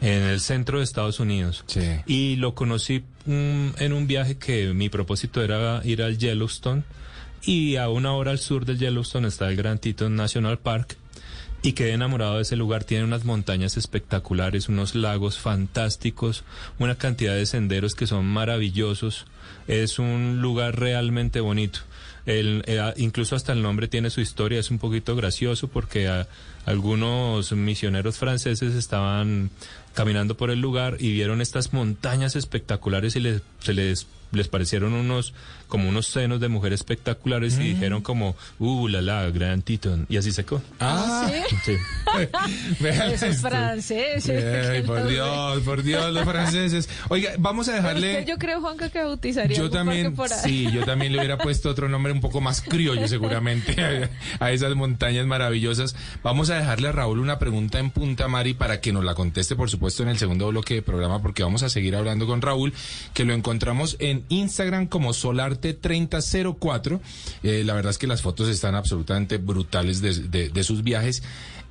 en 0.00 0.22
el 0.22 0.40
centro 0.40 0.78
de 0.78 0.84
Estados 0.84 1.20
Unidos. 1.20 1.64
Sí. 1.66 1.80
Y 2.06 2.36
lo 2.36 2.54
conocí 2.54 3.02
mm, 3.26 3.68
en 3.78 3.92
un 3.92 4.06
viaje 4.06 4.36
que 4.36 4.72
mi 4.74 4.88
propósito 4.88 5.42
era 5.42 5.80
ir 5.84 6.02
al 6.02 6.18
Yellowstone. 6.18 6.84
Y 7.42 7.76
a 7.76 7.88
una 7.88 8.12
hora 8.12 8.32
al 8.32 8.38
sur 8.38 8.66
del 8.66 8.78
Yellowstone 8.78 9.28
está 9.28 9.48
el 9.48 9.56
Grand 9.56 9.80
Teton 9.80 10.14
National 10.14 10.58
Park. 10.58 10.96
Y 11.62 11.72
quedé 11.72 11.92
enamorado 11.92 12.36
de 12.36 12.42
ese 12.42 12.56
lugar. 12.56 12.84
Tiene 12.84 13.04
unas 13.04 13.24
montañas 13.24 13.76
espectaculares, 13.76 14.68
unos 14.68 14.94
lagos 14.94 15.38
fantásticos, 15.38 16.44
una 16.78 16.96
cantidad 16.96 17.34
de 17.34 17.46
senderos 17.46 17.94
que 17.94 18.06
son 18.06 18.26
maravillosos. 18.26 19.26
Es 19.68 19.98
un 19.98 20.40
lugar 20.40 20.78
realmente 20.78 21.40
bonito. 21.40 21.80
El, 22.26 22.62
eh, 22.66 22.92
incluso 22.96 23.34
hasta 23.34 23.52
el 23.52 23.62
nombre 23.62 23.88
tiene 23.88 24.10
su 24.10 24.20
historia, 24.20 24.60
es 24.60 24.70
un 24.70 24.78
poquito 24.78 25.16
gracioso 25.16 25.68
porque 25.68 26.10
algunos 26.66 27.52
misioneros 27.52 28.18
franceses 28.18 28.74
estaban 28.74 29.50
caminando 29.94 30.36
por 30.36 30.50
el 30.50 30.60
lugar 30.60 30.96
y 31.00 31.12
vieron 31.12 31.40
estas 31.40 31.72
montañas 31.72 32.36
espectaculares 32.36 33.16
y 33.16 33.20
les, 33.20 33.42
se 33.60 33.72
les 33.72 34.06
les 34.32 34.48
parecieron 34.48 34.92
unos 34.92 35.34
como 35.68 35.88
unos 35.88 36.06
senos 36.06 36.40
de 36.40 36.48
mujer 36.48 36.72
espectaculares 36.72 37.58
y 37.58 37.74
dijeron 37.74 38.02
como 38.02 38.36
uh 38.58 38.88
la 38.88 39.00
la 39.00 39.30
gran 39.30 39.62
Titon 39.62 40.06
y 40.08 40.16
así 40.16 40.32
secó. 40.32 40.60
Ah 40.80 41.30
sí, 41.64 41.76
eso 42.80 43.26
es 43.26 43.40
francés 43.40 44.28
Ay, 44.28 44.82
por 44.82 45.06
Dios 45.06 45.62
por 45.62 45.82
Dios 45.82 46.12
los 46.12 46.24
franceses. 46.24 46.88
Oiga 47.08 47.32
vamos 47.38 47.68
a 47.68 47.74
dejarle 47.74 48.24
yo 48.26 48.36
creo 48.38 48.60
Juanca 48.60 48.90
que 48.90 48.98
bautizaría 48.98 49.56
yo 49.56 49.70
también 49.70 50.14
sí 50.42 50.68
yo 50.72 50.84
también 50.84 51.12
le 51.12 51.18
hubiera 51.18 51.38
puesto 51.38 51.70
otro 51.70 51.88
nombre 51.88 52.12
un 52.12 52.20
poco 52.20 52.40
más 52.40 52.60
criollo 52.62 53.06
seguramente 53.08 54.10
a 54.40 54.52
esas 54.52 54.74
montañas 54.74 55.26
maravillosas. 55.26 55.94
Vamos 56.22 56.50
a 56.50 56.56
dejarle 56.56 56.88
a 56.88 56.92
Raúl 56.92 57.20
una 57.20 57.38
pregunta 57.38 57.78
en 57.78 57.90
punta 57.90 58.28
Mari 58.28 58.54
para 58.54 58.80
que 58.80 58.92
nos 58.92 59.04
la 59.04 59.14
conteste 59.14 59.56
por 59.56 59.70
supuesto 59.70 60.02
en 60.02 60.08
el 60.08 60.18
segundo 60.18 60.48
bloque 60.48 60.74
de 60.74 60.82
programa 60.82 61.22
porque 61.22 61.42
vamos 61.42 61.62
a 61.62 61.68
seguir 61.68 61.94
hablando 61.96 62.26
con 62.26 62.42
Raúl 62.42 62.72
que 63.14 63.24
lo 63.24 63.34
encontramos 63.34 63.96
en 64.00 64.19
Instagram 64.28 64.86
como 64.86 65.10
Solarte3004. 65.10 67.00
Eh, 67.42 67.62
la 67.64 67.74
verdad 67.74 67.90
es 67.90 67.98
que 67.98 68.06
las 68.06 68.22
fotos 68.22 68.48
están 68.48 68.74
absolutamente 68.74 69.38
brutales 69.38 70.00
de, 70.00 70.64
sus 70.64 70.82
viajes. 70.82 71.22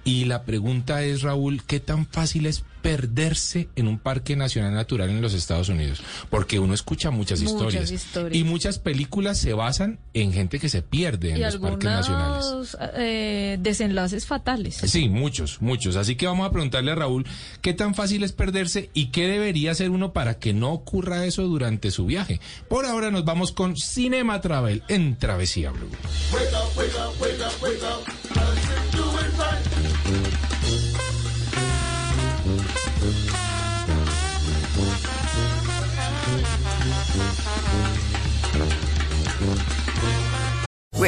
Y 0.04 0.26
la 0.26 0.44
pregunta 0.44 1.04
es, 1.04 1.22
Raúl, 1.22 1.64
¿qué 1.64 1.80
tan 1.80 2.08
fácil 2.08 2.46
es 2.46 2.64
perderse 2.82 3.68
en 3.76 3.88
un 3.88 4.00
parque 4.00 4.36
nacional 4.38 4.74
natural 4.74 5.10
en 5.10 5.22
los 5.22 5.34
Estados 5.34 5.70
Unidos? 5.70 6.02
Porque 6.30 6.60
uno 6.60 6.74
escucha 6.74 7.12
muchas, 7.12 7.42
historias, 7.42 7.94
Y 8.32 8.44
muchas 8.44 8.80
películas 8.80 9.38
se 9.38 9.54
basan 9.54 10.00
en 10.14 10.32
gente 10.32 10.60
que 10.60 10.70
se 10.70 10.82
pierde 10.82 11.34
en 11.34 11.42
los 11.42 11.58
parques 11.58 11.84
nacionales. 11.84 12.78
Eh, 12.96 13.58
desenlaces 13.60 14.26
fatales. 14.26 14.78
Sí, 14.78 15.10
muchos, 15.10 15.62
muchos. 15.62 15.96
Así 15.96 16.16
que 16.16 16.26
vamos 16.28 16.48
a 16.48 16.52
preguntarle 16.52 16.92
a 16.92 16.96
Raúl, 16.96 17.26
¿qué 17.62 17.74
tan 17.74 17.94
fácil 17.94 18.24
es 18.24 18.32
perderse 18.32 18.90
y 18.94 19.08
qué 19.08 19.28
debería 19.28 19.72
hacer 19.72 19.90
uno 19.90 20.14
para 20.14 20.40
que 20.40 20.54
no 20.54 20.72
ocurra 20.72 21.26
eso 21.26 21.44
durante 21.44 21.92
su 21.92 22.06
viaje? 22.06 22.40
Por 22.70 22.86
ahora 22.86 23.12
nos 23.12 23.26
vamos 23.26 23.52
con 23.52 23.76
Cinema 23.76 24.40
Travel 24.40 24.84
en 24.88 25.18
Travesía 25.18 25.72
Blue. 25.72 25.90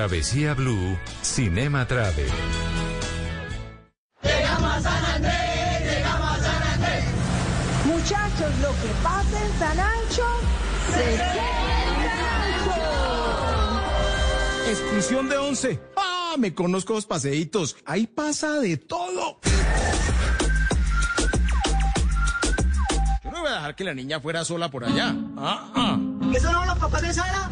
Travesía 0.00 0.54
Blue, 0.54 0.98
Cinema 1.20 1.86
Travel. 1.86 2.26
Llegamos 4.22 4.72
a 4.72 4.80
San 4.80 5.04
Andrés, 5.04 5.94
llegamos 5.94 6.30
a 6.30 6.38
San 6.38 6.62
Andrés. 6.72 7.04
Muchachos, 7.84 8.50
lo 8.62 8.70
que 8.80 8.88
pasa 9.02 9.44
en 9.44 9.58
San 9.58 9.78
Ancho 9.78 10.24
se 10.86 11.04
queda 11.04 11.84
en 11.84 11.98
San 12.16 12.32
Ancho. 12.54 12.80
Exclusión 14.70 15.28
de 15.28 15.36
once. 15.36 15.78
Ah, 15.98 16.34
me 16.38 16.54
conozco 16.54 16.94
los 16.94 17.04
paseitos. 17.04 17.76
Ahí 17.84 18.06
pasa 18.06 18.52
de 18.52 18.78
todo. 18.78 19.38
Yo 23.22 23.30
no 23.30 23.40
voy 23.42 23.50
a 23.50 23.54
dejar 23.56 23.74
que 23.74 23.84
la 23.84 23.92
niña 23.92 24.18
fuera 24.18 24.46
sola 24.46 24.70
por 24.70 24.82
allá. 24.82 25.14
Ah, 25.36 25.70
ah. 25.74 25.98
¿Eso 26.34 26.50
no 26.50 26.64
los 26.64 26.78
papás 26.78 27.02
de 27.02 27.12
Sara? 27.12 27.50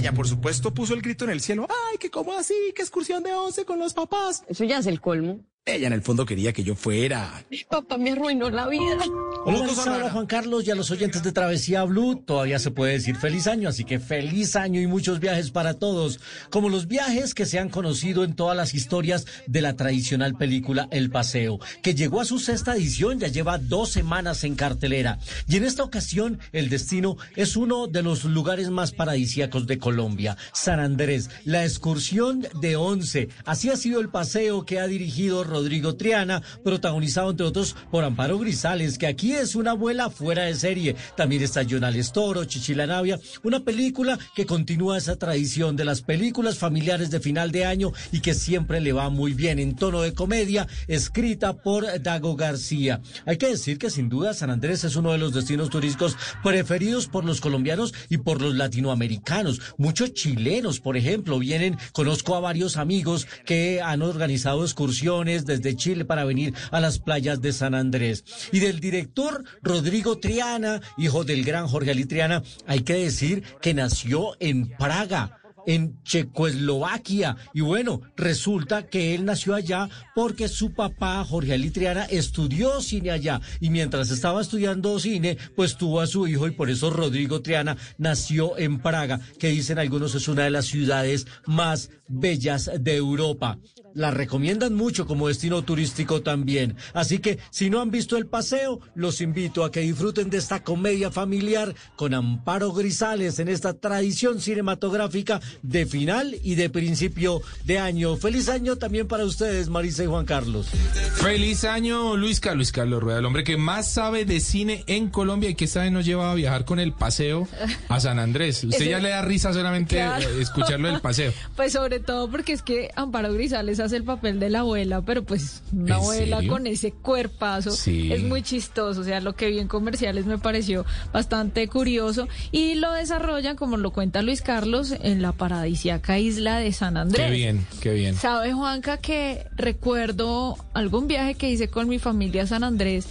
Ella, 0.00 0.12
por 0.12 0.26
supuesto, 0.26 0.72
puso 0.72 0.94
el 0.94 1.02
grito 1.02 1.24
en 1.24 1.30
el 1.30 1.42
cielo. 1.42 1.66
¡Ay, 1.68 1.98
que 1.98 2.10
cómo 2.10 2.32
así! 2.32 2.54
¡Qué 2.74 2.80
excursión 2.80 3.22
de 3.22 3.34
once 3.34 3.66
con 3.66 3.78
los 3.78 3.92
papás! 3.92 4.44
Eso 4.48 4.64
ya 4.64 4.78
es 4.78 4.86
el 4.86 4.98
colmo. 4.98 5.40
Ella 5.66 5.88
en 5.88 5.92
el 5.92 6.00
fondo 6.00 6.24
quería 6.24 6.54
que 6.54 6.64
yo 6.64 6.74
fuera. 6.74 7.44
Mi 7.50 7.62
papá 7.64 7.98
me 7.98 8.12
arruinó 8.12 8.48
la 8.48 8.66
vida. 8.66 8.98
Hola, 9.44 10.10
Juan 10.10 10.26
Carlos 10.26 10.66
y 10.66 10.70
a 10.70 10.74
los 10.74 10.90
oyentes 10.90 11.22
de 11.22 11.32
Travesía 11.32 11.84
Blue. 11.84 12.16
Todavía 12.16 12.58
se 12.58 12.70
puede 12.70 12.94
decir 12.94 13.16
feliz 13.16 13.46
año, 13.46 13.68
así 13.68 13.84
que 13.84 14.00
feliz 14.00 14.56
año 14.56 14.80
y 14.80 14.86
muchos 14.86 15.20
viajes 15.20 15.50
para 15.50 15.74
todos. 15.74 16.18
Como 16.50 16.70
los 16.70 16.88
viajes 16.88 17.34
que 17.34 17.44
se 17.44 17.58
han 17.58 17.68
conocido 17.68 18.24
en 18.24 18.34
todas 18.34 18.56
las 18.56 18.72
historias 18.72 19.26
de 19.46 19.60
la 19.60 19.76
tradicional 19.76 20.34
película 20.34 20.88
El 20.90 21.10
Paseo, 21.10 21.58
que 21.82 21.94
llegó 21.94 22.22
a 22.22 22.24
su 22.24 22.38
sexta 22.38 22.74
edición, 22.74 23.20
ya 23.20 23.28
lleva 23.28 23.58
dos 23.58 23.90
semanas 23.90 24.44
en 24.44 24.56
cartelera. 24.56 25.18
Y 25.46 25.56
en 25.56 25.64
esta 25.64 25.84
ocasión, 25.84 26.38
el 26.52 26.70
destino 26.70 27.16
es 27.36 27.54
uno 27.56 27.86
de 27.86 28.02
los 28.02 28.24
lugares 28.24 28.70
más 28.70 28.92
paradisíacos 28.92 29.66
de 29.66 29.78
Colombia, 29.78 30.38
San 30.52 30.80
Andrés, 30.80 31.28
la 31.44 31.64
excursión 31.64 32.46
de 32.60 32.76
once. 32.76 33.28
Así 33.44 33.68
ha 33.68 33.76
sido 33.76 34.00
el 34.00 34.08
paseo 34.08 34.64
que 34.64 34.80
ha 34.80 34.86
dirigido 34.86 35.44
Rodrigo 35.50 35.96
Triana, 35.96 36.42
protagonizado 36.64 37.30
entre 37.30 37.44
otros 37.44 37.76
por 37.90 38.04
Amparo 38.04 38.38
Grisales, 38.38 38.96
que 38.96 39.06
aquí 39.06 39.32
es 39.32 39.54
una 39.54 39.72
abuela 39.72 40.08
fuera 40.08 40.44
de 40.44 40.54
serie. 40.54 40.96
También 41.16 41.42
está 41.42 41.64
Jonales 41.68 42.12
Toro, 42.12 42.44
Chichila 42.46 42.86
Navia, 42.86 43.20
una 43.42 43.60
película 43.60 44.18
que 44.34 44.46
continúa 44.46 44.96
esa 44.96 45.16
tradición 45.16 45.76
de 45.76 45.84
las 45.84 46.00
películas 46.02 46.58
familiares 46.58 47.10
de 47.10 47.20
final 47.20 47.52
de 47.52 47.66
año 47.66 47.92
y 48.12 48.20
que 48.20 48.34
siempre 48.34 48.80
le 48.80 48.92
va 48.92 49.10
muy 49.10 49.34
bien 49.34 49.58
en 49.58 49.76
tono 49.76 50.00
de 50.00 50.14
comedia, 50.14 50.66
escrita 50.88 51.54
por 51.54 52.00
Dago 52.02 52.36
García. 52.36 53.00
Hay 53.26 53.36
que 53.36 53.48
decir 53.48 53.78
que 53.78 53.90
sin 53.90 54.08
duda 54.08 54.34
San 54.34 54.50
Andrés 54.50 54.84
es 54.84 54.96
uno 54.96 55.12
de 55.12 55.18
los 55.18 55.34
destinos 55.34 55.70
turísticos 55.70 56.16
preferidos 56.42 57.08
por 57.08 57.24
los 57.24 57.40
colombianos 57.40 57.92
y 58.08 58.18
por 58.18 58.40
los 58.40 58.54
latinoamericanos. 58.54 59.60
Muchos 59.76 60.14
chilenos, 60.14 60.80
por 60.80 60.96
ejemplo, 60.96 61.38
vienen, 61.38 61.76
conozco 61.92 62.34
a 62.36 62.40
varios 62.40 62.76
amigos 62.76 63.26
que 63.44 63.80
han 63.82 64.02
organizado 64.02 64.62
excursiones 64.62 65.39
desde 65.46 65.76
Chile 65.76 66.04
para 66.04 66.24
venir 66.24 66.54
a 66.70 66.80
las 66.80 66.98
playas 66.98 67.40
de 67.40 67.52
San 67.52 67.74
Andrés. 67.74 68.24
Y 68.52 68.60
del 68.60 68.80
director 68.80 69.44
Rodrigo 69.62 70.18
Triana, 70.18 70.80
hijo 70.98 71.24
del 71.24 71.44
gran 71.44 71.66
Jorge 71.68 71.90
Ali 71.90 72.04
Triana, 72.04 72.42
hay 72.66 72.80
que 72.80 72.94
decir 72.94 73.42
que 73.60 73.74
nació 73.74 74.36
en 74.40 74.70
Praga 74.76 75.40
en 75.66 76.02
Checoslovaquia. 76.02 77.36
Y 77.54 77.60
bueno, 77.60 78.00
resulta 78.16 78.86
que 78.86 79.14
él 79.14 79.24
nació 79.24 79.54
allá 79.54 79.88
porque 80.14 80.48
su 80.48 80.72
papá, 80.72 81.24
Jorge 81.24 81.54
Ali 81.54 81.70
Triana, 81.70 82.04
estudió 82.04 82.80
cine 82.80 83.10
allá. 83.10 83.40
Y 83.60 83.70
mientras 83.70 84.10
estaba 84.10 84.40
estudiando 84.40 84.98
cine, 84.98 85.36
pues 85.56 85.76
tuvo 85.76 86.00
a 86.00 86.06
su 86.06 86.26
hijo 86.26 86.46
y 86.46 86.52
por 86.52 86.70
eso 86.70 86.90
Rodrigo 86.90 87.42
Triana 87.42 87.76
nació 87.98 88.58
en 88.58 88.80
Praga, 88.80 89.20
que 89.38 89.48
dicen 89.48 89.78
algunos 89.78 90.14
es 90.14 90.28
una 90.28 90.44
de 90.44 90.50
las 90.50 90.66
ciudades 90.66 91.26
más 91.46 91.90
bellas 92.08 92.70
de 92.80 92.96
Europa. 92.96 93.58
La 93.94 94.10
recomiendan 94.10 94.74
mucho 94.74 95.06
como 95.06 95.28
destino 95.28 95.62
turístico 95.62 96.22
también. 96.22 96.76
Así 96.94 97.18
que 97.18 97.38
si 97.50 97.70
no 97.70 97.80
han 97.80 97.90
visto 97.90 98.16
el 98.16 98.26
paseo, 98.26 98.80
los 98.94 99.20
invito 99.20 99.64
a 99.64 99.72
que 99.72 99.80
disfruten 99.80 100.30
de 100.30 100.38
esta 100.38 100.62
comedia 100.62 101.10
familiar 101.10 101.74
con 101.96 102.14
Amparo 102.14 102.72
Grisales 102.72 103.38
en 103.38 103.48
esta 103.48 103.74
tradición 103.74 104.40
cinematográfica 104.40 105.40
de 105.62 105.86
final 105.86 106.36
y 106.42 106.54
de 106.54 106.70
principio 106.70 107.42
de 107.64 107.78
año. 107.78 108.16
Feliz 108.16 108.48
año 108.48 108.76
también 108.76 109.08
para 109.08 109.24
ustedes, 109.24 109.68
Marisa 109.68 110.04
y 110.04 110.06
Juan 110.06 110.26
Carlos. 110.26 110.68
Feliz 111.14 111.64
año, 111.64 112.16
Luis 112.16 112.40
Carlos, 112.40 112.60
Luis 112.60 112.72
Carlos 112.72 113.02
Rueda, 113.02 113.18
el 113.20 113.24
hombre 113.24 113.42
que 113.44 113.56
más 113.56 113.90
sabe 113.90 114.24
de 114.24 114.38
cine 114.40 114.84
en 114.86 115.08
Colombia 115.08 115.50
y 115.50 115.54
que 115.54 115.64
esta 115.64 115.80
vez 115.82 115.90
nos 115.92 116.04
lleva 116.04 116.30
a 116.30 116.34
viajar 116.34 116.64
con 116.64 116.78
el 116.78 116.92
paseo 116.92 117.48
a 117.88 118.00
San 118.00 118.18
Andrés. 118.18 118.64
Usted 118.64 118.88
ya 118.90 118.98
le 118.98 119.08
da 119.10 119.22
risa 119.22 119.52
solamente 119.52 119.96
Claro. 119.96 120.28
escucharlo 120.40 120.88
del 120.90 121.00
paseo. 121.00 121.32
Pues 121.56 121.72
sobre 121.72 122.00
todo 122.00 122.30
porque 122.30 122.52
es 122.52 122.62
que 122.62 122.90
Amparo 122.96 123.32
Grisales 123.32 123.79
hace 123.82 123.96
el 123.96 124.04
papel 124.04 124.38
de 124.40 124.50
la 124.50 124.60
abuela, 124.60 125.02
pero 125.02 125.24
pues 125.24 125.62
una 125.72 125.86
¿En 125.96 126.00
abuela 126.02 126.36
serio? 126.38 126.52
con 126.52 126.66
ese 126.66 126.92
cuerpazo 126.92 127.70
Sí. 127.70 128.12
es 128.12 128.22
muy 128.22 128.42
chistoso, 128.42 129.00
o 129.00 129.04
sea, 129.04 129.20
lo 129.20 129.34
que 129.34 129.48
vi 129.48 129.58
en 129.58 129.68
comerciales 129.68 130.26
me 130.26 130.38
pareció 130.38 130.84
bastante 131.12 131.66
curioso 131.68 132.28
y 132.52 132.74
lo 132.74 132.92
desarrollan, 132.92 133.56
como 133.56 133.76
lo 133.76 133.92
cuenta 133.92 134.22
Luis 134.22 134.42
Carlos, 134.42 134.94
en 135.02 135.22
la 135.22 135.32
paradisiaca 135.32 136.18
isla 136.18 136.58
de 136.58 136.72
San 136.72 136.96
Andrés. 136.96 137.26
Qué 137.26 137.32
bien, 137.32 137.66
qué 137.80 137.92
bien. 137.94 138.14
¿Sabe, 138.14 138.52
Juanca, 138.52 138.98
que 138.98 139.46
recuerdo 139.56 140.56
algún 140.74 141.06
viaje 141.08 141.34
que 141.34 141.50
hice 141.50 141.68
con 141.68 141.88
mi 141.88 141.98
familia 141.98 142.42
a 142.42 142.46
San 142.46 142.64
Andrés, 142.64 143.06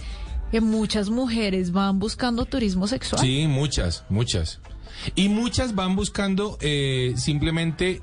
que 0.50 0.60
muchas 0.60 1.10
mujeres 1.10 1.72
van 1.72 1.98
buscando 1.98 2.44
turismo 2.44 2.86
sexual? 2.86 3.20
Sí, 3.20 3.46
muchas, 3.48 4.04
muchas. 4.08 4.60
Y 5.14 5.28
muchas 5.28 5.74
van 5.74 5.96
buscando 5.96 6.58
eh, 6.60 7.14
simplemente 7.16 8.02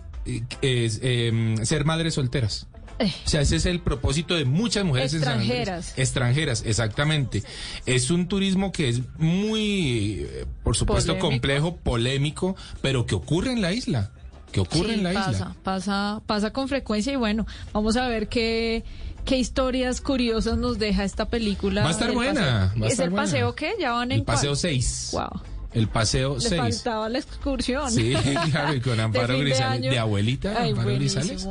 es, 0.62 1.00
eh, 1.04 1.56
ser 1.64 1.86
madres 1.86 2.14
solteras. 2.16 2.68
Eh. 3.00 3.14
O 3.26 3.30
sea, 3.30 3.42
ese 3.42 3.58
es 3.58 3.68
el 3.68 3.80
propósito 3.80 4.36
de 4.36 4.46
muchas 4.46 4.84
mujeres 4.84 5.14
en 5.14 5.20
San 5.22 5.34
Andrés. 5.34 5.50
Extranjeras. 5.50 5.94
Extranjeras, 6.00 6.64
exactamente. 6.66 7.44
Es 7.86 8.10
un 8.10 8.28
turismo 8.28 8.72
que 8.72 8.90
es 8.90 9.02
muy, 9.18 10.22
eh, 10.28 10.46
por 10.64 10.76
supuesto, 10.76 11.14
Polémico. 11.14 11.30
complejo, 11.30 11.76
polémico, 11.78 12.56
pero 12.82 13.06
que 13.06 13.14
ocurre 13.16 13.52
en 13.52 13.62
la 13.62 13.72
isla. 13.72 14.12
Que 14.52 14.62
ocurre 14.62 14.90
Sí, 14.90 14.94
en 14.96 15.04
la 15.04 15.14
pasa, 15.14 15.32
isla. 15.32 15.56
Pasa, 15.62 16.22
pasa 16.26 16.52
con 16.54 16.68
frecuencia 16.70 17.14
y 17.14 17.18
bueno, 17.18 17.46
vamos 17.74 17.98
a 17.98 18.08
ver 18.08 18.30
qué, 18.30 18.84
qué 19.26 19.38
historias 19.38 20.02
curiosas 20.02 20.58
nos 20.58 20.80
deja 20.80 21.04
esta 21.04 21.26
película. 21.30 21.84
Va 21.84 21.90
a 21.90 21.92
estar 21.92 22.12
buena, 22.14 22.74
va 22.82 22.86
a 22.86 22.88
¿Es 22.88 22.94
estar 22.94 23.04
el 23.06 23.10
buena. 23.12 23.26
paseo 23.26 23.54
qué? 23.54 23.74
Ya 23.80 23.92
van 23.92 24.12
en 24.12 24.20
El 24.20 24.24
paseo 24.26 24.52
cuál? 24.52 24.58
6. 24.60 25.10
Wow. 25.12 25.42
El 25.74 25.88
paseo 25.88 26.36
Le 26.36 26.42
6. 26.42 26.56
faltaba 26.62 27.10
la 27.10 27.20
excursión. 27.20 27.92
Sí, 27.92 28.14
claro, 28.52 28.74
y 28.74 28.82
con 28.82 29.00
Amparo 29.00 29.34
de 29.34 29.40
Grisales, 29.42 29.92
de, 29.92 30.00
abuelita, 30.00 30.56
Ay, 30.58 30.72
Amparo 30.72 30.90
Grisales. 30.96 31.46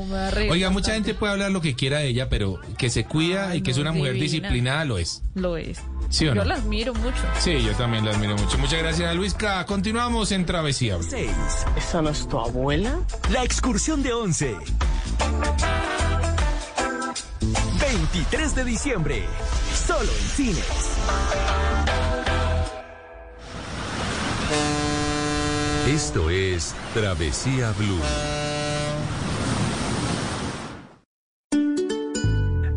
Oiga, 0.51 0.71
mucha 0.71 0.95
gente 0.95 1.15
puede 1.15 1.33
hablar 1.35 1.51
lo 1.51 1.61
que 1.61 1.75
quiera 1.75 1.99
de 1.99 2.09
ella, 2.09 2.29
pero 2.29 2.59
que 2.79 2.91
se 2.91 3.05
cuida 3.05 3.51
Ay, 3.51 3.59
y 3.59 3.63
que 3.63 3.71
es 3.71 3.79
una 3.79 3.93
mujer 3.93 4.15
divina. 4.15 4.33
disciplinada 4.33 4.85
lo 4.85 4.99
es. 4.99 5.23
Lo 5.35 5.57
es. 5.57 5.79
¿Sí 6.09 6.27
o 6.27 6.35
no? 6.35 6.43
Yo 6.43 6.49
la 6.49 6.55
admiro 6.57 6.95
mucho. 6.95 7.17
Sí, 7.39 7.63
yo 7.63 7.73
también 7.75 8.05
la 8.05 8.13
admiro 8.13 8.37
mucho. 8.37 8.59
Muchas 8.59 8.79
gracias, 8.81 9.15
Luisca. 9.15 9.65
Continuamos 9.67 10.33
en 10.33 10.47
Travesía. 10.47 10.97
Blue. 10.97 11.07
¿Esa 11.77 12.01
no 12.03 12.11
es 12.11 12.27
tu 12.29 12.39
abuela? 12.39 12.99
La 13.31 13.43
excursión 13.45 14.03
de 14.03 14.13
11. 14.13 14.57
23 17.81 18.55
de 18.55 18.65
diciembre. 18.65 19.25
Solo 19.87 20.11
en 20.11 20.29
cines. 20.37 20.65
Esto 25.87 26.31
es 26.31 26.75
Travesía 26.95 27.73
Blue. 27.79 28.01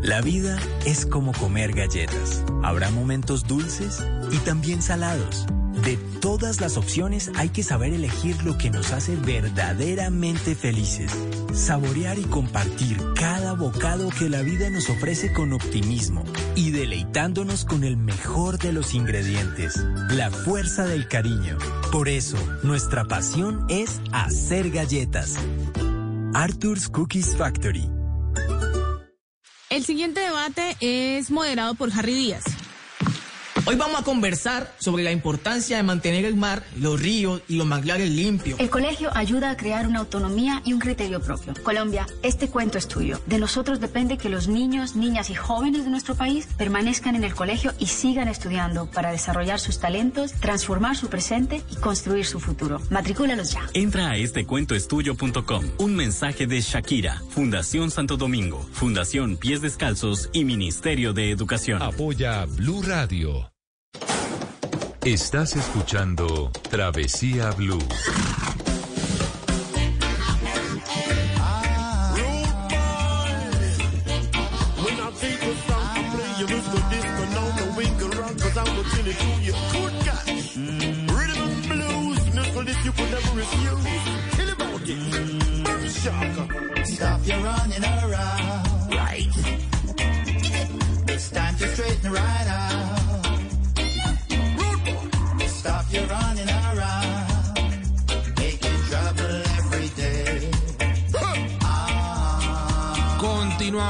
La 0.00 0.20
vida 0.20 0.56
es 0.86 1.06
como 1.06 1.32
comer 1.32 1.72
galletas. 1.72 2.44
Habrá 2.62 2.88
momentos 2.90 3.48
dulces 3.48 4.06
y 4.30 4.38
también 4.38 4.80
salados. 4.80 5.44
De 5.84 5.96
todas 6.20 6.60
las 6.60 6.76
opciones 6.76 7.30
hay 7.36 7.48
que 7.48 7.62
saber 7.62 7.94
elegir 7.94 8.42
lo 8.44 8.58
que 8.58 8.70
nos 8.70 8.92
hace 8.92 9.16
verdaderamente 9.16 10.54
felices. 10.54 11.10
Saborear 11.54 12.18
y 12.18 12.24
compartir 12.24 12.98
cada 13.14 13.54
bocado 13.54 14.10
que 14.10 14.28
la 14.28 14.42
vida 14.42 14.68
nos 14.68 14.90
ofrece 14.90 15.32
con 15.32 15.52
optimismo 15.52 16.24
y 16.54 16.70
deleitándonos 16.70 17.64
con 17.64 17.84
el 17.84 17.96
mejor 17.96 18.58
de 18.58 18.72
los 18.72 18.94
ingredientes, 18.94 19.76
la 20.10 20.30
fuerza 20.30 20.84
del 20.84 21.08
cariño. 21.08 21.56
Por 21.90 22.08
eso, 22.08 22.36
nuestra 22.62 23.06
pasión 23.06 23.64
es 23.68 24.00
hacer 24.12 24.70
galletas. 24.70 25.36
Arthur's 26.34 26.88
Cookies 26.88 27.36
Factory. 27.36 27.88
El 29.70 29.84
siguiente 29.84 30.20
debate 30.20 30.76
es 30.80 31.30
moderado 31.30 31.74
por 31.74 31.90
Harry 31.92 32.14
Díaz. 32.14 32.44
Hoy 33.66 33.76
vamos 33.76 34.00
a 34.00 34.04
conversar 34.04 34.74
sobre 34.78 35.02
la 35.02 35.12
importancia 35.12 35.76
de 35.76 35.82
mantener 35.82 36.24
el 36.24 36.34
mar, 36.34 36.64
los 36.76 37.00
ríos 37.00 37.42
y 37.46 37.56
los 37.56 37.66
manglares 37.66 38.08
limpios. 38.10 38.58
El 38.58 38.70
colegio 38.70 39.10
ayuda 39.14 39.50
a 39.50 39.56
crear 39.56 39.86
una 39.86 40.00
autonomía 40.00 40.62
y 40.64 40.72
un 40.72 40.80
criterio 40.80 41.20
propio. 41.20 41.52
Colombia, 41.62 42.06
este 42.22 42.48
cuento 42.48 42.78
es 42.78 42.88
tuyo. 42.88 43.20
De 43.26 43.38
nosotros 43.38 43.80
depende 43.80 44.16
que 44.16 44.28
los 44.28 44.48
niños, 44.48 44.96
niñas 44.96 45.30
y 45.30 45.34
jóvenes 45.34 45.84
de 45.84 45.90
nuestro 45.90 46.14
país 46.14 46.48
permanezcan 46.56 47.16
en 47.16 47.24
el 47.24 47.34
colegio 47.34 47.72
y 47.78 47.86
sigan 47.86 48.28
estudiando 48.28 48.90
para 48.90 49.10
desarrollar 49.10 49.60
sus 49.60 49.78
talentos, 49.78 50.32
transformar 50.32 50.96
su 50.96 51.08
presente 51.08 51.62
y 51.70 51.76
construir 51.76 52.24
su 52.24 52.40
futuro. 52.40 52.80
Matricúlalos 52.90 53.52
ya. 53.52 53.68
Entra 53.74 54.10
a 54.10 54.16
estecuentoestudio.com. 54.16 55.64
Un 55.78 55.96
mensaje 55.96 56.46
de 56.46 56.60
Shakira, 56.60 57.22
Fundación 57.30 57.90
Santo 57.90 58.16
Domingo, 58.16 58.66
Fundación 58.72 59.36
Pies 59.36 59.60
Descalzos 59.60 60.30
y 60.32 60.44
Ministerio 60.44 61.12
de 61.12 61.30
Educación. 61.30 61.82
Apoya 61.82 62.46
Blue 62.46 62.82
Radio. 62.82 63.49
Estás 65.04 65.56
escuchando 65.56 66.50
Travesía 66.70 67.50
Blue. 67.52 67.78
Stop 86.84 87.26
your 87.26 87.38
running 87.38 87.84
around. 87.84 88.90
Right. 88.90 89.28
It's 91.08 91.30
time 91.30 91.56
to 91.56 91.66
straighten 91.68 92.12
right 92.12 92.46
out. 92.48 92.69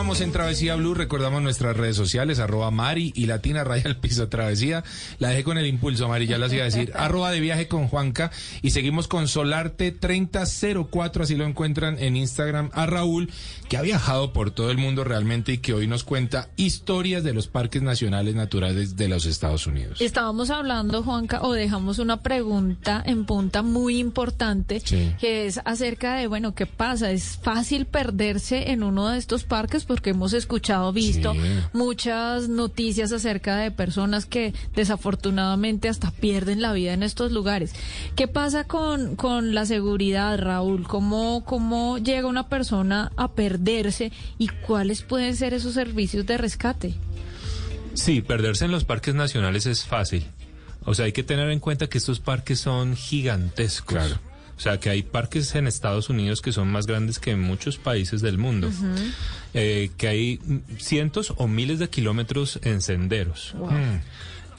Continuamos 0.01 0.23
en 0.23 0.33
Travesía 0.33 0.77
Blue. 0.77 0.95
Recordamos 0.95 1.43
nuestras 1.43 1.77
redes 1.77 1.95
sociales, 1.95 2.39
arroba 2.39 2.71
Mari 2.71 3.13
y 3.15 3.27
Latina 3.27 3.65
Raya 3.65 3.83
al 3.85 3.99
Piso 3.99 4.31
Travesía. 4.31 4.83
La 5.19 5.29
dejé 5.29 5.45
con 5.45 5.59
el 5.59 5.67
impulso, 5.67 6.09
Mari, 6.09 6.27
ya 6.27 6.39
las 6.39 6.51
iba 6.55 6.63
a 6.63 6.65
decir. 6.65 6.91
arroba 6.97 7.31
de 7.31 7.39
viaje 7.39 7.69
con 7.69 7.87
Juanca. 7.87 8.31
Y 8.63 8.71
seguimos 8.71 9.09
con 9.09 9.29
Solarte 9.29 9.93
3004, 9.93 11.25
así 11.25 11.37
lo 11.37 11.45
encuentran 11.45 11.99
en 11.99 12.17
Instagram 12.17 12.71
a 12.73 12.87
Raúl, 12.87 13.31
que 13.69 13.77
ha 13.77 13.83
viajado 13.83 14.33
por 14.33 14.53
todo 14.53 14.71
el 14.71 14.79
mundo 14.79 15.05
realmente 15.05 15.53
y 15.53 15.59
que 15.59 15.75
hoy 15.75 15.87
nos 15.87 16.03
cuenta 16.03 16.49
historias 16.57 17.23
de 17.23 17.35
los 17.35 17.47
parques 17.49 17.83
nacionales 17.83 18.35
naturales 18.35 18.97
de 18.97 19.07
los 19.07 19.27
Estados 19.27 19.67
Unidos. 19.67 20.01
Estábamos 20.01 20.49
hablando, 20.49 21.03
Juanca, 21.03 21.43
o 21.43 21.53
dejamos 21.53 21.99
una 21.99 22.23
pregunta 22.23 23.03
en 23.05 23.27
punta 23.27 23.61
muy 23.61 23.99
importante, 23.99 24.81
Sí. 24.83 25.13
que 25.21 25.45
es 25.45 25.61
acerca 25.67 26.15
de, 26.15 26.27
bueno, 26.27 26.55
¿qué 26.55 26.65
pasa? 26.65 27.11
¿Es 27.11 27.39
fácil 27.43 27.85
perderse 27.85 28.71
en 28.71 28.83
uno 28.83 29.11
de 29.11 29.19
estos 29.19 29.45
parques? 29.45 29.85
Porque 29.91 30.11
hemos 30.11 30.35
escuchado, 30.35 30.93
visto 30.93 31.33
Sí. 31.33 31.41
muchas 31.73 32.49
noticias 32.49 33.11
acerca 33.11 33.57
de 33.57 33.73
personas 33.73 34.25
que 34.25 34.55
desafortunadamente 34.77 35.89
hasta 35.89 36.13
pierden 36.13 36.63
la 36.63 36.73
vida 36.73 36.93
en 36.93 37.03
estos 37.03 37.33
lugares. 37.33 37.73
¿Qué 38.15 38.29
pasa 38.29 38.63
con, 38.69 39.17
con 39.17 39.53
la 39.53 39.67
seguridad, 39.67 40.39
Raúl? 40.39 40.87
¿Cómo, 40.87 41.45
¿Cómo 41.45 41.99
llega 41.99 42.29
una 42.29 42.49
persona 42.49 43.11
a 43.17 43.33
perderse 43.33 44.13
y 44.39 44.47
cuáles 44.47 45.03
pueden 45.03 45.35
ser 45.35 45.55
esos 45.55 45.75
servicios 45.75 46.25
de 46.25 46.39
rescate? 46.39 46.95
Sí, 47.95 48.21
perderse 48.23 48.67
en 48.67 48.71
los 48.71 48.85
parques 48.85 49.17
nacionales 49.17 49.67
es 49.67 49.85
fácil. 49.85 50.25
O 50.85 50.95
sea, 50.95 51.07
hay 51.07 51.13
que 51.13 51.25
tener 51.25 51.51
en 51.51 51.59
cuenta 51.59 51.89
que 51.89 51.99
estos 51.99 52.21
parques 52.21 52.61
son 52.61 52.95
gigantescos. 52.95 53.97
Claro. 53.97 54.21
O 54.61 54.63
sea, 54.63 54.79
que 54.79 54.91
hay 54.91 55.03
parques 55.03 55.55
en 55.55 55.67
Estados 55.67 56.11
Unidos 56.11 56.43
que 56.43 56.53
son 56.53 56.71
más 56.71 56.87
grandes 56.87 57.19
que 57.19 57.31
en 57.31 57.41
muchos 57.41 57.79
países 57.79 58.21
del 58.21 58.37
mundo. 58.37 58.71
Eh, 59.55 59.91
que 59.97 60.07
hay 60.07 60.39
cientos 60.77 61.33
o 61.39 61.49
miles 61.49 61.79
de 61.79 61.89
kilómetros 61.89 62.61
en 62.63 62.83
senderos. 62.83 63.55
Wow. 63.57 63.71
Mm. 63.71 64.01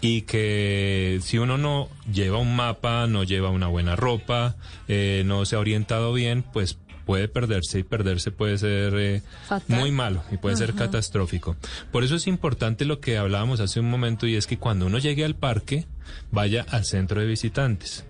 Y 0.01 0.23
que 0.23 1.19
si 1.21 1.37
uno 1.37 1.59
no 1.59 1.87
lleva 2.11 2.39
un 2.39 2.55
mapa, 2.55 3.05
no 3.05 3.23
lleva 3.23 3.51
una 3.51 3.67
buena 3.67 3.95
ropa, 3.95 4.55
eh, 4.87 5.21
no 5.27 5.45
se 5.45 5.55
ha 5.55 5.59
orientado 5.59 6.13
bien, 6.13 6.43
pues 6.51 6.79
puede 7.05 7.27
perderse 7.27 7.77
y 7.77 7.83
perderse 7.83 8.31
puede 8.31 8.57
ser 8.57 8.95
eh, 8.97 9.21
muy 9.67 9.91
malo 9.91 10.23
y 10.31 10.37
puede 10.37 10.55
ser 10.55 10.73
catastrófico. 10.73 11.55
Por 11.91 12.03
eso 12.03 12.15
es 12.15 12.25
importante 12.25 12.85
lo 12.85 12.99
que 12.99 13.19
hablábamos 13.19 13.59
hace 13.59 13.79
un 13.79 13.91
momento 13.91 14.25
y 14.25 14.35
es 14.35 14.47
que 14.47 14.57
cuando 14.57 14.87
uno 14.87 14.97
llegue 14.97 15.25
al 15.25 15.35
parque, 15.35 15.85
vaya 16.31 16.65
al 16.71 16.85
centro 16.85 17.21
de 17.21 17.27
visitantes. 17.27 18.05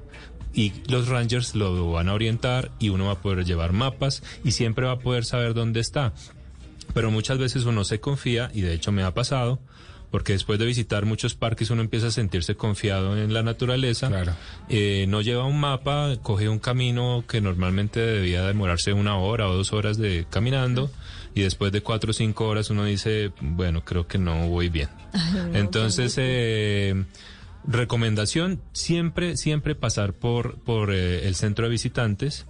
Y 0.53 0.73
los 0.87 1.07
rangers 1.07 1.55
lo 1.55 1.91
van 1.91 2.09
a 2.09 2.13
orientar 2.13 2.71
y 2.79 2.89
uno 2.89 3.05
va 3.05 3.13
a 3.13 3.21
poder 3.21 3.45
llevar 3.45 3.71
mapas 3.71 4.21
y 4.43 4.51
siempre 4.51 4.85
va 4.85 4.93
a 4.93 4.99
poder 4.99 5.25
saber 5.25 5.53
dónde 5.53 5.79
está. 5.79 6.13
Pero 6.93 7.11
muchas 7.11 7.37
veces 7.37 7.65
uno 7.65 7.83
se 7.83 7.99
confía, 7.99 8.51
y 8.53 8.61
de 8.61 8.73
hecho 8.73 8.91
me 8.91 9.03
ha 9.03 9.13
pasado, 9.13 9.59
porque 10.11 10.33
después 10.33 10.59
de 10.59 10.65
visitar 10.65 11.05
muchos 11.05 11.35
parques 11.35 11.69
uno 11.69 11.81
empieza 11.81 12.07
a 12.07 12.11
sentirse 12.11 12.55
confiado 12.55 13.17
en 13.17 13.33
la 13.33 13.43
naturaleza. 13.43 14.11
Eh, 14.67 15.05
no 15.07 15.21
lleva 15.21 15.45
un 15.45 15.59
mapa, 15.59 16.17
coge 16.21 16.49
un 16.49 16.59
camino 16.59 17.23
que 17.27 17.39
normalmente 17.39 18.01
debía 18.01 18.45
demorarse 18.45 18.91
una 18.91 19.15
hora 19.17 19.47
o 19.47 19.55
dos 19.55 19.71
horas 19.71 19.97
de 19.97 20.25
caminando. 20.29 20.91
Y 21.33 21.43
después 21.43 21.71
de 21.71 21.81
cuatro 21.81 22.11
o 22.11 22.13
cinco 22.13 22.49
horas 22.49 22.69
uno 22.69 22.83
dice, 22.83 23.31
bueno, 23.39 23.85
creo 23.85 24.05
que 24.05 24.17
no 24.17 24.49
voy 24.49 24.67
bien. 24.67 24.89
Entonces, 25.53 26.15
eh, 26.17 27.05
recomendación, 27.65 28.61
siempre, 28.73 29.37
siempre 29.37 29.75
pasar 29.75 30.13
por, 30.13 30.55
por 30.59 30.93
eh, 30.93 31.27
el 31.27 31.35
centro 31.35 31.65
de 31.65 31.71
visitantes, 31.71 32.45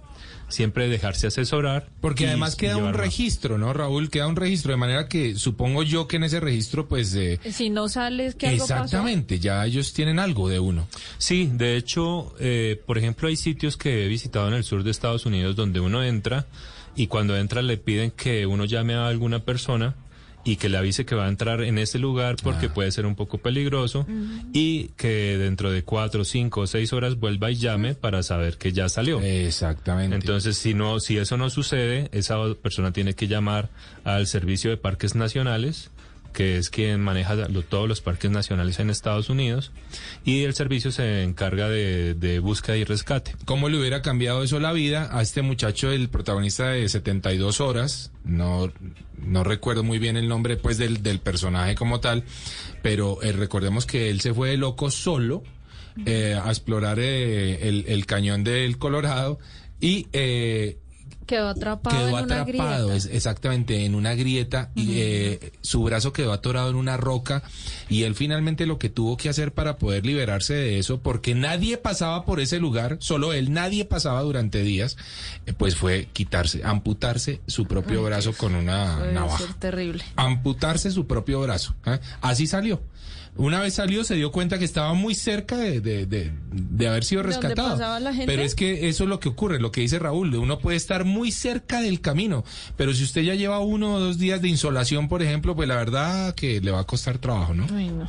siempre 0.48 0.88
dejarse 0.88 1.26
asesorar. 1.28 1.88
Porque 2.00 2.24
y 2.24 2.26
además 2.26 2.56
queda 2.56 2.76
un 2.76 2.92
registro, 2.94 3.58
¿no, 3.58 3.72
Raúl? 3.72 4.10
Queda 4.10 4.26
un 4.26 4.36
registro, 4.36 4.72
de 4.72 4.76
manera 4.76 5.08
que 5.08 5.34
supongo 5.34 5.82
yo 5.82 6.06
que 6.08 6.16
en 6.16 6.24
ese 6.24 6.40
registro, 6.40 6.88
pues... 6.88 7.14
eh, 7.14 7.40
Si 7.50 7.70
no 7.70 7.88
sales, 7.88 8.34
que 8.34 8.48
algo 8.48 8.66
pasó. 8.66 8.74
exactamente, 8.84 9.38
ya 9.38 9.64
ellos 9.64 9.92
tienen 9.92 10.18
algo 10.18 10.48
de 10.48 10.60
uno. 10.60 10.86
Sí, 11.18 11.50
de 11.52 11.76
hecho, 11.76 12.34
eh, 12.38 12.80
por 12.86 12.98
ejemplo, 12.98 13.28
hay 13.28 13.36
sitios 13.36 13.76
que 13.76 14.04
he 14.04 14.08
visitado 14.08 14.48
en 14.48 14.54
el 14.54 14.64
sur 14.64 14.84
de 14.84 14.90
Estados 14.90 15.24
Unidos 15.26 15.56
donde 15.56 15.80
uno 15.80 16.02
entra 16.04 16.46
y 16.94 17.06
cuando 17.06 17.36
entra 17.36 17.62
le 17.62 17.78
piden 17.78 18.10
que 18.10 18.44
uno 18.46 18.66
llame 18.66 18.94
a 18.94 19.06
alguna 19.08 19.40
persona 19.44 19.94
y 20.44 20.56
que 20.56 20.68
le 20.68 20.78
avise 20.78 21.06
que 21.06 21.14
va 21.14 21.26
a 21.26 21.28
entrar 21.28 21.62
en 21.62 21.78
ese 21.78 21.98
lugar 21.98 22.36
porque 22.42 22.68
puede 22.68 22.90
ser 22.90 23.06
un 23.06 23.14
poco 23.14 23.38
peligroso 23.38 24.06
y 24.52 24.88
que 24.96 25.38
dentro 25.38 25.70
de 25.70 25.84
cuatro, 25.84 26.24
cinco 26.24 26.62
o 26.62 26.66
seis 26.66 26.92
horas 26.92 27.18
vuelva 27.18 27.50
y 27.50 27.56
llame 27.56 27.94
para 27.94 28.22
saber 28.22 28.58
que 28.58 28.72
ya 28.72 28.88
salió. 28.88 29.20
Exactamente. 29.20 30.16
Entonces, 30.16 30.56
si 30.56 30.74
no, 30.74 30.98
si 30.98 31.16
eso 31.18 31.36
no 31.36 31.48
sucede, 31.48 32.08
esa 32.12 32.36
persona 32.60 32.92
tiene 32.92 33.14
que 33.14 33.28
llamar 33.28 33.70
al 34.04 34.26
Servicio 34.26 34.70
de 34.70 34.76
Parques 34.76 35.14
Nacionales 35.14 35.91
que 36.32 36.56
es 36.58 36.70
quien 36.70 37.00
maneja 37.00 37.36
todos 37.68 37.88
los 37.88 38.00
parques 38.00 38.30
nacionales 38.30 38.78
en 38.78 38.90
Estados 38.90 39.30
Unidos, 39.30 39.72
y 40.24 40.44
el 40.44 40.54
servicio 40.54 40.90
se 40.90 41.22
encarga 41.22 41.68
de, 41.68 42.40
búsqueda 42.42 42.76
y 42.76 42.84
rescate. 42.84 43.34
¿Cómo 43.44 43.68
le 43.68 43.78
hubiera 43.78 44.02
cambiado 44.02 44.42
eso 44.42 44.58
la 44.58 44.72
vida 44.72 45.08
a 45.16 45.22
este 45.22 45.42
muchacho, 45.42 45.90
el 45.90 46.08
protagonista 46.08 46.68
de 46.68 46.88
72 46.88 47.60
horas? 47.60 48.10
No, 48.24 48.72
no 49.18 49.44
recuerdo 49.44 49.82
muy 49.82 49.98
bien 49.98 50.16
el 50.16 50.28
nombre 50.28 50.56
pues 50.56 50.78
del, 50.78 51.02
del 51.02 51.20
personaje 51.20 51.74
como 51.74 52.00
tal, 52.00 52.24
pero 52.82 53.22
eh, 53.22 53.32
recordemos 53.32 53.86
que 53.86 54.10
él 54.10 54.20
se 54.20 54.34
fue 54.34 54.56
loco 54.56 54.90
solo 54.90 55.42
eh, 56.06 56.38
a 56.42 56.48
explorar 56.48 56.98
eh, 56.98 57.68
el, 57.68 57.84
el 57.86 58.06
cañón 58.06 58.44
del 58.44 58.78
Colorado 58.78 59.38
y 59.78 60.06
eh, 60.12 60.78
Quedó 61.32 61.48
atrapado 61.48 61.96
quedó 61.96 62.18
en 62.18 62.24
una 62.26 62.40
atrapado, 62.42 62.88
grieta. 62.88 62.96
es- 62.96 63.06
exactamente, 63.14 63.84
en 63.86 63.94
una 63.94 64.14
grieta 64.14 64.70
y 64.74 64.98
eh, 65.00 65.52
su 65.62 65.82
brazo 65.82 66.12
quedó 66.12 66.32
atorado 66.32 66.68
en 66.68 66.76
una 66.76 66.96
roca 66.98 67.42
y 67.88 68.02
él 68.02 68.14
finalmente 68.14 68.66
lo 68.66 68.78
que 68.78 68.90
tuvo 68.90 69.16
que 69.16 69.28
hacer 69.30 69.52
para 69.52 69.78
poder 69.78 70.04
liberarse 70.04 70.52
de 70.54 70.78
eso, 70.78 71.00
porque 71.00 71.34
nadie 71.34 71.78
pasaba 71.78 72.24
por 72.26 72.38
ese 72.40 72.58
lugar, 72.58 72.98
solo 73.00 73.32
él, 73.32 73.52
nadie 73.52 73.84
pasaba 73.86 74.20
durante 74.22 74.62
días, 74.62 74.96
eh, 75.46 75.54
pues 75.54 75.74
fue 75.74 76.08
quitarse, 76.12 76.60
amputarse 76.64 77.40
su 77.46 77.64
propio 77.66 78.00
Ay, 78.00 78.04
brazo 78.06 78.32
con 78.34 78.54
una 78.54 78.98
navaja. 79.12 79.44
terrible. 79.58 80.04
Amputarse 80.16 80.90
su 80.90 81.06
propio 81.06 81.40
brazo. 81.40 81.74
¿eh? 81.86 81.98
Así 82.20 82.46
salió. 82.46 82.82
Una 83.36 83.60
vez 83.60 83.74
salió 83.74 84.04
se 84.04 84.14
dio 84.14 84.30
cuenta 84.30 84.58
que 84.58 84.64
estaba 84.66 84.92
muy 84.92 85.14
cerca 85.14 85.56
de, 85.56 85.80
de, 85.80 86.04
de- 86.06 86.32
de 86.52 86.88
haber 86.88 87.02
sido 87.02 87.22
¿De 87.22 87.30
dónde 87.30 87.48
rescatado. 87.48 87.70
pasaba 87.76 87.98
la 88.00 88.10
gente? 88.12 88.26
Pero 88.26 88.42
es 88.42 88.54
que 88.54 88.88
eso 88.90 89.04
es 89.04 89.08
lo 89.08 89.20
que 89.20 89.30
ocurre, 89.30 89.58
lo 89.58 89.72
que 89.72 89.80
dice 89.80 89.98
Raúl, 89.98 90.34
uno 90.36 90.58
puede 90.58 90.76
estar 90.76 91.04
muy 91.06 91.32
cerca 91.32 91.80
del 91.80 92.00
camino, 92.02 92.44
pero 92.76 92.92
si 92.92 93.04
usted 93.04 93.22
ya 93.22 93.34
lleva 93.34 93.58
uno 93.60 93.94
o 93.94 94.00
dos 94.00 94.18
días 94.18 94.42
de 94.42 94.48
insolación, 94.48 95.08
por 95.08 95.22
ejemplo, 95.22 95.56
pues 95.56 95.66
la 95.66 95.76
verdad 95.76 96.34
que 96.34 96.60
le 96.60 96.70
va 96.72 96.80
a 96.80 96.84
costar 96.84 97.16
trabajo, 97.18 97.54
¿no? 97.54 97.66
Ay, 97.74 97.88
no. 97.88 98.06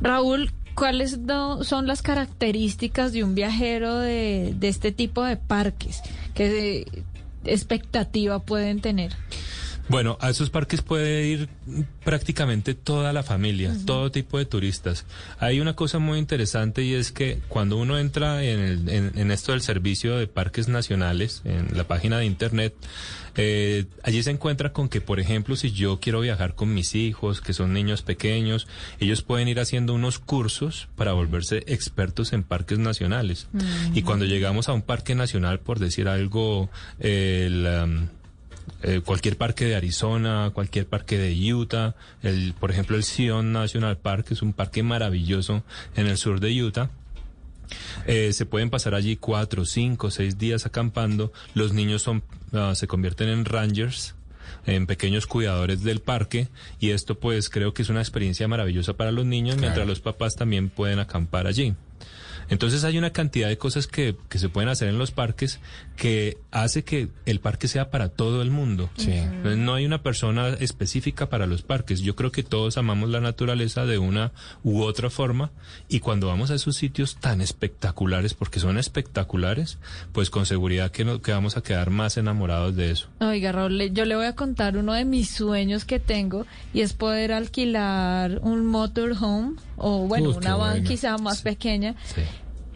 Raúl, 0.00 0.50
¿cuáles 0.74 1.18
son 1.62 1.86
las 1.86 2.02
características 2.02 3.12
de 3.12 3.22
un 3.22 3.36
viajero 3.36 3.98
de, 4.00 4.54
de 4.58 4.68
este 4.68 4.90
tipo 4.90 5.22
de 5.22 5.36
parques? 5.36 6.02
¿Qué 6.34 6.80
eh, 6.80 7.02
expectativa 7.44 8.40
pueden 8.40 8.80
tener? 8.80 9.12
Bueno, 9.88 10.16
a 10.20 10.30
esos 10.30 10.48
parques 10.48 10.80
puede 10.80 11.26
ir 11.26 11.48
prácticamente 12.04 12.74
toda 12.74 13.12
la 13.12 13.22
familia, 13.22 13.74
todo 13.84 14.10
tipo 14.10 14.38
de 14.38 14.46
turistas. 14.46 15.04
Hay 15.38 15.60
una 15.60 15.74
cosa 15.76 15.98
muy 15.98 16.18
interesante 16.18 16.82
y 16.82 16.94
es 16.94 17.12
que 17.12 17.40
cuando 17.48 17.76
uno 17.76 17.98
entra 17.98 18.42
en, 18.44 18.60
el- 18.60 18.88
en- 18.88 19.12
en 19.14 19.30
esto 19.30 19.52
del 19.52 19.60
servicio 19.60 20.16
de 20.16 20.26
parques 20.26 20.68
nacionales, 20.68 21.42
en 21.44 21.76
la 21.76 21.84
página 21.84 22.18
de 22.18 22.24
internet, 22.24 22.74
eh, 23.36 23.84
allí 24.02 24.22
se 24.22 24.30
encuentra 24.30 24.72
con 24.72 24.88
que, 24.88 25.00
por 25.02 25.20
ejemplo, 25.20 25.54
si 25.54 25.70
yo 25.72 26.00
quiero 26.00 26.20
viajar 26.20 26.54
con 26.54 26.72
mis 26.72 26.94
hijos, 26.94 27.40
que 27.42 27.52
son 27.52 27.72
niños 27.74 28.00
pequeños, 28.02 28.66
ellos 29.00 29.22
pueden 29.22 29.48
ir 29.48 29.60
haciendo 29.60 29.92
unos 29.92 30.18
cursos 30.18 30.88
para 30.96 31.12
volverse 31.12 31.62
expertos 31.66 32.32
en 32.32 32.42
parques 32.42 32.78
nacionales. 32.78 33.48
Y 33.92 34.00
cuando 34.02 34.24
llegamos 34.24 34.68
a 34.68 34.72
un 34.72 34.82
parque 34.82 35.14
nacional, 35.14 35.60
por 35.60 35.78
decir 35.78 36.08
algo, 36.08 36.70
el... 37.00 37.66
um, 37.84 38.08
eh, 38.82 39.00
cualquier 39.04 39.36
parque 39.36 39.64
de 39.64 39.76
Arizona, 39.76 40.50
cualquier 40.52 40.86
parque 40.86 41.18
de 41.18 41.54
Utah, 41.54 41.94
el, 42.22 42.54
por 42.58 42.70
ejemplo 42.70 42.96
el 42.96 43.04
Zion 43.04 43.52
National 43.52 43.96
Park, 43.96 44.26
que 44.26 44.34
es 44.34 44.42
un 44.42 44.52
parque 44.52 44.82
maravilloso 44.82 45.62
en 45.96 46.06
el 46.06 46.16
sur 46.18 46.40
de 46.40 46.62
Utah. 46.62 46.90
Eh, 48.06 48.32
se 48.32 48.46
pueden 48.46 48.70
pasar 48.70 48.94
allí 48.94 49.16
cuatro, 49.16 49.64
cinco, 49.64 50.10
seis 50.10 50.38
días 50.38 50.66
acampando. 50.66 51.32
Los 51.54 51.72
niños 51.72 52.02
son, 52.02 52.22
ah, 52.52 52.74
se 52.74 52.86
convierten 52.86 53.28
en 53.28 53.44
rangers, 53.44 54.14
en 54.66 54.86
pequeños 54.86 55.26
cuidadores 55.26 55.82
del 55.82 56.00
parque 56.00 56.48
y 56.80 56.90
esto 56.90 57.18
pues 57.18 57.48
creo 57.50 57.74
que 57.74 57.82
es 57.82 57.88
una 57.88 58.00
experiencia 58.00 58.48
maravillosa 58.48 58.94
para 58.94 59.12
los 59.12 59.26
niños 59.26 59.56
mientras 59.56 59.86
los 59.86 60.00
papás 60.00 60.34
también 60.36 60.68
pueden 60.68 60.98
acampar 60.98 61.46
allí. 61.46 61.74
Entonces 62.48 62.84
hay 62.84 62.98
una 62.98 63.10
cantidad 63.10 63.48
de 63.48 63.58
cosas 63.58 63.86
que, 63.86 64.16
que 64.28 64.38
se 64.38 64.48
pueden 64.48 64.68
hacer 64.68 64.88
en 64.88 64.98
los 64.98 65.10
parques 65.10 65.60
que 65.96 66.38
hace 66.50 66.84
que 66.84 67.08
el 67.26 67.40
parque 67.40 67.68
sea 67.68 67.90
para 67.90 68.08
todo 68.08 68.42
el 68.42 68.50
mundo. 68.50 68.90
Entonces, 68.98 69.58
no 69.58 69.74
hay 69.74 69.86
una 69.86 70.02
persona 70.02 70.48
específica 70.48 71.28
para 71.28 71.46
los 71.46 71.62
parques. 71.62 72.00
Yo 72.00 72.16
creo 72.16 72.32
que 72.32 72.42
todos 72.42 72.78
amamos 72.78 73.10
la 73.10 73.20
naturaleza 73.20 73.84
de 73.86 73.98
una 73.98 74.32
u 74.62 74.82
otra 74.82 75.10
forma 75.10 75.50
y 75.88 76.00
cuando 76.00 76.26
vamos 76.28 76.50
a 76.50 76.54
esos 76.54 76.76
sitios 76.76 77.16
tan 77.16 77.40
espectaculares, 77.40 78.34
porque 78.34 78.60
son 78.60 78.78
espectaculares, 78.78 79.78
pues 80.12 80.30
con 80.30 80.46
seguridad 80.46 80.90
que, 80.90 81.04
no, 81.04 81.20
que 81.22 81.32
vamos 81.32 81.56
a 81.56 81.62
quedar 81.62 81.90
más 81.90 82.16
enamorados 82.16 82.74
de 82.76 82.90
eso. 82.90 83.08
Oiga, 83.20 83.52
Raúl, 83.52 83.90
yo 83.92 84.04
le 84.04 84.16
voy 84.16 84.26
a 84.26 84.34
contar 84.34 84.76
uno 84.76 84.92
de 84.92 85.04
mis 85.04 85.30
sueños 85.30 85.84
que 85.84 86.00
tengo 86.00 86.46
y 86.72 86.80
es 86.80 86.92
poder 86.92 87.32
alquilar 87.32 88.38
un 88.42 88.66
motorhome 88.66 89.56
o, 89.76 90.06
bueno, 90.06 90.30
Uf, 90.30 90.36
una 90.38 90.56
van 90.56 90.70
bueno. 90.72 90.88
quizá 90.88 91.18
más 91.18 91.42
pequeña 91.42 91.94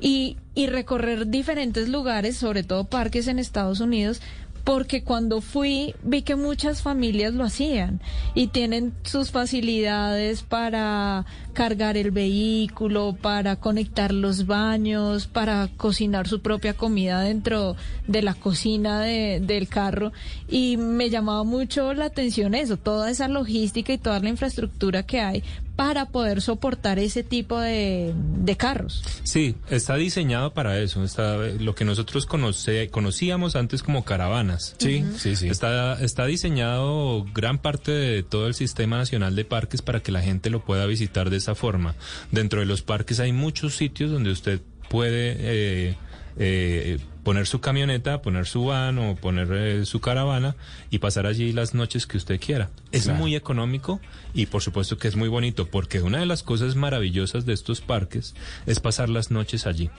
y, 0.01 0.37
y 0.55 0.67
recorrer 0.67 1.29
diferentes 1.29 1.89
lugares, 1.89 2.37
sobre 2.37 2.63
todo 2.63 2.85
parques 2.85 3.27
en 3.29 3.39
Estados 3.39 3.81
Unidos, 3.81 4.21
porque 4.65 5.03
cuando 5.03 5.41
fui 5.41 5.95
vi 6.03 6.21
que 6.21 6.37
muchas 6.37 6.83
familias 6.83 7.33
lo 7.33 7.43
hacían 7.45 8.03
y 8.35 8.49
tienen 8.49 8.93
sus 9.03 9.31
facilidades 9.31 10.43
para 10.43 11.25
cargar 11.55 11.97
el 11.97 12.11
vehículo, 12.11 13.17
para 13.19 13.57
conectar 13.57 14.13
los 14.13 14.47
baños, 14.47 15.27
para 15.27 15.69
cocinar 15.79 16.29
su 16.29 16.43
propia 16.43 16.75
comida 16.75 17.23
dentro 17.23 17.77
de 18.09 18.21
la 18.21 18.35
cocina 18.35 19.01
de- 19.01 19.41
del 19.41 19.69
carro. 19.69 20.13
Y 20.51 20.77
me 20.77 21.09
llamaba 21.09 21.45
mucho 21.45 21.95
la 21.95 22.05
atención 22.05 22.55
eso, 22.55 22.77
toda 22.77 23.11
esa 23.11 23.27
logística 23.27 23.95
y 23.95 23.99
toda 23.99 24.21
la 24.21 24.29
infraestructura 24.29 25.03
que 25.05 25.21
hay 25.23 25.43
para 25.79 26.07
poder 26.07 26.43
soportar 26.43 26.99
ese 26.99 27.23
tipo 27.23 27.61
de, 27.61 28.13
de 28.17 28.57
carros. 28.57 29.05
Sí, 29.23 29.55
está 29.71 29.95
diseñado 29.95 30.53
para 30.53 30.81
eso. 30.81 31.05
Está 31.05 31.37
lo 31.37 31.77
que 31.77 31.85
nosotros 31.85 32.27
conoce- 32.27 32.91
conocíamos 32.91 33.55
antes 33.55 33.85
como 33.85 34.05
caravanas. 34.05 34.75
Sí, 34.79 35.05
sí, 35.19 35.37
sí. 35.37 35.47
Está, 35.49 36.03
está 36.03 36.27
diseñado 36.27 37.25
gran 37.33 37.59
parte 37.59 37.93
de 37.93 38.25
todo 38.25 38.49
el 38.49 38.55
sistema 38.55 38.97
nacional 38.97 39.37
de 39.37 39.45
parques 39.45 39.81
para 39.81 40.01
que 40.01 40.11
la 40.11 40.21
gente 40.21 40.51
lo 40.51 40.65
pueda 40.65 40.85
visitar 40.87 41.31
de 41.31 41.37
esa 41.37 41.55
forma. 41.55 41.95
Dentro 42.33 42.59
de 42.59 42.67
los 42.67 42.83
parques 42.83 43.21
hay 43.21 43.31
muchos 43.33 43.77
sitios 43.77 44.11
donde 44.11 44.33
usted 44.33 44.61
puede 44.91 45.37
eh, 45.39 45.97
eh, 46.39 46.99
poner 47.29 47.47
su 47.47 47.61
camioneta, 47.61 48.23
poner 48.23 48.47
su 48.47 48.65
van 48.65 48.99
o 48.99 49.15
poner 49.15 49.49
eh, 49.53 49.85
su 49.85 50.01
caravana 50.01 50.57
y 50.89 50.99
pasar 50.99 51.27
allí 51.27 51.53
las 51.53 51.75
noches 51.75 52.07
que 52.07 52.17
usted 52.17 52.41
quiera. 52.41 52.71
Es 52.91 53.03
Claro. 53.05 53.19
muy 53.19 53.37
económico 53.37 54.01
y 54.33 54.47
por 54.47 54.63
supuesto 54.63 54.97
que 54.97 55.09
es 55.09 55.15
muy 55.17 55.29
bonito 55.29 55.67
porque 55.67 56.01
una 56.01 56.21
de 56.21 56.25
las 56.27 56.43
cosas 56.43 56.75
maravillosas 56.75 57.45
de 57.45 57.53
estos 57.53 57.83
parques 57.83 58.35
es 58.65 58.81
pasar 58.81 59.11
las 59.11 59.31
noches 59.31 59.67
allí. 59.67 59.91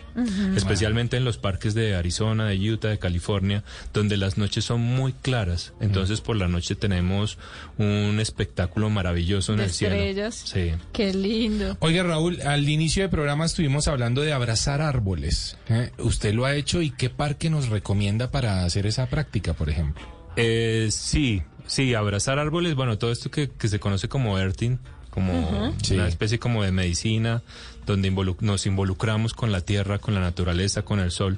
Especialmente 0.55 1.17
en 1.17 1.23
los 1.23 1.38
parques 1.38 1.75
de 1.75 1.93
Arizona, 1.93 2.47
de 2.47 2.57
Utah, 2.71 2.88
de 2.88 2.97
California, 2.97 3.63
donde 3.93 4.17
las 4.17 4.39
noches 4.39 4.65
son 4.65 4.82
muy 4.82 5.13
claras. 5.13 5.73
Entonces 5.80 6.21
por 6.21 6.36
la 6.36 6.47
noche 6.47 6.73
tenemos 6.73 7.38
un 7.77 8.17
espectáculo 8.19 8.89
maravilloso 8.89 9.51
en 9.53 9.59
De 9.59 9.65
el 9.65 9.69
cielo. 9.71 9.93
estrellas. 9.93 10.36
Sí. 10.45 10.71
Qué 10.93 11.13
lindo. 11.13 11.77
Oiga, 11.80 12.01
Raúl, 12.01 12.41
al 12.41 12.67
inicio 12.67 13.03
del 13.03 13.11
programa 13.11 13.45
estuvimos 13.45 13.88
hablando 13.88 14.21
de 14.21 14.34
abrazar 14.34 14.82
árboles. 14.82 15.57
¿eh? 15.69 15.91
¿Usted 15.99 16.34
lo 16.34 16.45
ha 16.45 16.55
hecho 16.55 16.82
y 16.82 16.89
qué 16.89 17.11
parque 17.20 17.49
nos 17.49 17.67
recomienda 17.67 18.32
para 18.32 18.63
hacer 18.63 18.88
esa 18.88 19.07
práctica, 19.07 19.53
por 19.53 19.70
ejemplo? 19.70 20.01
Eh, 20.38 20.88
sí, 20.89 21.43
sí, 21.67 21.93
abrazar 21.93 22.39
árboles, 22.39 22.76
bueno, 22.76 22.97
todo 22.97 23.11
esto 23.11 23.30
que, 23.30 23.49
que 23.49 23.67
se 23.67 23.78
conoce 23.78 24.07
como 24.07 24.39
earthing, 24.39 24.78
como 25.09 25.74
una 25.91 26.07
especie 26.07 26.39
como 26.39 26.63
de 26.63 26.72
medicina, 26.72 27.43
donde 27.86 28.09
nos 28.39 28.65
involucramos 28.65 29.34
con 29.34 29.51
la 29.51 29.59
tierra, 29.59 29.99
con 29.99 30.13
la 30.13 30.22
naturaleza, 30.22 30.84
con 30.84 31.01
el 31.01 31.11
sol. 31.11 31.38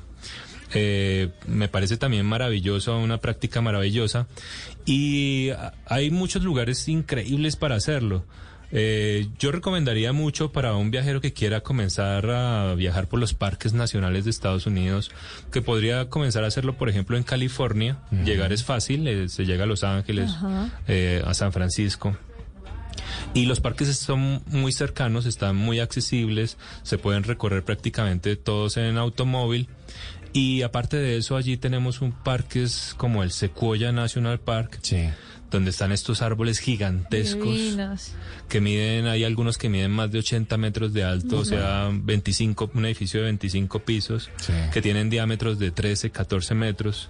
Eh, 0.76 1.30
me 1.48 1.68
parece 1.68 1.98
también 1.98 2.28
maravilloso, 2.28 2.96
una 3.00 3.18
práctica 3.18 3.60
maravillosa. 3.62 4.28
Y 4.86 5.50
hay 5.88 6.12
muchos 6.12 6.44
lugares 6.44 6.88
increíbles 6.90 7.56
para 7.56 7.74
hacerlo. 7.74 8.24
Eh, 8.72 9.28
yo 9.38 9.52
recomendaría 9.52 10.14
mucho 10.14 10.52
para 10.52 10.76
un 10.76 10.92
viajero 10.92 11.20
que 11.22 11.34
quiera 11.34 11.62
comenzar 11.62 12.30
a 12.30 12.74
viajar 12.76 13.08
por 13.08 13.20
los 13.20 13.34
parques 13.34 13.74
nacionales 13.74 14.24
de 14.24 14.32
Estados 14.32 14.66
Unidos, 14.66 15.12
que 15.52 15.62
podría 15.62 16.10
comenzar 16.10 16.44
a 16.44 16.48
hacerlo, 16.48 16.78
por 16.78 16.90
ejemplo, 16.90 17.18
en 17.18 17.24
California. 17.24 18.00
Llegar 18.24 18.54
es 18.54 18.64
fácil, 18.64 19.08
eh, 19.08 19.30
se 19.30 19.46
llega 19.46 19.64
a 19.66 19.68
Los 19.68 19.84
Ángeles, 19.84 20.32
eh, 20.88 21.22
a 21.26 21.34
San 21.34 21.52
Francisco. 21.52 22.16
Y 23.34 23.46
los 23.46 23.60
parques 23.62 23.96
son 23.98 24.42
muy 24.48 24.72
cercanos, 24.74 25.26
están 25.26 25.56
muy 25.56 25.80
accesibles, 25.80 26.58
se 26.84 26.98
pueden 26.98 27.24
recorrer 27.24 27.64
prácticamente 27.64 28.36
todos 28.36 28.78
en 28.78 28.98
automóvil. 28.98 29.68
Y 30.34 30.62
aparte 30.62 30.98
de 30.98 31.18
eso, 31.18 31.36
allí 31.36 31.58
tenemos 31.58 32.02
un 32.02 32.14
parques 32.14 32.94
como 32.98 33.24
el 33.24 33.32
Sequoia 33.32 33.92
National 33.92 34.40
Park, 34.40 34.80
donde 35.52 35.70
están 35.72 35.91
estos 35.91 36.22
árboles 36.22 36.60
gigantescos 36.60 37.43
Divinas. 37.56 38.14
que 38.49 38.62
miden, 38.62 39.06
hay 39.06 39.24
algunos 39.26 39.58
que 39.58 39.70
miden 39.70 39.91
más 39.91 40.12
de 40.12 40.20
80 40.20 40.58
metros 40.58 40.93
de 40.93 41.04
alto, 41.04 41.36
o 41.38 41.41
Ujú. 41.41 41.49
sea, 41.49 41.89
25, 41.93 42.72
un 42.74 42.86
edificio 42.86 43.20
de 43.20 43.26
25 43.26 43.80
pisos, 43.80 44.30
que 44.74 44.82
tienen 44.82 45.10
diámetros 45.10 45.60
de 45.60 45.70
13, 45.72 46.10
14 46.10 46.56
metros. 46.56 47.10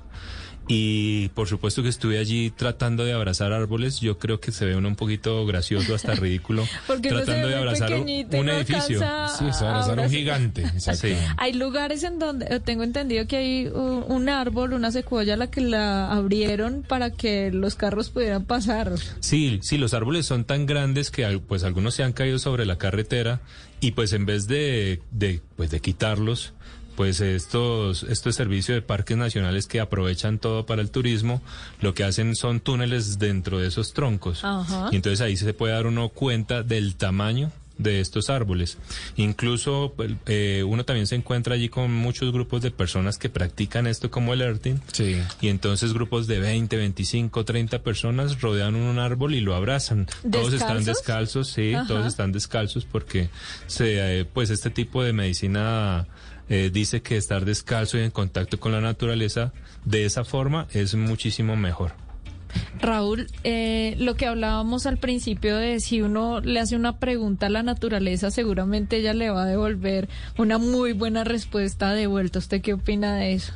Y 0.73 1.27
por 1.29 1.49
supuesto 1.49 1.83
que 1.83 1.89
estuve 1.89 2.17
allí 2.17 2.49
tratando 2.49 3.03
de 3.03 3.11
abrazar 3.11 3.51
árboles. 3.51 3.99
Yo 3.99 4.17
creo 4.17 4.39
que 4.39 4.53
se 4.53 4.63
ve 4.63 4.77
uno 4.77 4.87
un 4.87 4.95
poquito 4.95 5.45
gracioso, 5.45 5.93
hasta 5.93 6.15
ridículo, 6.15 6.65
tratando 6.87 7.49
de 7.49 7.55
abrazar 7.55 7.93
un, 7.93 8.05
no 8.05 8.53
edificio. 8.53 9.01
Sí, 9.37 9.45
es 9.49 9.61
abrazar 9.61 9.99
un 9.99 10.09
gigante. 10.09 10.65
Sí. 11.01 11.15
Hay 11.37 11.53
lugares 11.53 12.03
en 12.03 12.19
donde 12.19 12.45
eh, 12.49 12.59
tengo 12.59 12.83
entendido 12.83 13.25
que 13.25 13.37
hay 13.37 13.67
un, 13.67 14.03
un 14.07 14.29
árbol, 14.29 14.73
una 14.73 14.91
secuoya, 14.91 15.35
la 15.35 15.49
que 15.49 15.61
la 15.61 16.11
abrieron 16.11 16.83
para 16.87 17.11
que 17.11 17.49
los 17.51 17.75
carros 17.75 18.09
pudieran 18.09 18.45
pasar. 18.45 18.93
Sí, 19.19 19.59
sí, 19.61 19.77
los 19.77 19.93
árboles 19.93 20.25
son 20.25 20.43
tan 20.43 20.65
grandes 20.65 21.11
que 21.11 21.39
pues 21.47 21.63
algunos 21.63 21.95
se 21.95 22.03
han 22.03 22.13
caído 22.13 22.39
sobre 22.39 22.65
la 22.65 22.77
carretera 22.77 23.41
y 23.79 23.91
pues 23.91 24.13
en 24.13 24.25
vez 24.25 24.47
de, 24.47 25.01
de, 25.11 25.41
pues 25.55 25.71
de 25.71 25.79
quitarlos, 25.79 26.53
pues 26.95 27.21
estos, 27.21 28.03
estos 28.03 28.35
servicios 28.35 28.75
de 28.75 28.81
parques 28.81 29.17
nacionales 29.17 29.67
que 29.67 29.79
aprovechan 29.79 30.39
todo 30.39 30.65
para 30.65 30.81
el 30.81 30.91
turismo, 30.91 31.41
lo 31.81 31.93
que 31.93 32.03
hacen 32.03 32.35
son 32.35 32.59
túneles 32.59 33.19
dentro 33.19 33.59
de 33.59 33.67
esos 33.67 33.93
troncos. 33.93 34.43
Ajá. 34.43 34.89
Y 34.91 34.95
entonces 34.95 35.21
ahí 35.21 35.37
se 35.37 35.53
puede 35.53 35.73
dar 35.73 35.87
uno 35.87 36.09
cuenta 36.09 36.63
del 36.63 36.95
tamaño 36.95 37.51
de 37.81 37.99
estos 37.99 38.29
árboles. 38.29 38.77
Incluso 39.15 39.93
pues, 39.95 40.11
eh, 40.27 40.63
uno 40.65 40.85
también 40.85 41.07
se 41.07 41.15
encuentra 41.15 41.55
allí 41.55 41.69
con 41.69 41.91
muchos 41.91 42.31
grupos 42.31 42.61
de 42.61 42.71
personas 42.71 43.17
que 43.17 43.29
practican 43.29 43.87
esto 43.87 44.11
como 44.11 44.33
el 44.33 44.41
earthing. 44.41 44.75
Y 45.41 45.47
entonces 45.47 45.93
grupos 45.93 46.27
de 46.27 46.39
20, 46.39 46.77
25, 46.77 47.43
30 47.45 47.79
personas 47.79 48.41
rodean 48.41 48.75
un 48.75 48.99
árbol 48.99 49.33
y 49.33 49.41
lo 49.41 49.55
abrazan. 49.55 50.07
Todos 50.29 50.53
están 50.53 50.83
¿Descalzos? 50.83 50.85
descalzos, 50.85 51.47
sí, 51.49 51.73
Ajá. 51.73 51.87
todos 51.87 52.05
están 52.05 52.31
descalzos 52.31 52.85
porque 52.85 53.29
se, 53.67 54.19
eh, 54.19 54.25
pues 54.25 54.49
este 54.49 54.69
tipo 54.69 55.03
de 55.03 55.13
medicina 55.13 56.07
eh, 56.51 56.69
dice 56.69 57.01
que 57.01 57.15
estar 57.15 57.45
descalzo 57.45 57.97
y 57.97 58.01
en 58.01 58.11
contacto 58.11 58.59
con 58.59 58.73
la 58.73 58.81
naturaleza 58.81 59.53
de 59.85 60.03
esa 60.03 60.25
forma 60.25 60.67
es 60.73 60.95
muchísimo 60.95 61.55
mejor. 61.55 61.93
Raúl, 62.81 63.27
eh, 63.45 63.95
lo 63.99 64.15
que 64.15 64.25
hablábamos 64.25 64.85
al 64.85 64.97
principio 64.97 65.55
de 65.55 65.79
si 65.79 66.01
uno 66.01 66.41
le 66.41 66.59
hace 66.59 66.75
una 66.75 66.99
pregunta 66.99 67.45
a 67.45 67.49
la 67.49 67.63
naturaleza, 67.63 68.31
seguramente 68.31 68.97
ella 68.97 69.13
le 69.13 69.29
va 69.29 69.43
a 69.43 69.45
devolver 69.45 70.09
una 70.37 70.57
muy 70.57 70.91
buena 70.91 71.23
respuesta 71.23 71.93
de 71.93 72.07
vuelta. 72.07 72.39
¿Usted 72.39 72.61
qué 72.61 72.73
opina 72.73 73.15
de 73.15 73.31
eso? 73.31 73.53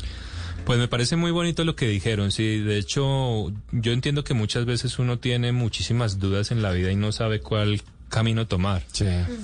Pues 0.64 0.80
me 0.80 0.88
parece 0.88 1.18
muy 1.18 1.32
bonito 1.32 1.66
lo 1.66 1.76
que 1.76 1.90
dijeron, 1.90 2.32
sí. 2.32 2.60
De 2.60 2.78
hecho, 2.78 3.52
yo 3.74 3.92
entiendo 3.92 4.24
que 4.24 4.34
muchas 4.34 4.64
veces 4.64 5.00
uno 5.00 5.20
tiene 5.20 5.52
muchísimas 5.52 6.18
dudas 6.18 6.50
en 6.52 6.62
la 6.62 6.72
vida 6.72 6.94
y 6.94 6.96
no 6.96 7.12
sabe 7.12 7.42
cuál 7.42 7.82
camino 8.16 8.48
tomar. 8.48 8.82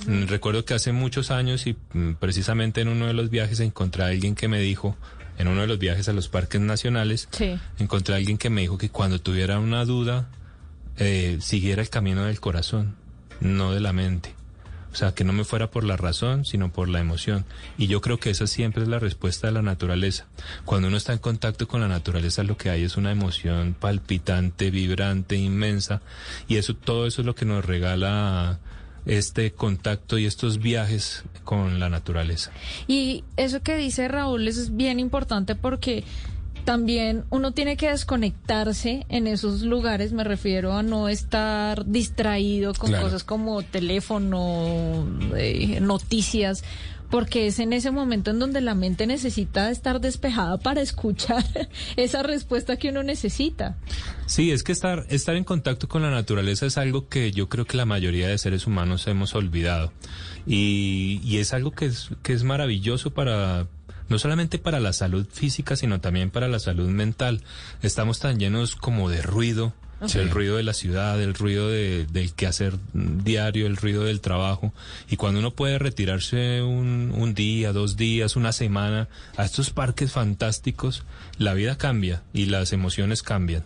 Mm, 0.07 0.27
Recuerdo 0.27 0.63
que 0.63 0.73
hace 0.73 0.91
muchos 0.93 1.29
años 1.29 1.67
y 1.67 1.75
mm, 1.93 2.13
precisamente 2.19 2.79
en 2.81 2.87
uno 2.87 3.05
de 3.07 3.13
los 3.13 3.29
viajes 3.29 3.59
encontré 3.59 4.03
a 4.03 4.07
alguien 4.07 4.33
que 4.33 4.47
me 4.47 4.59
dijo, 4.61 4.95
en 5.37 5.47
uno 5.49 5.61
de 5.61 5.67
los 5.67 5.77
viajes 5.77 6.07
a 6.07 6.13
los 6.13 6.29
parques 6.29 6.61
nacionales, 6.61 7.27
Sí. 7.31 7.57
encontré 7.79 8.13
a 8.13 8.17
alguien 8.17 8.37
que 8.37 8.49
me 8.49 8.61
dijo 8.61 8.77
que 8.77 8.89
cuando 8.89 9.19
tuviera 9.19 9.59
una 9.59 9.83
duda, 9.85 10.29
eh, 10.97 11.37
siguiera 11.41 11.81
el 11.81 11.89
camino 11.89 12.23
del 12.25 12.39
corazón, 12.39 12.95
no 13.41 13.73
de 13.73 13.79
la 13.81 13.91
mente. 13.91 14.35
O 14.91 14.95
sea, 14.95 15.13
que 15.13 15.23
no 15.23 15.31
me 15.31 15.45
fuera 15.45 15.71
por 15.71 15.83
la 15.83 15.95
razón, 15.95 16.43
sino 16.43 16.71
por 16.71 16.89
la 16.89 16.99
emoción. 16.99 17.45
Y 17.77 17.87
yo 17.87 18.01
creo 18.01 18.19
que 18.19 18.29
esa 18.29 18.45
siempre 18.45 18.83
es 18.83 18.89
la 18.89 18.99
respuesta 18.99 19.47
de 19.47 19.53
la 19.53 19.61
naturaleza. 19.61 20.27
Cuando 20.65 20.89
uno 20.89 20.97
está 20.97 21.13
en 21.13 21.19
contacto 21.19 21.67
con 21.67 21.81
la 21.81 21.87
naturaleza, 21.87 22.43
lo 22.43 22.57
que 22.57 22.69
hay 22.69 22.83
es 22.83 22.97
una 22.97 23.11
emoción 23.11 23.75
palpitante, 23.79 24.69
vibrante, 24.69 25.37
inmensa. 25.37 26.01
Y 26.47 26.57
eso, 26.57 26.75
todo 26.75 27.07
eso 27.07 27.21
es 27.21 27.25
lo 27.25 27.35
que 27.35 27.45
nos 27.45 27.63
regala 27.63 28.59
este 29.05 29.51
contacto 29.51 30.17
y 30.17 30.25
estos 30.25 30.59
viajes 30.59 31.23
con 31.43 31.79
la 31.79 31.89
naturaleza. 31.89 32.51
Y 32.87 33.23
eso 33.37 33.61
que 33.61 33.77
dice 33.77 34.07
Raúl 34.07 34.47
es 34.47 34.75
bien 34.75 34.99
importante 34.99 35.55
porque 35.55 36.03
también 36.63 37.23
uno 37.29 37.51
tiene 37.51 37.77
que 37.77 37.89
desconectarse 37.89 39.05
en 39.09 39.27
esos 39.27 39.61
lugares, 39.61 40.13
me 40.13 40.23
refiero 40.23 40.73
a 40.73 40.83
no 40.83 41.09
estar 41.09 41.85
distraído 41.85 42.73
con 42.73 42.89
Claro. 42.89 43.05
cosas 43.05 43.23
como 43.23 43.61
teléfono, 43.63 45.05
eh, 45.35 45.79
noticias, 45.81 46.63
porque 47.09 47.47
es 47.47 47.59
en 47.59 47.73
ese 47.73 47.91
momento 47.91 48.31
en 48.31 48.39
donde 48.39 48.61
la 48.61 48.73
mente 48.73 49.05
necesita 49.05 49.69
estar 49.69 49.99
despejada 49.99 50.57
para 50.57 50.79
escuchar 50.81 51.43
esa 51.97 52.23
respuesta 52.23 52.77
que 52.77 52.89
uno 52.89 53.03
necesita. 53.03 53.75
Sí, 54.27 54.51
es 54.51 54.63
que 54.63 54.71
estar, 54.71 55.05
estar 55.09 55.35
en 55.35 55.43
contacto 55.43 55.89
con 55.89 56.01
la 56.03 56.09
naturaleza 56.09 56.65
es 56.65 56.77
algo 56.77 57.09
que 57.09 57.31
yo 57.33 57.49
creo 57.49 57.65
que 57.65 57.75
la 57.75 57.85
mayoría 57.85 58.29
de 58.29 58.37
seres 58.37 58.65
humanos 58.65 59.07
hemos 59.07 59.35
olvidado. 59.35 59.91
Y, 60.47 61.19
y 61.23 61.37
es 61.37 61.53
algo 61.53 61.71
que 61.71 61.85
es, 61.85 62.09
que 62.23 62.31
es 62.33 62.43
maravilloso 62.43 63.11
para, 63.11 63.67
no 64.11 64.19
solamente 64.19 64.59
para 64.59 64.79
la 64.79 64.93
salud 64.93 65.25
física, 65.31 65.75
sino 65.75 65.99
también 66.01 66.29
para 66.29 66.47
la 66.47 66.59
salud 66.59 66.89
mental. 66.89 67.41
Estamos 67.81 68.19
tan 68.19 68.37
llenos 68.37 68.75
como 68.75 69.09
de 69.09 69.21
ruido, 69.23 69.73
Sí. 70.05 70.17
el 70.17 70.31
ruido 70.31 70.57
de 70.57 70.63
la 70.63 70.73
ciudad, 70.73 71.21
el 71.21 71.35
ruido 71.35 71.69
de- 71.69 72.07
del 72.07 72.33
quehacer 72.33 72.73
diario, 72.93 73.67
el 73.67 73.77
ruido 73.77 74.03
del 74.03 74.19
trabajo. 74.19 74.73
Y 75.09 75.15
cuando 75.15 75.39
uno 75.39 75.51
puede 75.51 75.77
retirarse 75.77 76.61
un, 76.63 77.13
un 77.15 77.33
día, 77.35 77.71
dos 77.71 77.97
días, 77.97 78.35
una 78.35 78.51
semana 78.51 79.07
a 79.37 79.45
estos 79.45 79.69
parques 79.69 80.11
fantásticos, 80.11 81.03
la 81.37 81.53
vida 81.53 81.77
cambia 81.77 82.23
y 82.33 82.45
las 82.47 82.73
emociones 82.73 83.21
cambian. 83.21 83.63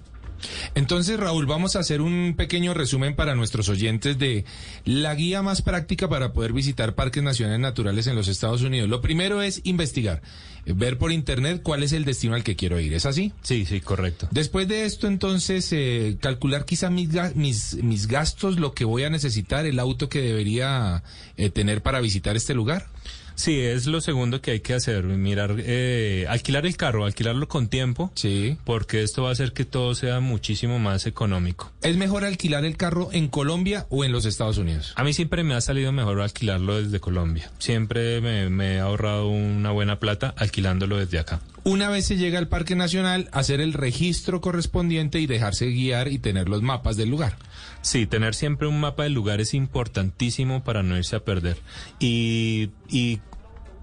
Entonces, 0.75 1.19
Raúl, 1.19 1.45
vamos 1.45 1.75
a 1.75 1.79
hacer 1.79 2.01
un 2.01 2.35
pequeño 2.37 2.73
resumen 2.73 3.15
para 3.15 3.35
nuestros 3.35 3.69
oyentes 3.69 4.17
de 4.17 4.45
la 4.83 5.15
guía 5.15 5.41
más 5.41 5.61
práctica 5.61 6.09
para 6.09 6.33
poder 6.33 6.53
visitar 6.53 6.95
parques 6.95 7.23
nacionales 7.23 7.59
naturales 7.59 8.07
en 8.07 8.15
los 8.15 8.27
Estados 8.27 8.61
Unidos. 8.61 8.89
Lo 8.89 9.01
primero 9.01 9.41
es 9.41 9.61
investigar, 9.63 10.21
ver 10.65 10.97
por 10.97 11.11
internet 11.11 11.61
cuál 11.63 11.83
es 11.83 11.91
el 11.93 12.05
destino 12.05 12.35
al 12.35 12.43
que 12.43 12.55
quiero 12.55 12.79
ir. 12.79 12.93
¿Es 12.93 13.05
así? 13.05 13.33
Sí, 13.41 13.65
sí, 13.65 13.81
correcto. 13.81 14.27
Después 14.31 14.67
de 14.67 14.85
esto, 14.85 15.07
entonces, 15.07 15.71
eh, 15.71 16.17
calcular 16.19 16.65
quizá 16.65 16.89
mis, 16.89 17.09
mis, 17.35 17.75
mis 17.83 18.07
gastos, 18.07 18.59
lo 18.59 18.73
que 18.73 18.85
voy 18.85 19.03
a 19.03 19.09
necesitar, 19.09 19.65
el 19.65 19.79
auto 19.79 20.09
que 20.09 20.21
debería 20.21 21.03
eh, 21.37 21.49
tener 21.49 21.81
para 21.81 21.99
visitar 21.99 22.35
este 22.35 22.53
lugar. 22.53 22.87
Sí, 23.35 23.59
es 23.59 23.85
lo 23.85 24.01
segundo 24.01 24.41
que 24.41 24.51
hay 24.51 24.59
que 24.61 24.73
hacer, 24.73 25.03
mirar, 25.03 25.55
eh, 25.59 26.25
alquilar 26.29 26.65
el 26.65 26.77
carro, 26.77 27.05
alquilarlo 27.05 27.47
con 27.47 27.67
tiempo. 27.67 28.11
Sí. 28.15 28.57
Porque 28.63 29.03
esto 29.03 29.23
va 29.23 29.29
a 29.29 29.31
hacer 29.33 29.53
que 29.53 29.65
todo 29.65 29.93
sea 29.95 30.19
muchísimo 30.19 30.79
más 30.79 31.05
económico. 31.05 31.71
¿Es 31.81 31.97
mejor 31.97 32.23
alquilar 32.23 32.65
el 32.65 32.77
carro 32.77 33.09
en 33.11 33.27
Colombia 33.27 33.85
o 33.89 34.03
en 34.03 34.11
los 34.11 34.25
Estados 34.25 34.57
Unidos? 34.57 34.93
A 34.95 35.03
mí 35.03 35.13
siempre 35.13 35.43
me 35.43 35.53
ha 35.53 35.61
salido 35.61 35.91
mejor 35.91 36.21
alquilarlo 36.21 36.81
desde 36.81 36.99
Colombia. 36.99 37.51
Siempre 37.59 38.21
me, 38.21 38.49
me 38.49 38.75
he 38.75 38.79
ahorrado 38.79 39.27
una 39.27 39.71
buena 39.71 39.99
plata 39.99 40.33
alquilándolo 40.37 40.97
desde 40.97 41.19
acá. 41.19 41.41
Una 41.63 41.89
vez 41.89 42.05
se 42.05 42.17
llega 42.17 42.37
al 42.37 42.47
Parque 42.47 42.75
Nacional, 42.75 43.27
hacer 43.31 43.59
el 43.59 43.73
registro 43.73 44.39
correspondiente 44.39 45.19
y 45.19 45.25
dejarse 45.25 45.65
guiar 45.65 46.09
y 46.09 46.19
tener 46.19 46.47
los 46.47 46.61
mapas 46.61 46.95
del 46.95 47.09
lugar. 47.09 47.37
Sí, 47.85 48.07
tener 48.07 48.33
siempre 48.33 48.67
un 48.67 48.79
mapa 48.79 49.03
del 49.03 49.13
lugar 49.13 49.39
es 49.41 49.53
importantísimo 49.53 50.63
para 50.63 50.81
no 50.81 50.97
irse 50.97 51.15
a 51.15 51.19
perder. 51.19 51.57
Y, 51.99 52.69
y 52.89 53.19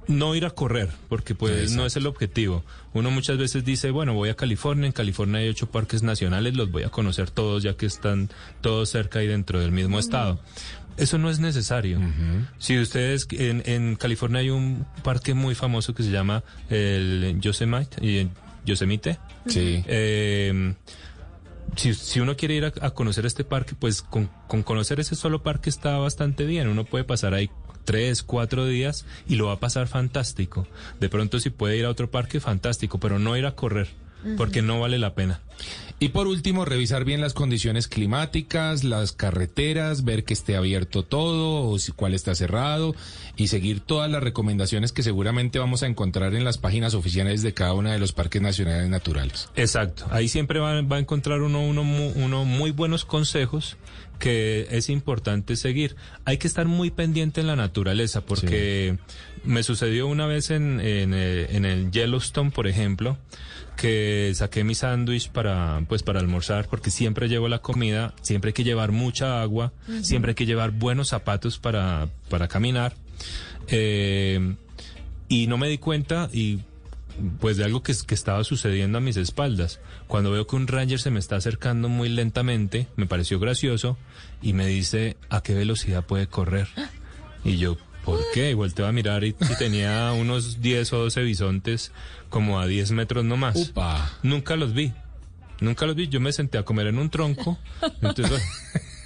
no 0.09 0.35
ir 0.35 0.45
a 0.45 0.51
correr, 0.51 0.89
porque 1.09 1.37
pues 1.37 1.71
no 1.77 1.87
es 1.87 1.95
el 1.95 2.09
objetivo. 2.09 2.65
Uno 2.95 3.13
muchas 3.13 3.39
veces 3.39 3.65
dice, 3.65 3.93
bueno, 3.93 4.13
voy 4.15 4.29
a 4.31 4.35
California, 4.35 4.87
en 4.87 4.93
California 4.93 5.39
hay 5.41 5.49
ocho 5.49 5.71
parques 5.71 6.03
nacionales, 6.03 6.57
los 6.57 6.73
voy 6.73 6.83
a 6.83 6.89
conocer 6.89 7.31
todos 7.31 7.63
ya 7.63 7.75
que 7.77 7.87
están 7.87 8.29
todos 8.61 8.89
cerca 8.91 9.23
y 9.23 9.29
dentro 9.29 9.61
del 9.61 9.71
mismo 9.71 10.01
estado. 10.01 10.41
Eso 10.97 11.17
no 11.19 11.31
es 11.31 11.39
necesario. 11.39 12.01
Si 12.59 12.77
ustedes, 12.81 13.29
en, 13.31 13.63
en 13.67 13.95
California 13.95 14.41
hay 14.41 14.51
un 14.51 14.85
parque 15.05 15.33
muy 15.33 15.55
famoso 15.55 15.95
que 15.95 16.03
se 16.03 16.11
llama 16.11 16.43
el 16.71 17.39
Yosemite, 17.41 18.05
y- 18.05 18.29
Yosemite. 18.67 19.19
Sí. 19.47 19.85
Eh, 19.87 20.75
si, 21.77 21.95
si 21.95 22.21
uno 22.21 22.37
quiere 22.37 22.55
ir 22.55 22.65
a, 22.65 22.73
a 22.81 22.91
conocer 22.91 23.27
este 23.27 23.45
parque, 23.45 23.75
pues 23.79 24.03
con, 24.03 24.29
con 24.49 24.63
conocer 24.63 25.01
ese 25.01 25.15
solo 25.15 25.43
parque 25.43 25.71
está 25.71 25.97
bastante 25.99 26.45
bien. 26.45 26.69
Uno 26.69 26.85
puede 26.85 27.05
pasar 27.05 27.35
ahí 27.35 27.51
tres, 27.85 28.23
cuatro 28.23 28.67
días 28.67 29.05
y 29.27 29.37
lo 29.37 29.47
va 29.47 29.55
a 29.55 29.61
pasar 29.61 29.89
fantástico. 29.89 30.67
De 31.01 31.09
pronto 31.09 31.41
si 31.41 31.51
puede 31.51 31.77
ir 31.77 31.85
a 31.85 31.91
otro 31.91 32.11
parque, 32.11 32.41
fantástico, 32.41 32.99
pero 32.99 33.19
no 33.19 33.37
ir 33.37 33.47
a 33.47 33.55
correr, 33.57 33.89
porque 34.37 34.63
no 34.63 34.81
vale 34.81 34.99
la 34.99 35.15
pena. 35.15 35.41
Y 36.03 36.09
por 36.09 36.27
último, 36.27 36.65
revisar 36.65 37.05
bien 37.05 37.21
las 37.21 37.33
condiciones 37.33 37.87
climáticas, 37.87 38.83
las 38.83 39.13
carreteras, 39.13 40.03
ver 40.03 40.25
que 40.25 40.33
esté 40.35 40.57
abierto 40.57 41.05
todo 41.05 41.69
o 41.71 41.79
si- 41.79 41.93
cuál 41.93 42.13
está 42.13 42.35
cerrado 42.35 42.97
y 43.37 43.47
seguir 43.47 43.79
todas 43.79 44.11
las 44.11 44.21
recomendaciones 44.21 44.91
que 44.91 45.05
seguramente 45.05 45.61
vamos 45.61 45.85
a 45.85 45.87
encontrar 45.87 46.35
en 46.35 46.43
las 46.43 46.59
páginas 46.59 46.95
oficiales 46.95 47.43
de 47.43 47.55
cada 47.55 47.75
uno 47.75 47.93
de 47.93 48.01
los 48.01 48.13
parques 48.13 48.43
nacionales 48.43 48.89
naturales. 48.91 49.49
Exacto. 49.55 50.05
Ahí 50.11 50.27
siempre 50.27 50.59
va, 50.59 50.83
va 50.83 50.97
a 50.97 50.99
encontrar 50.99 51.41
uno, 51.41 51.61
uno, 51.63 51.83
uno 51.83 52.45
muy 52.45 52.73
buenos 52.73 53.05
consejos 53.05 53.77
que 54.19 54.67
es 54.71 54.89
importante 54.89 55.57
seguir. 55.57 55.97
Hay 56.25 56.39
que 56.39 56.47
estar 56.47 56.67
muy 56.67 56.91
pendiente 56.91 57.41
en 57.41 57.47
la 57.47 57.57
naturaleza 57.57 58.21
porque 58.21 58.99
me 59.45 59.63
sucedió 59.63 60.07
una 60.07 60.27
vez 60.27 60.51
en, 60.51 60.81
en, 60.81 61.13
eh, 61.15 61.49
en 61.51 61.65
el 61.65 61.91
Yellowstone, 61.91 62.51
por 62.51 62.67
ejemplo, 62.67 63.19
que 63.77 64.33
saqué 64.35 64.65
mi 64.65 64.75
sándwich 64.75 65.31
para, 65.31 65.83
pues, 65.89 66.03
para 66.03 66.21
almorzar 66.21 66.69
porque 66.69 66.91
siempre 66.91 67.29
llevo 67.29 67.49
la 67.49 67.61
comida, 67.61 68.15
siempre 68.23 68.51
hay 68.51 68.55
que 68.55 68.65
llevar 68.65 68.93
mucha 68.93 69.43
agua, 69.43 69.73
siempre 70.03 70.31
hay 70.31 70.35
que 70.35 70.47
llevar 70.47 70.71
buenos 70.71 71.09
zapatos 71.09 71.59
para, 71.59 72.09
para 72.29 72.49
caminar. 72.49 72.95
Eh, 73.69 74.55
y 75.29 75.47
no 75.47 75.57
me 75.57 75.69
di 75.69 75.79
cuenta 75.79 76.29
y 76.33 76.61
pues 77.41 77.57
de 77.57 77.65
algo 77.65 77.83
que, 77.83 77.95
que 78.07 78.15
estaba 78.15 78.45
sucediendo 78.45 78.99
a 78.99 79.01
mis 79.01 79.17
espaldas. 79.17 79.81
Cuando 80.07 80.31
veo 80.31 80.47
que 80.47 80.57
un 80.57 80.67
ranger 80.67 80.99
se 80.99 81.11
me 81.11 81.19
está 81.19 81.37
acercando 81.37 81.89
muy 81.89 82.09
lentamente, 82.09 82.89
me 82.97 83.07
pareció 83.07 83.39
gracioso 83.39 83.97
y 84.41 84.53
me 84.53 84.67
dice 84.67 85.17
a 85.31 85.43
qué 85.43 85.55
velocidad 85.55 86.05
puede 86.05 86.27
correr. 86.27 86.69
Y 87.45 87.57
yo, 87.59 87.77
¿por 88.05 88.21
qué? 88.33 88.51
Y 88.51 88.55
volteo 88.55 88.87
a 88.87 88.93
mirar 88.93 89.25
y, 89.25 89.29
y 89.29 89.57
tenía 89.59 90.13
unos 90.13 90.61
10 90.61 90.93
o 90.93 90.99
12 90.99 91.23
bisontes 91.23 91.93
como 92.29 92.61
a 92.61 92.67
10 92.67 92.93
metros 92.93 93.25
no 93.25 93.37
más. 93.37 93.73
Nunca 94.23 94.57
los 94.57 94.73
vi. 94.73 94.93
Nunca 95.61 95.87
los 95.87 95.95
vi. 95.95 96.09
Yo 96.09 96.21
me 96.21 96.33
senté 96.33 96.59
a 96.59 96.65
comer 96.65 96.89
en 96.89 96.99
un 96.99 97.11
tronco. 97.11 97.59
Entonces, 98.01 98.43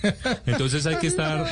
entonces 0.46 0.86
hay 0.86 0.96
que 0.96 1.08
estar 1.08 1.46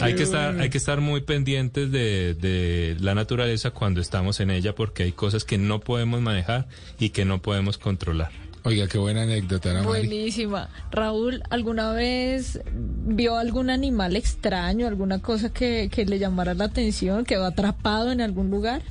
hay 0.00 0.14
que 0.14 0.22
estar 0.22 0.60
hay 0.60 0.70
que 0.70 0.78
estar 0.78 1.00
muy 1.00 1.20
pendientes 1.22 1.90
de, 1.90 2.34
de 2.34 2.96
la 3.00 3.14
naturaleza 3.14 3.70
cuando 3.70 4.00
estamos 4.00 4.40
en 4.40 4.50
ella 4.50 4.74
porque 4.74 5.04
hay 5.04 5.12
cosas 5.12 5.44
que 5.44 5.58
no 5.58 5.80
podemos 5.80 6.20
manejar 6.20 6.68
y 6.98 7.10
que 7.10 7.24
no 7.24 7.42
podemos 7.42 7.78
controlar. 7.78 8.30
Oiga, 8.64 8.86
qué 8.86 8.96
buena 8.96 9.22
anécdota, 9.22 9.70
Ana. 9.70 9.82
Buenísima. 9.82 10.68
Raúl, 10.92 11.42
¿alguna 11.50 11.92
vez 11.92 12.60
vio 12.72 13.36
algún 13.36 13.70
animal 13.70 14.14
extraño, 14.14 14.86
alguna 14.86 15.20
cosa 15.20 15.52
que, 15.52 15.88
que 15.90 16.04
le 16.04 16.20
llamara 16.20 16.54
la 16.54 16.66
atención, 16.66 17.24
quedó 17.24 17.44
atrapado 17.44 18.12
en 18.12 18.20
algún 18.20 18.50
lugar? 18.50 18.82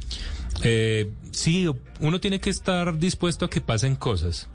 Eh, 0.63 1.11
sí, 1.31 1.67
uno 1.99 2.19
tiene 2.19 2.39
que 2.39 2.49
estar 2.49 2.97
dispuesto 2.97 3.45
a 3.45 3.49
que 3.49 3.61
pasen 3.61 3.95
cosas, 3.95 4.47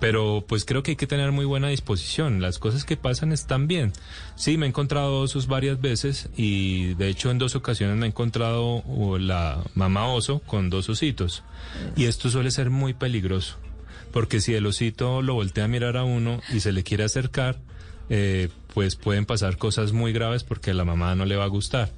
pero 0.00 0.44
pues 0.46 0.64
creo 0.64 0.82
que 0.82 0.92
hay 0.92 0.96
que 0.96 1.06
tener 1.06 1.32
muy 1.32 1.44
buena 1.44 1.68
disposición. 1.68 2.40
Las 2.42 2.58
cosas 2.58 2.84
que 2.84 2.96
pasan 2.96 3.32
están 3.32 3.66
bien. 3.66 3.92
Sí, 4.36 4.58
me 4.58 4.66
he 4.66 4.68
encontrado 4.68 5.20
osos 5.20 5.46
varias 5.46 5.80
veces 5.80 6.28
y 6.36 6.94
de 6.94 7.08
hecho 7.08 7.30
en 7.30 7.38
dos 7.38 7.54
ocasiones 7.54 7.96
me 7.96 8.06
he 8.06 8.08
encontrado 8.08 8.82
la 9.18 9.62
mamá 9.74 10.08
oso 10.08 10.40
con 10.40 10.70
dos 10.70 10.88
ositos. 10.88 11.42
Y 11.96 12.04
esto 12.04 12.28
suele 12.28 12.50
ser 12.50 12.70
muy 12.70 12.92
peligroso, 12.94 13.56
porque 14.12 14.40
si 14.40 14.54
el 14.54 14.66
osito 14.66 15.22
lo 15.22 15.34
voltea 15.34 15.64
a 15.64 15.68
mirar 15.68 15.96
a 15.96 16.04
uno 16.04 16.40
y 16.52 16.60
se 16.60 16.72
le 16.72 16.82
quiere 16.82 17.04
acercar, 17.04 17.58
eh, 18.10 18.50
pues 18.74 18.96
pueden 18.96 19.24
pasar 19.24 19.56
cosas 19.56 19.92
muy 19.92 20.12
graves 20.12 20.44
porque 20.44 20.72
a 20.72 20.74
la 20.74 20.84
mamá 20.84 21.14
no 21.14 21.24
le 21.24 21.36
va 21.36 21.44
a 21.44 21.48
gustar. 21.48 21.90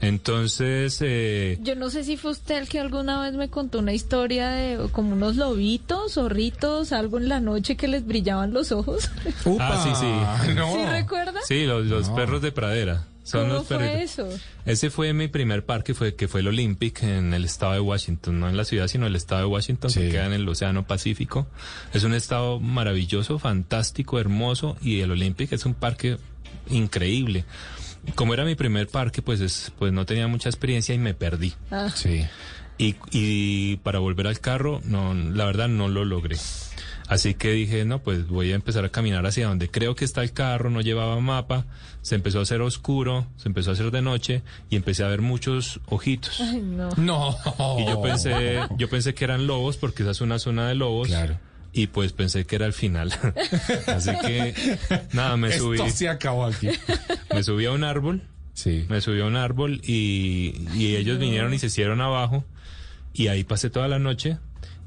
Entonces, 0.00 0.98
eh, 1.02 1.58
Yo 1.62 1.74
no 1.76 1.90
sé 1.90 2.04
si 2.04 2.16
fue 2.16 2.30
usted 2.30 2.58
el 2.58 2.68
que 2.68 2.80
alguna 2.80 3.20
vez 3.22 3.34
me 3.34 3.50
contó 3.50 3.80
una 3.80 3.92
historia 3.92 4.48
de 4.48 4.88
como 4.92 5.12
unos 5.12 5.36
lobitos, 5.36 6.14
zorritos, 6.14 6.92
algo 6.92 7.18
en 7.18 7.28
la 7.28 7.40
noche 7.40 7.76
que 7.76 7.86
les 7.86 8.06
brillaban 8.06 8.52
los 8.52 8.72
ojos. 8.72 9.10
Ah, 9.58 9.80
sí, 9.84 9.90
sí. 9.94 10.54
¿Sí 10.54 10.86
recuerda? 10.86 11.40
Sí, 11.46 11.64
los, 11.66 11.86
los 11.86 12.08
perros 12.10 12.40
de 12.40 12.52
pradera. 12.52 13.06
Son 13.22 13.42
¿Cómo 13.42 13.54
los 13.54 13.66
fue 13.66 13.78
perritos. 13.78 14.10
eso? 14.18 14.28
Ese 14.64 14.90
fue 14.90 15.12
mi 15.12 15.28
primer 15.28 15.64
parque, 15.64 15.92
fue 15.94 16.14
que 16.14 16.26
fue 16.28 16.40
el 16.40 16.48
Olympic 16.48 17.02
en 17.02 17.34
el 17.34 17.44
estado 17.44 17.74
de 17.74 17.80
Washington, 17.80 18.40
no 18.40 18.48
en 18.48 18.56
la 18.56 18.64
ciudad, 18.64 18.88
sino 18.88 19.06
el 19.06 19.14
estado 19.14 19.42
de 19.42 19.46
Washington, 19.48 19.92
que 19.92 20.08
queda 20.08 20.26
en 20.26 20.32
el 20.32 20.48
Océano 20.48 20.86
Pacífico. 20.86 21.46
Es 21.92 22.04
un 22.04 22.14
estado 22.14 22.58
maravilloso, 22.58 23.38
fantástico, 23.38 24.18
hermoso, 24.18 24.76
y 24.80 25.00
el 25.00 25.10
Olympic 25.10 25.52
es 25.52 25.66
un 25.66 25.74
parque 25.74 26.16
increíble. 26.70 27.44
Como 28.14 28.34
era 28.34 28.44
mi 28.44 28.54
primer 28.54 28.88
parque, 28.88 29.22
pues, 29.22 29.40
es, 29.40 29.72
pues 29.78 29.92
no 29.92 30.06
tenía 30.06 30.26
mucha 30.28 30.48
experiencia 30.48 30.94
y 30.94 30.98
me 30.98 31.14
perdí. 31.14 31.54
Ah. 31.70 31.90
Sí. 31.94 32.24
Y, 32.78 32.96
y 33.10 33.76
para 33.78 33.98
volver 33.98 34.26
al 34.26 34.40
carro, 34.40 34.80
no, 34.84 35.12
la 35.14 35.44
verdad 35.44 35.68
no 35.68 35.88
lo 35.88 36.04
logré. 36.04 36.36
Así 37.10 37.34
que 37.34 37.50
dije, 37.50 37.84
no, 37.84 37.98
pues 37.98 38.28
voy 38.28 38.52
a 38.52 38.54
empezar 38.54 38.84
a 38.84 38.88
caminar 38.88 39.26
hacia 39.26 39.48
donde 39.48 39.68
creo 39.68 39.96
que 39.96 40.04
está 40.04 40.22
el 40.22 40.32
carro, 40.32 40.70
no 40.70 40.80
llevaba 40.80 41.18
mapa, 41.18 41.66
se 42.02 42.14
empezó 42.14 42.38
a 42.38 42.42
hacer 42.42 42.60
oscuro, 42.60 43.26
se 43.36 43.48
empezó 43.48 43.70
a 43.70 43.72
hacer 43.72 43.90
de 43.90 44.00
noche 44.00 44.42
y 44.70 44.76
empecé 44.76 45.02
a 45.02 45.08
ver 45.08 45.20
muchos 45.20 45.80
ojitos. 45.86 46.40
Ay, 46.40 46.62
no. 46.62 46.88
No. 46.96 47.36
Y 47.80 47.86
yo 47.86 48.00
pensé, 48.00 48.60
yo 48.78 48.88
pensé 48.88 49.12
que 49.12 49.24
eran 49.24 49.48
lobos 49.48 49.76
porque 49.76 50.04
esa 50.04 50.12
es 50.12 50.20
una 50.20 50.38
zona 50.38 50.68
de 50.68 50.76
lobos. 50.76 51.08
Claro. 51.08 51.36
Y 51.72 51.86
pues 51.88 52.12
pensé 52.12 52.44
que 52.46 52.56
era 52.56 52.66
el 52.66 52.72
final. 52.72 53.12
Así 53.86 54.10
que 54.24 54.54
nada, 55.12 55.36
me 55.36 55.48
Esto 55.50 55.64
subí. 55.76 55.90
se 55.90 56.08
acabó 56.08 56.46
aquí. 56.46 56.68
Me 57.32 57.42
subí 57.42 57.66
a 57.66 57.72
un 57.72 57.84
árbol. 57.84 58.22
Sí. 58.54 58.86
Me 58.88 59.00
subí 59.00 59.20
a 59.20 59.26
un 59.26 59.36
árbol 59.36 59.80
y, 59.84 60.66
y 60.74 60.96
ellos 60.96 61.18
vinieron 61.18 61.54
y 61.54 61.58
se 61.58 61.66
hicieron 61.66 62.00
abajo. 62.00 62.44
Y 63.14 63.28
ahí 63.28 63.44
pasé 63.44 63.70
toda 63.70 63.86
la 63.88 63.98
noche. 63.98 64.38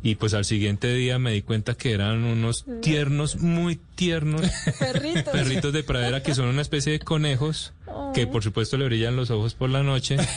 Y 0.05 0.15
pues 0.15 0.33
al 0.33 0.43
siguiente 0.43 0.93
día 0.93 1.17
me 1.17 1.31
di 1.31 1.41
cuenta 1.41 1.75
que 1.75 1.93
eran 1.93 2.25
unos 2.25 2.65
tiernos, 2.81 3.37
muy 3.37 3.79
tiernos 3.95 4.41
Perritos. 4.79 5.23
perritos 5.31 5.71
de 5.71 5.83
pradera 5.83 6.21
que 6.21 6.35
son 6.35 6.47
una 6.47 6.61
especie 6.61 6.91
de 6.91 6.99
conejos 6.99 7.71
que 8.13 8.27
por 8.27 8.43
supuesto 8.43 8.77
le 8.77 8.85
brillan 8.85 9.15
los 9.15 9.29
ojos 9.31 9.53
por 9.53 9.69
la 9.69 9.83
noche. 9.83 10.17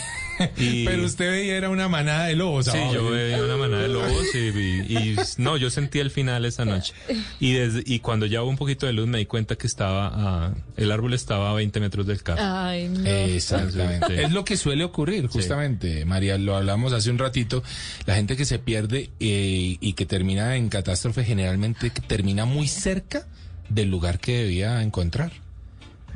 Y... 0.59 0.85
Pero 0.85 1.07
usted 1.07 1.31
veía 1.31 1.57
era 1.57 1.71
una 1.71 1.89
manada 1.89 2.27
de 2.27 2.37
lobos. 2.37 2.67
Sí, 2.67 2.77
yo 2.93 3.09
veía 3.11 3.43
una 3.43 3.57
manada 3.57 3.85
de 3.85 3.89
lobos 3.89 4.23
y, 4.35 4.39
y- 4.39 4.87
y- 4.87 5.17
no, 5.39 5.57
yo 5.57 5.71
sentí 5.71 5.99
el 5.99 6.11
final 6.11 6.45
esa 6.45 6.67
noche. 6.67 6.93
Y 7.41 7.55
desde, 7.55 7.83
y 7.87 8.01
cuando 8.01 8.27
ya 8.27 8.43
hubo 8.43 8.51
un 8.51 8.59
poquito 8.59 8.85
de 8.85 8.93
luz 8.93 9.07
me 9.07 9.17
di 9.17 9.25
cuenta 9.25 9.57
que 9.57 9.67
estaba, 9.67 10.09
a- 10.49 10.55
el 10.77 10.93
árbol 10.93 11.15
estaba 11.15 11.51
a 11.51 11.55
20 11.55 11.81
metros 11.81 12.07
del 12.07 12.23
carro. 12.23 12.43
Ay, 12.45 12.87
no. 12.87 13.09
Exactamente. 13.09 14.25
Es 14.25 14.31
lo 14.33 14.45
que 14.45 14.59
suele 14.59 14.85
ocurrir, 14.85 15.27
justamente, 15.29 16.05
María, 16.05 16.37
lo 16.37 16.55
hablamos 16.55 16.93
hace 16.93 17.09
un 17.11 17.17
ratito, 17.17 17.63
la 18.05 18.15
gente 18.17 18.37
que 18.37 18.45
se 18.45 18.59
pierde 18.59 19.09
eh, 19.21 19.79
y 19.81 19.93
que 19.95 20.05
termina 20.05 20.57
en 20.57 20.69
catástrofe 20.69 21.25
generalmente 21.25 21.89
que 21.89 22.03
termina 22.03 22.45
muy 22.45 22.69
cerca 22.69 23.27
del 23.71 23.89
lugar 23.91 24.19
que 24.21 24.37
debía 24.37 24.83
encontrar. 24.83 25.33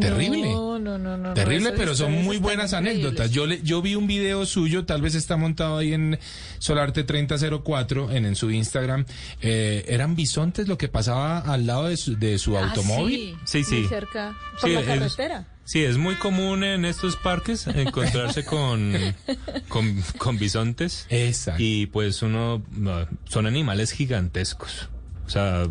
Terrible. 0.00 0.52
No, 0.52 0.78
no, 0.78 0.98
no, 0.98 1.16
no. 1.16 1.34
Terrible, 1.34 1.72
pero 1.76 1.94
son 1.94 2.12
muy 2.24 2.38
buenas 2.38 2.72
anécdotas. 2.72 3.30
Yo 3.30 3.46
le, 3.46 3.62
yo 3.62 3.82
vi 3.82 3.94
un 3.94 4.06
video 4.06 4.46
suyo, 4.46 4.84
tal 4.86 5.02
vez 5.02 5.14
está 5.14 5.36
montado 5.36 5.78
ahí 5.78 5.92
en 5.92 6.18
Solarte 6.58 7.04
3004, 7.04 8.10
en, 8.12 8.24
en 8.26 8.36
su 8.36 8.50
Instagram. 8.50 9.04
Eh, 9.42 9.84
eran 9.88 10.16
bisontes 10.16 10.68
lo 10.68 10.78
que 10.78 10.88
pasaba 10.88 11.38
al 11.38 11.66
lado 11.66 11.88
de 11.88 11.96
su, 11.96 12.16
de 12.18 12.38
su 12.38 12.56
Ah, 12.56 12.64
automóvil. 12.68 13.36
Sí, 13.44 13.62
sí. 13.64 13.76
Muy 13.80 13.88
cerca, 13.88 14.36
por 14.60 14.68
Sí, 14.68 14.74
la 14.74 14.80
es- 14.80 14.86
carretera. 14.86 15.46
Sí, 15.64 15.84
es 15.84 15.98
muy 15.98 16.16
común 16.16 16.64
en 16.64 16.84
estos 16.84 17.14
parques 17.14 17.68
encontrarse 17.68 18.44
con, 18.44 18.92
con, 19.68 20.02
con 20.18 20.36
bisontes. 20.36 21.06
Exacto. 21.10 21.62
Y 21.62 21.86
pues 21.86 22.22
uno, 22.22 22.64
no, 22.72 23.06
son 23.28 23.46
animales 23.46 23.92
gigantescos. 23.92 24.88
O 25.26 25.30
sea, 25.30 25.62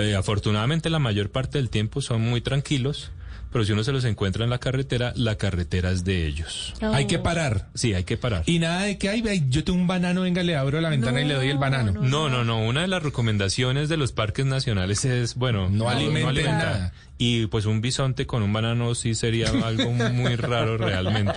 eh, 0.00 0.16
afortunadamente 0.16 0.90
la 0.90 0.98
mayor 0.98 1.30
parte 1.30 1.58
del 1.58 1.70
tiempo 1.70 2.00
son 2.00 2.22
muy 2.22 2.40
tranquilos, 2.40 3.12
pero 3.52 3.64
si 3.64 3.72
uno 3.72 3.82
se 3.84 3.92
los 3.92 4.04
encuentra 4.04 4.44
en 4.44 4.50
la 4.50 4.58
carretera, 4.58 5.12
la 5.16 5.36
carretera 5.36 5.90
es 5.90 6.04
de 6.04 6.26
ellos. 6.26 6.74
Oh. 6.82 6.92
Hay 6.92 7.06
que 7.06 7.18
parar. 7.18 7.68
Sí, 7.74 7.94
hay 7.94 8.04
que 8.04 8.16
parar. 8.16 8.42
Y 8.46 8.58
nada 8.58 8.82
de 8.82 8.98
que, 8.98 9.08
ay, 9.08 9.22
yo 9.48 9.64
tengo 9.64 9.78
un 9.78 9.86
banano, 9.86 10.22
venga, 10.22 10.42
le 10.42 10.56
abro 10.56 10.80
la 10.80 10.88
ventana 10.88 11.20
y 11.20 11.24
le 11.26 11.34
doy 11.34 11.48
el 11.48 11.58
banano. 11.58 11.92
No, 11.92 12.28
no, 12.28 12.44
no. 12.44 12.62
Una 12.64 12.82
de 12.82 12.88
las 12.88 13.02
recomendaciones 13.02 13.88
de 13.88 13.96
los 13.96 14.12
parques 14.12 14.46
nacionales 14.46 15.04
es, 15.04 15.34
bueno, 15.34 15.68
No 15.70 15.88
alimenten 15.88 16.26
alimentar. 16.28 16.54
nada. 16.74 16.92
Y 17.22 17.48
pues 17.48 17.66
un 17.66 17.82
bisonte 17.82 18.26
con 18.26 18.42
un 18.42 18.50
banano 18.50 18.94
sí 18.94 19.14
sería 19.14 19.48
algo 19.50 19.90
muy 19.92 20.36
raro 20.36 20.78
realmente. 20.78 21.34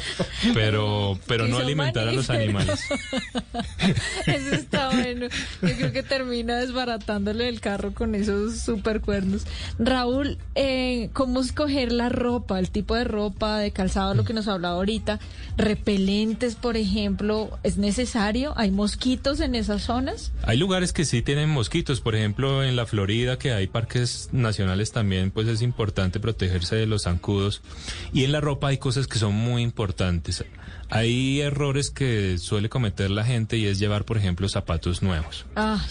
Pero, 0.54 1.18
pero 1.26 1.46
no 1.48 1.58
alimentar 1.58 2.08
a 2.08 2.12
los 2.12 2.30
animales. 2.30 2.80
Eso 4.26 4.54
está 4.54 4.85
Yo 5.20 5.76
creo 5.76 5.92
que 5.92 6.02
termina 6.02 6.56
desbaratándole 6.56 7.48
el 7.48 7.60
carro 7.60 7.92
con 7.92 8.14
esos 8.14 8.58
super 8.58 9.00
cuernos. 9.00 9.46
Raúl, 9.78 10.38
eh, 10.54 11.10
¿cómo 11.12 11.40
escoger 11.40 11.92
la 11.92 12.08
ropa, 12.08 12.58
el 12.58 12.70
tipo 12.70 12.94
de 12.94 13.04
ropa, 13.04 13.58
de 13.58 13.70
calzado, 13.70 14.14
lo 14.14 14.24
que 14.24 14.34
nos 14.34 14.48
hablaba 14.48 14.76
ahorita? 14.76 15.18
Repelentes, 15.56 16.54
por 16.54 16.76
ejemplo, 16.76 17.58
¿es 17.62 17.76
necesario? 17.76 18.52
¿Hay 18.56 18.70
mosquitos 18.70 19.40
en 19.40 19.54
esas 19.54 19.82
zonas? 19.82 20.32
Hay 20.42 20.56
lugares 20.56 20.92
que 20.92 21.04
sí 21.04 21.22
tienen 21.22 21.48
mosquitos, 21.50 22.00
por 22.00 22.14
ejemplo 22.14 22.62
en 22.64 22.76
la 22.76 22.86
Florida 22.86 23.38
que 23.38 23.52
hay 23.52 23.66
parques 23.66 24.28
nacionales 24.32 24.92
también, 24.92 25.30
pues 25.30 25.48
es 25.48 25.62
importante 25.62 26.20
protegerse 26.20 26.76
de 26.76 26.86
los 26.86 27.02
zancudos. 27.02 27.62
Y 28.12 28.24
en 28.24 28.32
la 28.32 28.40
ropa 28.40 28.68
hay 28.68 28.78
cosas 28.78 29.06
que 29.06 29.18
son 29.18 29.34
muy 29.34 29.62
importantes. 29.62 30.44
Hay 30.88 31.40
errores 31.40 31.90
que 31.90 32.38
suele 32.38 32.68
cometer 32.68 33.10
la 33.10 33.24
gente 33.24 33.56
y 33.56 33.66
es 33.66 33.78
llevar, 33.78 34.04
por 34.04 34.18
ejemplo, 34.18 34.48
zapatos 34.48 35.02
nuevos. 35.02 35.44
Ah, 35.56 35.84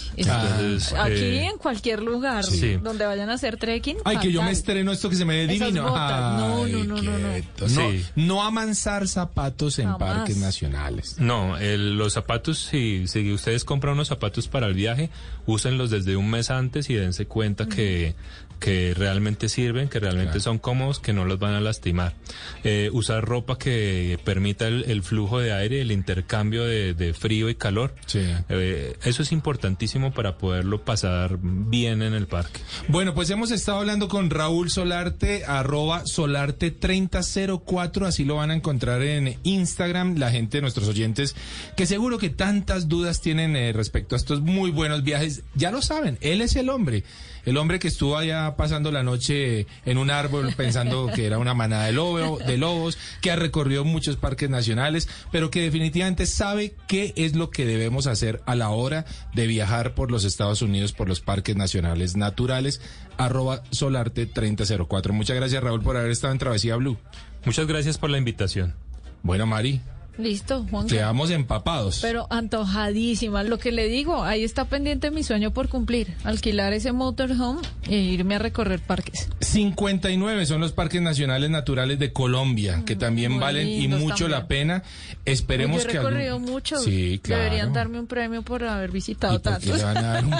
aquí 0.98 1.12
eh, 1.14 1.46
en 1.48 1.58
cualquier 1.58 2.02
lugar 2.02 2.44
sí. 2.46 2.78
donde 2.78 3.06
vayan 3.06 3.30
a 3.30 3.34
hacer 3.34 3.58
trekking. 3.58 3.98
Ay, 4.06 4.18
que 4.18 4.32
yo 4.32 4.42
me 4.42 4.52
estreno 4.52 4.92
esto 4.92 5.10
que 5.10 5.16
se 5.16 5.26
me 5.26 5.46
ve 5.46 5.54
Esas 5.54 5.68
divino. 5.68 5.90
No, 5.90 6.64
Ay, 6.66 6.72
no, 6.88 6.96
no, 6.96 7.02
no, 7.02 7.18
no. 7.20 7.68
Sí. 7.68 8.04
No, 8.16 8.26
no 8.26 8.44
amansar 8.44 9.08
zapatos 9.08 9.80
en 9.80 9.92
Jamás. 9.92 10.00
parques 10.18 10.38
nacionales. 10.38 11.20
No, 11.20 11.58
el- 11.58 11.98
los 11.98 12.14
zapatos, 12.14 12.58
si, 12.60 13.08
si 13.08 13.32
ustedes 13.34 13.66
compran 13.66 13.94
unos 13.96 14.08
zapatos 14.08 14.48
para 14.48 14.68
el 14.68 14.74
viaje, 14.74 15.10
úsenlos 15.46 15.90
desde 15.90 16.16
un 16.16 16.30
mes 16.30 16.50
antes 16.52 16.90
y 16.90 16.94
dense 16.96 17.26
cuenta 17.26 17.68
que, 17.68 18.16
que 18.60 18.94
realmente 18.96 19.50
sirven, 19.50 19.90
que 19.90 20.00
realmente 20.00 20.40
son 20.40 20.60
cómodos, 20.60 21.00
que 21.00 21.14
no 21.14 21.26
los 21.26 21.40
van 21.40 21.54
a 21.54 21.62
lastimar. 21.62 22.16
Eh, 22.64 22.90
usar 22.94 23.26
ropa 23.26 23.58
que 23.58 24.20
permita 24.24 24.68
el, 24.68 24.86
el 24.88 25.04
flujo 25.04 25.40
de 25.40 25.54
aire, 25.54 25.82
el 25.82 25.92
intercambio 25.92 26.64
de, 26.64 26.94
de 26.94 27.14
frío 27.14 27.50
y 27.50 27.56
calor. 27.56 27.96
Eh, 28.14 28.96
eso 29.04 29.24
es 29.24 29.32
importantísimo 29.32 30.14
para 30.14 30.38
poderlo 30.38 30.84
pasar 30.84 31.38
bien 31.42 32.02
en 32.02 32.14
el 32.14 32.28
parque. 32.28 32.60
Bueno, 32.88 33.14
pues 33.14 33.30
hemos 33.30 33.52
estado 33.52 33.80
hablando 33.80 34.08
con 34.08 34.30
Raúl 34.30 34.70
Solarte, 34.70 35.46
arroba 35.46 36.04
Solarte3004, 36.04 38.06
así 38.06 38.26
lo 38.26 38.36
van 38.36 38.52
a 38.52 38.56
encontrar 38.56 39.02
en 39.02 39.38
Instagram, 39.44 40.18
la 40.18 40.32
gente, 40.32 40.62
nuestros 40.62 40.88
oyentes, 40.88 41.36
que 41.76 41.86
seguro 41.86 42.18
que 42.18 42.30
tantas 42.30 42.88
dudas 42.88 43.22
tienen 43.22 43.56
eh, 43.56 43.74
respecto 43.74 44.16
a 44.16 44.18
estos 44.18 44.42
muy 44.42 44.72
buenos 44.72 45.04
viajes, 45.04 45.44
ya 45.56 45.72
lo 45.72 45.82
saben, 45.82 46.18
él 46.22 46.42
es 46.42 46.56
el 46.56 46.70
hombre. 46.70 47.04
El 47.46 47.58
hombre 47.58 47.80
que 47.80 47.88
estuvo 47.88 48.18
allá 48.18 48.56
pasando 48.56 48.92
la 48.92 49.04
noche 49.04 49.68
en 49.86 49.98
un 49.98 50.10
árbol 50.10 50.54
pensando 50.58 51.10
que 51.14 51.26
era 51.26 51.38
una 51.38 51.54
manada 51.54 51.86
de, 51.86 51.94
lobo, 51.94 52.40
de 52.40 52.58
lobos, 52.58 52.98
que 53.22 53.32
ha 53.32 53.36
recorrido 53.36 53.86
muchos 53.86 54.18
parques 54.18 54.50
nacionales, 54.50 55.08
pero 55.32 55.52
que 55.52 55.62
definitivamente 55.62 56.26
sabe 56.26 56.74
qué 56.88 57.14
es 57.16 57.36
lo 57.36 57.50
que 57.50 57.66
debemos 57.66 58.08
hacer 58.08 58.42
a 58.46 58.56
la 58.56 58.70
hora 58.70 59.06
de 59.34 59.48
viajar 59.48 59.94
por 59.94 60.12
los 60.12 60.24
Estados 60.24 60.62
Unidos, 60.62 60.92
por 60.92 61.08
los 61.08 61.22
parques 61.22 61.56
nacionales 61.56 62.16
naturales. 62.16 62.82
Arroba 63.18 63.64
Solarte 63.72 64.26
3004. 64.26 65.14
Muchas 65.14 65.36
gracias 65.36 65.64
Raúl 65.64 65.82
por 65.82 65.98
haber 65.98 66.12
estado 66.12 66.34
en 66.34 66.40
Travesía 66.40 66.76
Blue. 66.76 66.98
Muchas 67.46 67.68
gracias 67.68 67.98
por 67.98 68.10
la 68.10 68.18
invitación. 68.18 68.74
Bueno, 69.22 69.46
Mari, 69.46 69.82
Listo, 70.18 70.66
Juan. 70.72 70.88
quedamos 70.88 71.30
empapados. 71.32 72.00
Pero 72.02 72.28
antojadísima. 72.30 73.44
Lo 73.44 73.58
que 73.60 73.72
le 73.72 73.88
digo, 73.88 74.24
ahí 74.24 74.44
está 74.44 74.66
pendiente 74.66 75.12
mi 75.12 75.24
sueño 75.24 75.52
por 75.52 75.68
cumplir. 75.70 76.14
Alquilar 76.24 76.74
ese 76.74 76.92
motorhome 76.94 77.62
e 77.88 77.98
irme 77.98 78.36
a 78.36 78.40
recorrer 78.40 78.80
parques. 78.80 79.28
59 79.42 80.46
son 80.46 80.62
los 80.62 80.72
parques 80.72 81.02
nacionales 81.02 81.50
naturales 81.50 82.00
de 82.00 82.14
Colombia, 82.14 82.84
que 82.86 82.96
también 82.96 83.34
muy 83.34 83.42
valen 83.42 83.68
y 83.68 83.88
mucho 83.88 84.28
la 84.28 84.48
pena. 84.48 84.84
Esperemos 85.26 85.84
Yo 85.84 85.90
he 85.90 85.92
que 85.92 85.98
algún- 85.98 86.12
recorrido 86.14 86.40
mucho. 86.40 86.78
Sí, 86.80 87.20
claro. 87.22 87.44
Deberían 87.44 87.74
darme 87.74 88.00
un 88.00 88.08
premio 88.08 88.42
por 88.42 88.64
haber 88.64 88.92
visitado 88.92 89.36
¿Y 89.36 89.40
por 89.40 89.60
qué 89.60 89.72
tantos. 89.72 90.24
un 90.24 90.32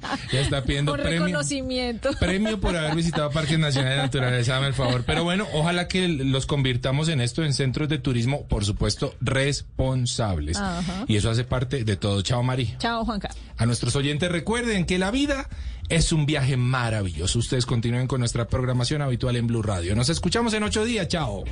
Ya 0.32 0.40
está 0.40 0.62
pidiendo 0.64 0.92
Por 0.92 1.02
premio. 1.02 1.26
reconocimiento. 1.26 2.10
Premio 2.18 2.60
por 2.60 2.76
haber 2.76 2.94
visitado 2.94 3.30
parques 3.30 3.58
nacionales 3.58 3.96
de 3.98 4.02
naturaleza, 4.02 4.54
dame 4.54 4.68
el 4.68 4.74
favor. 4.74 5.04
Pero 5.06 5.24
bueno, 5.24 5.46
ojalá 5.52 5.88
que 5.88 6.08
los 6.08 6.46
convirtamos 6.46 7.08
en 7.08 7.20
esto 7.20 7.44
en 7.44 7.52
centros 7.54 7.88
de 7.88 7.98
turismo, 7.98 8.46
por 8.46 8.64
supuesto, 8.64 9.09
responsables. 9.20 10.56
Ajá. 10.56 11.04
Y 11.06 11.16
eso 11.16 11.30
hace 11.30 11.44
parte 11.44 11.84
de 11.84 11.96
todo. 11.96 12.22
Chao, 12.22 12.42
Mari. 12.42 12.74
Chao, 12.78 13.04
Juanca. 13.04 13.30
A 13.56 13.66
nuestros 13.66 13.96
oyentes 13.96 14.30
recuerden 14.30 14.86
que 14.86 14.98
la 14.98 15.10
vida 15.10 15.48
es 15.88 16.12
un 16.12 16.24
viaje 16.24 16.56
maravilloso. 16.56 17.38
Ustedes 17.38 17.66
continúen 17.66 18.06
con 18.06 18.20
nuestra 18.20 18.46
programación 18.46 19.02
habitual 19.02 19.36
en 19.36 19.46
Blue 19.46 19.62
Radio. 19.62 19.94
Nos 19.94 20.08
escuchamos 20.08 20.54
en 20.54 20.62
ocho 20.62 20.84
días. 20.84 21.08
Chao. 21.08 21.44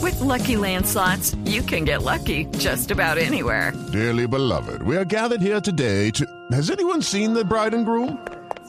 With 0.00 0.20
Lucky 0.20 0.56
Land 0.56 0.86
slots, 0.86 1.36
you 1.44 1.62
can 1.62 1.84
get 1.84 2.02
lucky 2.02 2.46
just 2.58 2.90
about 2.90 3.18
anywhere. 3.18 3.72
Dearly 3.92 4.26
beloved, 4.26 4.82
we 4.82 4.96
are 4.96 5.04
gathered 5.04 5.40
here 5.40 5.60
today 5.60 6.10
to. 6.12 6.26
Has 6.50 6.70
anyone 6.70 7.02
seen 7.02 7.32
the 7.34 7.44
bride 7.44 7.72
and 7.72 7.86
groom? 7.86 8.18